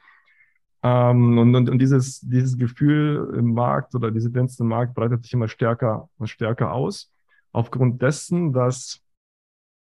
Ähm, 0.82 1.38
und, 1.38 1.54
und, 1.54 1.70
und 1.70 1.78
dieses, 1.78 2.20
dieses 2.20 2.56
Gefühl 2.56 3.34
im 3.36 3.54
Markt 3.54 3.94
oder 3.94 4.10
diese 4.10 4.30
Tendenz 4.30 4.60
im 4.60 4.68
Markt 4.68 4.94
breitet 4.94 5.22
sich 5.22 5.32
immer 5.32 5.48
stärker 5.48 6.08
und 6.18 6.28
stärker 6.28 6.72
aus, 6.72 7.10
aufgrund 7.52 8.02
dessen, 8.02 8.52
dass 8.52 9.00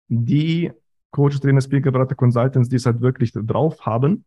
die 0.07 0.71
Coach, 1.11 1.39
Trainer, 1.39 1.61
Speaker, 1.61 1.91
Berater, 1.91 2.15
Consultants, 2.15 2.69
die 2.69 2.77
es 2.77 2.85
halt 2.85 3.01
wirklich 3.01 3.31
drauf 3.33 3.85
haben, 3.85 4.25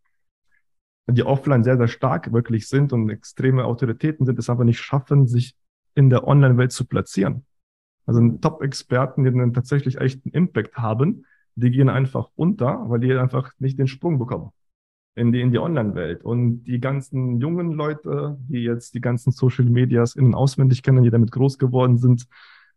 die 1.09 1.23
offline 1.23 1.65
sehr, 1.65 1.77
sehr 1.77 1.89
stark 1.89 2.33
wirklich 2.33 2.69
sind 2.69 2.93
und 2.93 3.09
extreme 3.11 3.65
Autoritäten 3.65 4.27
sind, 4.27 4.39
es 4.39 4.51
aber 4.51 4.65
nicht 4.65 4.81
schaffen, 4.81 5.27
sich 5.27 5.55
in 5.95 6.11
der 6.11 6.27
Online-Welt 6.27 6.73
zu 6.73 6.85
platzieren. 6.85 7.45
Also 8.07 8.27
Top-Experten, 8.41 9.25
die 9.25 9.31
einen 9.31 9.53
tatsächlich 9.53 9.99
echten 9.99 10.31
Impact 10.31 10.77
haben, 10.77 11.27
die 11.57 11.71
gehen 11.71 11.89
einfach 11.89 12.29
unter, 12.37 12.89
weil 12.89 13.01
die 13.01 13.13
einfach 13.15 13.53
nicht 13.59 13.79
den 13.79 13.89
Sprung 13.89 14.19
bekommen 14.19 14.51
in 15.17 15.33
die, 15.33 15.41
in 15.41 15.51
die 15.51 15.59
Online-Welt. 15.59 16.25
Und 16.25 16.65
die 16.65 16.79
ganzen 16.79 17.41
jungen 17.41 17.73
Leute, 17.73 18.39
die 18.49 18.63
jetzt 18.63 18.95
die 18.95 19.01
ganzen 19.01 19.33
Social 19.33 19.65
Medias 19.65 20.15
innen 20.15 20.35
auswendig 20.35 20.83
kennen, 20.83 21.03
die 21.03 21.11
damit 21.11 21.33
groß 21.33 21.59
geworden 21.59 21.97
sind, 21.97 22.27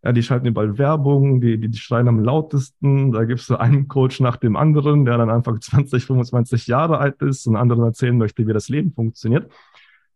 ja, 0.01 0.13
die 0.13 0.23
schalten 0.23 0.47
überall 0.47 0.77
Werbung, 0.77 1.41
die, 1.41 1.59
die, 1.59 1.67
die 1.67 1.77
schreien 1.77 2.07
am 2.07 2.23
lautesten. 2.23 3.11
Da 3.11 3.25
gibt's 3.25 3.47
so 3.47 3.57
einen 3.57 3.89
Coach 3.89 4.21
nach 4.21 4.38
dem 4.38 4.55
anderen, 4.55 5.03
der 5.03 5.17
dann 5.17 5.30
einfach 5.30 5.59
20, 5.59 6.05
25 6.05 6.67
Jahre 6.67 6.99
alt 6.99 7.21
ist 7.21 7.45
und 7.45 7.57
anderen 7.57 7.84
erzählen 7.84 8.17
möchte, 8.17 8.47
wie 8.47 8.53
das 8.53 8.69
Leben 8.69 8.93
funktioniert. 8.93 9.51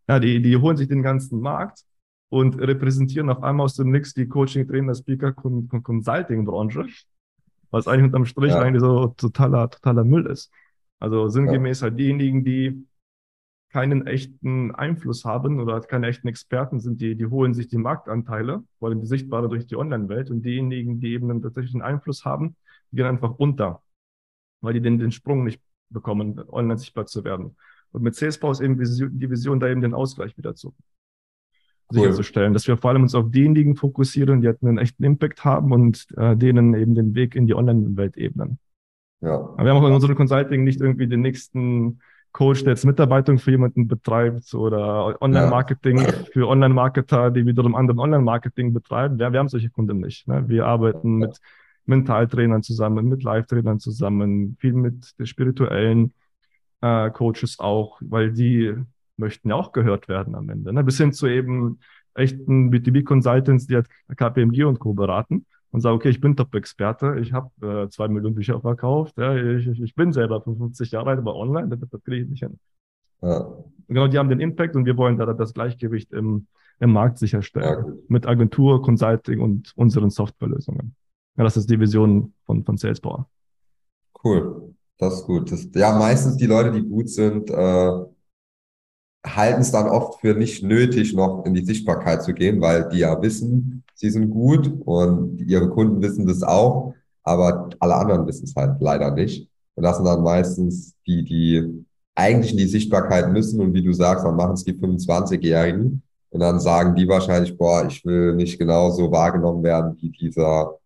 Ja, 0.07 0.19
die, 0.19 0.41
die 0.41 0.55
holen 0.57 0.77
sich 0.77 0.87
den 0.87 1.03
ganzen 1.03 1.41
Markt 1.41 1.83
und 2.33 2.59
repräsentieren 2.59 3.29
auf 3.29 3.43
einmal 3.43 3.65
aus 3.65 3.75
dem 3.75 3.91
Nix 3.91 4.15
die 4.15 4.27
Coaching, 4.27 4.67
Trainer, 4.67 4.95
Speaker, 4.95 5.33
Consulting-Branche. 5.33 6.87
was 7.69 7.87
eigentlich 7.87 8.05
unterm 8.05 8.25
Strich 8.25 8.53
ja. 8.53 8.59
eigentlich 8.59 8.81
so 8.81 9.13
totaler, 9.15 9.69
totaler 9.69 10.03
Müll 10.03 10.25
ist. 10.25 10.51
Also 10.99 11.29
sinngemäß 11.29 11.81
ja. 11.81 11.89
halt 11.89 11.99
diejenigen, 11.99 12.43
die 12.43 12.87
keinen 13.69 14.07
echten 14.07 14.73
Einfluss 14.73 15.25
haben 15.25 15.59
oder 15.59 15.79
keine 15.81 16.07
echten 16.07 16.27
Experten 16.27 16.79
sind, 16.79 17.01
die, 17.01 17.15
die 17.15 17.27
holen 17.27 17.53
sich 17.53 17.67
die 17.67 17.77
Marktanteile, 17.77 18.63
vor 18.79 18.89
allem 18.89 19.01
die 19.01 19.07
sichtbare 19.07 19.47
durch 19.47 19.67
die 19.67 19.75
Online-Welt 19.75 20.31
und 20.31 20.41
diejenigen, 20.41 20.99
die 20.99 21.13
eben 21.13 21.29
einen 21.29 21.81
Einfluss 21.83 22.25
haben, 22.25 22.55
die 22.89 22.95
gehen 22.95 23.05
einfach 23.05 23.35
unter, 23.37 23.83
weil 24.61 24.73
die 24.73 24.81
den, 24.81 24.97
den 24.97 25.11
Sprung 25.11 25.43
nicht 25.43 25.61
bekommen, 25.91 26.41
online 26.49 26.79
sichtbar 26.79 27.05
zu 27.05 27.23
werden. 27.23 27.55
Und 27.91 28.01
mit 28.01 28.15
Salesbau 28.15 28.49
ist 28.49 28.61
eben 28.61 28.79
die 28.79 29.29
Vision, 29.29 29.59
da 29.59 29.67
eben 29.67 29.81
den 29.81 29.93
Ausgleich 29.93 30.35
wieder 30.35 30.55
zu 30.55 30.73
cool. 31.91 32.01
sicherzustellen, 32.01 32.53
dass 32.53 32.67
wir 32.67 32.77
vor 32.77 32.91
allem 32.91 33.03
uns 33.03 33.15
auf 33.15 33.31
diejenigen 33.31 33.75
fokussieren, 33.75 34.41
die 34.41 34.47
halt 34.47 34.61
einen 34.61 34.77
echten 34.77 35.03
Impact 35.03 35.43
haben 35.43 35.71
und 35.71 36.05
äh, 36.17 36.35
denen 36.35 36.73
eben 36.73 36.95
den 36.95 37.15
Weg 37.15 37.35
in 37.35 37.47
die 37.47 37.55
Online-Welt 37.55 38.17
ebnen. 38.17 38.59
Ja. 39.21 39.35
Aber 39.35 39.63
wir 39.63 39.73
haben 39.73 39.83
auch 39.83 39.87
in 39.87 39.93
unserem 39.93 40.15
Consulting 40.15 40.63
nicht 40.63 40.81
irgendwie 40.81 41.07
den 41.07 41.21
nächsten 41.21 41.99
Coach, 42.33 42.63
der 42.63 42.73
jetzt 42.73 42.83
Mitarbeitung 42.85 43.37
für 43.37 43.51
jemanden 43.51 43.87
betreibt 43.87 44.53
oder 44.53 45.21
Online-Marketing 45.21 45.99
ja. 45.99 46.11
für 46.31 46.47
Online-Marketer, 46.47 47.31
die 47.31 47.45
wiederum 47.45 47.75
anderen 47.75 47.99
Online-Marketing 47.99 48.73
betreiben. 48.73 49.19
Wir, 49.19 49.31
wir 49.31 49.39
haben 49.39 49.49
solche 49.49 49.69
Kunden 49.69 49.99
nicht. 49.99 50.27
Ne? 50.27 50.43
Wir 50.47 50.65
arbeiten 50.65 51.21
ja. 51.21 51.27
mit 51.27 51.37
Mentaltrainern 51.85 52.63
zusammen, 52.63 53.07
mit 53.07 53.23
Live-Trainern 53.23 53.79
zusammen, 53.79 54.57
viel 54.59 54.73
mit 54.73 55.17
den 55.19 55.25
spirituellen 55.27 56.13
äh, 56.81 57.11
Coaches 57.11 57.59
auch, 57.59 57.99
weil 58.01 58.31
die 58.31 58.73
möchten 59.17 59.49
ja 59.49 59.55
auch 59.55 59.71
gehört 59.71 60.07
werden 60.07 60.35
am 60.35 60.49
Ende. 60.49 60.73
Ne? 60.73 60.83
Bis 60.83 60.97
hin 60.97 61.13
zu 61.13 61.27
eben 61.27 61.79
echten 62.15 62.71
B2B-Consultants, 62.71 63.67
die 63.67 63.75
halt 63.75 63.87
KPMG 64.15 64.65
und 64.65 64.79
Co. 64.79 64.93
beraten 64.93 65.45
und 65.71 65.81
sagen, 65.81 65.95
okay, 65.95 66.09
ich 66.09 66.21
bin 66.21 66.35
Top-Experte, 66.35 67.17
ich 67.19 67.33
habe 67.33 67.49
äh, 67.85 67.89
zwei 67.89 68.07
Millionen 68.07 68.35
Bücher 68.35 68.61
verkauft, 68.61 69.17
ja, 69.17 69.35
ich, 69.35 69.67
ich 69.67 69.95
bin 69.95 70.13
selber 70.13 70.41
55 70.41 70.91
Jahre 70.91 71.11
alt, 71.11 71.19
aber 71.19 71.35
online, 71.35 71.69
das, 71.69 71.89
das 71.89 72.03
kriege 72.03 72.23
ich 72.23 72.29
nicht 72.29 72.43
hin. 72.43 72.59
Ja. 73.21 73.47
Genau, 73.87 74.07
die 74.07 74.17
haben 74.17 74.29
den 74.29 74.39
Impact 74.39 74.75
und 74.75 74.85
wir 74.85 74.97
wollen 74.97 75.17
da 75.17 75.25
das 75.33 75.53
Gleichgewicht 75.53 76.11
im, 76.13 76.47
im 76.79 76.91
Markt 76.91 77.17
sicherstellen. 77.17 77.85
Ja. 77.85 77.93
Mit 78.07 78.27
Agentur, 78.27 78.81
Consulting 78.81 79.39
und 79.39 79.73
unseren 79.75 80.09
Softwarelösungen. 80.09 80.95
Ja, 81.37 81.43
das 81.43 81.57
ist 81.57 81.69
die 81.69 81.79
Vision 81.79 82.33
von, 82.45 82.63
von 82.63 82.77
Salespower. 82.77 83.27
Cool, 84.23 84.75
das 84.99 85.15
ist 85.15 85.25
gut. 85.25 85.51
Das, 85.51 85.67
ja, 85.73 85.97
meistens 85.97 86.37
die 86.37 86.45
Leute, 86.45 86.71
die 86.71 86.87
gut 86.87 87.09
sind, 87.09 87.49
äh, 87.49 88.05
halten 89.25 89.61
es 89.61 89.71
dann 89.71 89.87
oft 89.87 90.19
für 90.21 90.33
nicht 90.35 90.63
nötig, 90.63 91.13
noch 91.13 91.45
in 91.45 91.53
die 91.53 91.65
Sichtbarkeit 91.65 92.23
zu 92.23 92.33
gehen, 92.33 92.61
weil 92.61 92.89
die 92.89 92.99
ja 92.99 93.21
wissen, 93.21 93.83
sie 93.95 94.09
sind 94.09 94.29
gut 94.29 94.71
und 94.85 95.39
ihre 95.41 95.69
Kunden 95.69 96.01
wissen 96.01 96.25
das 96.25 96.43
auch, 96.43 96.93
aber 97.23 97.69
alle 97.79 97.95
anderen 97.95 98.27
wissen 98.27 98.45
es 98.45 98.55
halt 98.55 98.81
leider 98.81 99.11
nicht. 99.11 99.49
Und 99.75 99.83
das 99.83 99.97
sind 99.97 100.05
dann 100.05 100.23
meistens 100.23 100.95
die, 101.07 101.23
die 101.23 101.85
eigentlich 102.15 102.51
in 102.51 102.57
die 102.57 102.67
Sichtbarkeit 102.67 103.31
müssen 103.31 103.59
und 103.61 103.73
wie 103.73 103.83
du 103.83 103.93
sagst, 103.93 104.25
dann 104.25 104.35
machen 104.35 104.53
es 104.53 104.63
die 104.63 104.73
25-Jährigen 104.73 106.03
und 106.29 106.39
dann 106.39 106.59
sagen 106.59 106.95
die 106.95 107.07
wahrscheinlich, 107.07 107.57
boah, 107.57 107.85
ich 107.87 108.03
will 108.05 108.35
nicht 108.35 108.59
genauso 108.59 109.11
wahrgenommen 109.11 109.63
werden 109.63 109.97
wie 109.99 110.09
dieser 110.09 110.77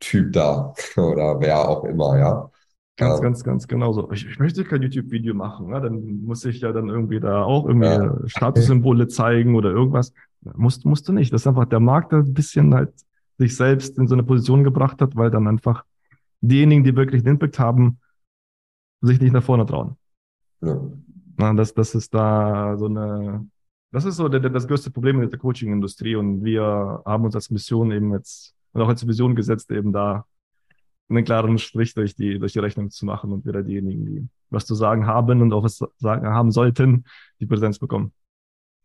Typ 0.00 0.32
da 0.32 0.74
oder 0.96 1.40
wer 1.40 1.68
auch 1.68 1.84
immer, 1.84 2.18
ja. 2.18 2.50
Ganz, 2.98 3.18
ja. 3.18 3.22
ganz, 3.22 3.44
ganz 3.44 3.68
genauso. 3.68 4.10
Ich, 4.10 4.26
ich 4.26 4.40
möchte 4.40 4.64
kein 4.64 4.82
YouTube-Video 4.82 5.32
machen, 5.32 5.68
ne? 5.68 5.80
dann 5.80 6.22
muss 6.22 6.44
ich 6.44 6.60
ja 6.60 6.72
dann 6.72 6.88
irgendwie 6.88 7.20
da 7.20 7.44
auch 7.44 7.66
irgendwie 7.66 7.86
ja. 7.86 8.18
Statussymbole 8.26 9.06
zeigen 9.06 9.54
oder 9.54 9.70
irgendwas. 9.70 10.12
Musst, 10.56 10.84
musst 10.84 11.08
du 11.08 11.12
nicht. 11.12 11.32
Das 11.32 11.42
ist 11.42 11.46
einfach 11.46 11.66
der 11.66 11.78
Markt, 11.78 12.10
der 12.10 12.18
ein 12.18 12.34
bisschen 12.34 12.74
halt 12.74 12.92
sich 13.38 13.54
selbst 13.56 13.98
in 13.98 14.08
so 14.08 14.14
eine 14.14 14.24
Position 14.24 14.64
gebracht 14.64 15.00
hat, 15.00 15.14
weil 15.14 15.30
dann 15.30 15.46
einfach 15.46 15.84
diejenigen, 16.40 16.82
die 16.82 16.96
wirklich 16.96 17.22
den 17.22 17.34
Impact 17.34 17.60
haben, 17.60 18.00
sich 19.00 19.20
nicht 19.20 19.32
nach 19.32 19.44
vorne 19.44 19.64
trauen. 19.64 19.96
Ja. 20.60 20.80
Na, 21.36 21.54
das, 21.54 21.72
das 21.72 21.94
ist 21.94 22.12
da 22.12 22.76
so 22.76 22.86
eine, 22.86 23.46
das 23.92 24.06
ist 24.06 24.16
so 24.16 24.28
der, 24.28 24.40
der, 24.40 24.50
das 24.50 24.66
größte 24.66 24.90
Problem 24.90 25.22
in 25.22 25.30
der 25.30 25.38
Coaching-Industrie 25.38 26.16
und 26.16 26.42
wir 26.42 27.00
haben 27.04 27.24
uns 27.24 27.36
als 27.36 27.48
Mission 27.50 27.92
eben 27.92 28.12
jetzt 28.12 28.56
und 28.72 28.82
auch 28.82 28.88
als 28.88 29.06
Vision 29.06 29.36
gesetzt, 29.36 29.70
eben 29.70 29.92
da 29.92 30.24
einen 31.08 31.24
klaren 31.24 31.58
Strich 31.58 31.94
durch 31.94 32.14
die, 32.14 32.38
durch 32.38 32.52
die 32.52 32.58
Rechnung 32.58 32.90
zu 32.90 33.06
machen 33.06 33.32
und 33.32 33.46
wieder 33.46 33.62
diejenigen, 33.62 34.06
die 34.06 34.28
was 34.50 34.66
zu 34.66 34.74
sagen 34.74 35.06
haben 35.06 35.42
und 35.42 35.52
auch 35.52 35.64
was 35.64 35.80
sagen 35.98 36.26
haben 36.26 36.50
sollten, 36.50 37.04
die 37.40 37.46
Präsenz 37.46 37.78
bekommen. 37.78 38.12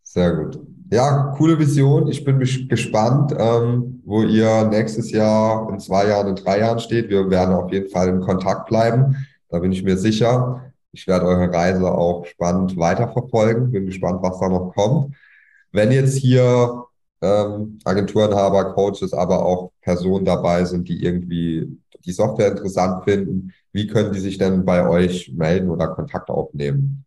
Sehr 0.03 0.35
gut. 0.35 0.59
Ja, 0.91 1.33
coole 1.37 1.57
Vision. 1.57 2.07
Ich 2.07 2.23
bin 2.23 2.37
gespannt, 2.39 3.33
ähm, 3.37 4.01
wo 4.05 4.21
ihr 4.21 4.65
nächstes 4.65 5.11
Jahr, 5.11 5.67
in 5.71 5.79
zwei 5.79 6.07
Jahren, 6.07 6.27
in 6.27 6.35
drei 6.35 6.59
Jahren 6.59 6.79
steht. 6.79 7.09
Wir 7.09 7.29
werden 7.29 7.55
auf 7.55 7.71
jeden 7.71 7.89
Fall 7.89 8.09
in 8.09 8.21
Kontakt 8.21 8.67
bleiben. 8.67 9.15
Da 9.49 9.59
bin 9.59 9.71
ich 9.71 9.83
mir 9.83 9.97
sicher. 9.97 10.71
Ich 10.91 11.07
werde 11.07 11.25
eure 11.25 11.51
Reise 11.51 11.91
auch 11.91 12.25
spannend 12.25 12.77
weiterverfolgen. 12.77 13.71
Bin 13.71 13.87
gespannt, 13.87 14.21
was 14.21 14.39
da 14.39 14.49
noch 14.49 14.73
kommt. 14.75 15.15
Wenn 15.71 15.91
jetzt 15.91 16.17
hier 16.17 16.83
ähm, 17.21 17.79
Agenturenhaber, 17.83 18.73
Coaches, 18.73 19.13
aber 19.13 19.43
auch 19.43 19.71
Personen 19.81 20.25
dabei 20.25 20.65
sind, 20.65 20.87
die 20.87 21.03
irgendwie 21.03 21.79
die 22.05 22.11
Software 22.11 22.51
interessant 22.51 23.03
finden, 23.03 23.53
wie 23.71 23.87
können 23.87 24.13
die 24.13 24.19
sich 24.19 24.37
denn 24.37 24.65
bei 24.65 24.87
euch 24.87 25.33
melden 25.33 25.69
oder 25.69 25.87
Kontakt 25.87 26.29
aufnehmen? 26.29 27.05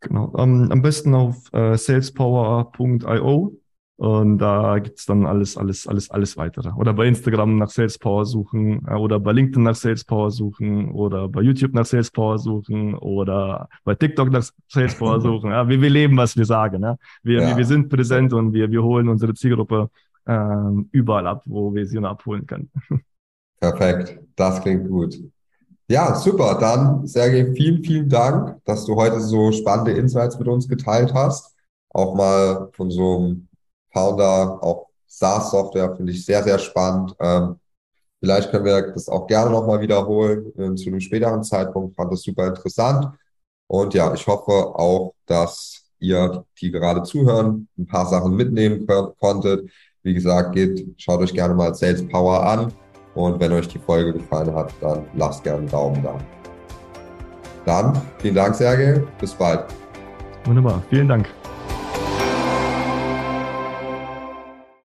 Genau, 0.00 0.32
ähm, 0.38 0.68
am 0.70 0.82
besten 0.82 1.14
auf 1.14 1.52
äh, 1.52 1.76
salespower.io 1.76 3.58
und 3.98 4.38
da 4.38 4.78
gibt's 4.78 5.06
dann 5.06 5.24
alles, 5.24 5.56
alles, 5.56 5.86
alles, 5.86 6.10
alles 6.10 6.36
weitere. 6.36 6.70
Oder 6.76 6.92
bei 6.92 7.06
Instagram 7.06 7.56
nach 7.56 7.70
Salespower 7.70 8.26
suchen 8.26 8.86
äh, 8.86 8.92
oder 8.94 9.18
bei 9.18 9.32
LinkedIn 9.32 9.62
nach 9.62 9.74
Salespower 9.74 10.30
suchen 10.30 10.90
oder 10.90 11.28
bei 11.28 11.40
YouTube 11.40 11.72
nach 11.72 11.86
Salespower 11.86 12.38
suchen 12.38 12.94
oder 12.94 13.68
bei 13.84 13.94
TikTok 13.94 14.30
nach 14.30 14.44
Salespower 14.68 15.20
suchen. 15.22 15.50
Ja, 15.50 15.66
wir, 15.66 15.80
wir 15.80 15.90
leben, 15.90 16.16
was 16.18 16.36
wir 16.36 16.44
sagen. 16.44 16.82
Ja? 16.82 16.96
Wir, 17.22 17.40
ja. 17.40 17.48
wir, 17.48 17.56
wir 17.56 17.64
sind 17.64 17.88
präsent 17.88 18.34
und 18.34 18.52
wir, 18.52 18.70
wir 18.70 18.82
holen 18.82 19.08
unsere 19.08 19.32
Zielgruppe 19.32 19.88
äh, 20.26 20.70
überall 20.92 21.26
ab, 21.26 21.42
wo 21.46 21.74
wir 21.74 21.86
sie 21.86 21.98
noch 21.98 22.10
abholen 22.10 22.46
können. 22.46 22.70
Perfekt, 23.60 24.18
das 24.36 24.60
klingt 24.60 24.88
gut. 24.88 25.18
Ja, 25.88 26.16
super. 26.16 26.58
Dann, 26.58 27.06
Sergej, 27.06 27.54
vielen, 27.54 27.84
vielen 27.84 28.08
Dank, 28.08 28.60
dass 28.64 28.84
du 28.84 28.96
heute 28.96 29.20
so 29.20 29.52
spannende 29.52 29.92
Insights 29.92 30.38
mit 30.38 30.48
uns 30.48 30.68
geteilt 30.68 31.14
hast. 31.14 31.54
Auch 31.90 32.14
mal 32.14 32.68
von 32.72 32.90
so 32.90 33.18
einem 33.18 33.48
Founder, 33.92 34.62
auch 34.62 34.88
SaaS-Software, 35.06 35.94
finde 35.94 36.12
ich 36.12 36.24
sehr, 36.24 36.42
sehr 36.42 36.58
spannend. 36.58 37.14
Ähm, 37.20 37.60
vielleicht 38.20 38.50
können 38.50 38.64
wir 38.64 38.92
das 38.92 39.08
auch 39.08 39.28
gerne 39.28 39.50
nochmal 39.50 39.80
wiederholen 39.80 40.52
äh, 40.58 40.74
zu 40.74 40.88
einem 40.88 41.00
späteren 41.00 41.44
Zeitpunkt. 41.44 41.94
Fand 41.94 42.12
das 42.12 42.22
super 42.22 42.48
interessant. 42.48 43.08
Und 43.68 43.94
ja, 43.94 44.12
ich 44.12 44.26
hoffe 44.26 44.52
auch, 44.52 45.14
dass 45.26 45.84
ihr, 46.00 46.44
die 46.60 46.72
gerade 46.72 47.04
zuhören, 47.04 47.68
ein 47.78 47.86
paar 47.86 48.06
Sachen 48.06 48.34
mitnehmen 48.34 48.86
konntet. 49.18 49.70
Wie 50.02 50.14
gesagt, 50.14 50.52
geht, 50.54 50.94
schaut 50.98 51.20
euch 51.20 51.32
gerne 51.32 51.54
mal 51.54 51.74
Sales 51.74 52.06
Power 52.08 52.44
an. 52.44 52.72
Und 53.16 53.40
wenn 53.40 53.50
euch 53.52 53.66
die 53.66 53.78
Folge 53.78 54.12
gefallen 54.12 54.54
hat, 54.54 54.72
dann 54.80 55.04
lasst 55.14 55.42
gerne 55.42 55.60
einen 55.60 55.70
Daumen 55.70 56.02
da. 56.02 56.14
Dann 57.64 58.00
vielen 58.18 58.34
Dank, 58.36 58.54
Sergej. 58.54 59.02
Bis 59.18 59.34
bald. 59.34 59.64
Wunderbar. 60.44 60.82
Vielen 60.90 61.08
Dank. 61.08 61.26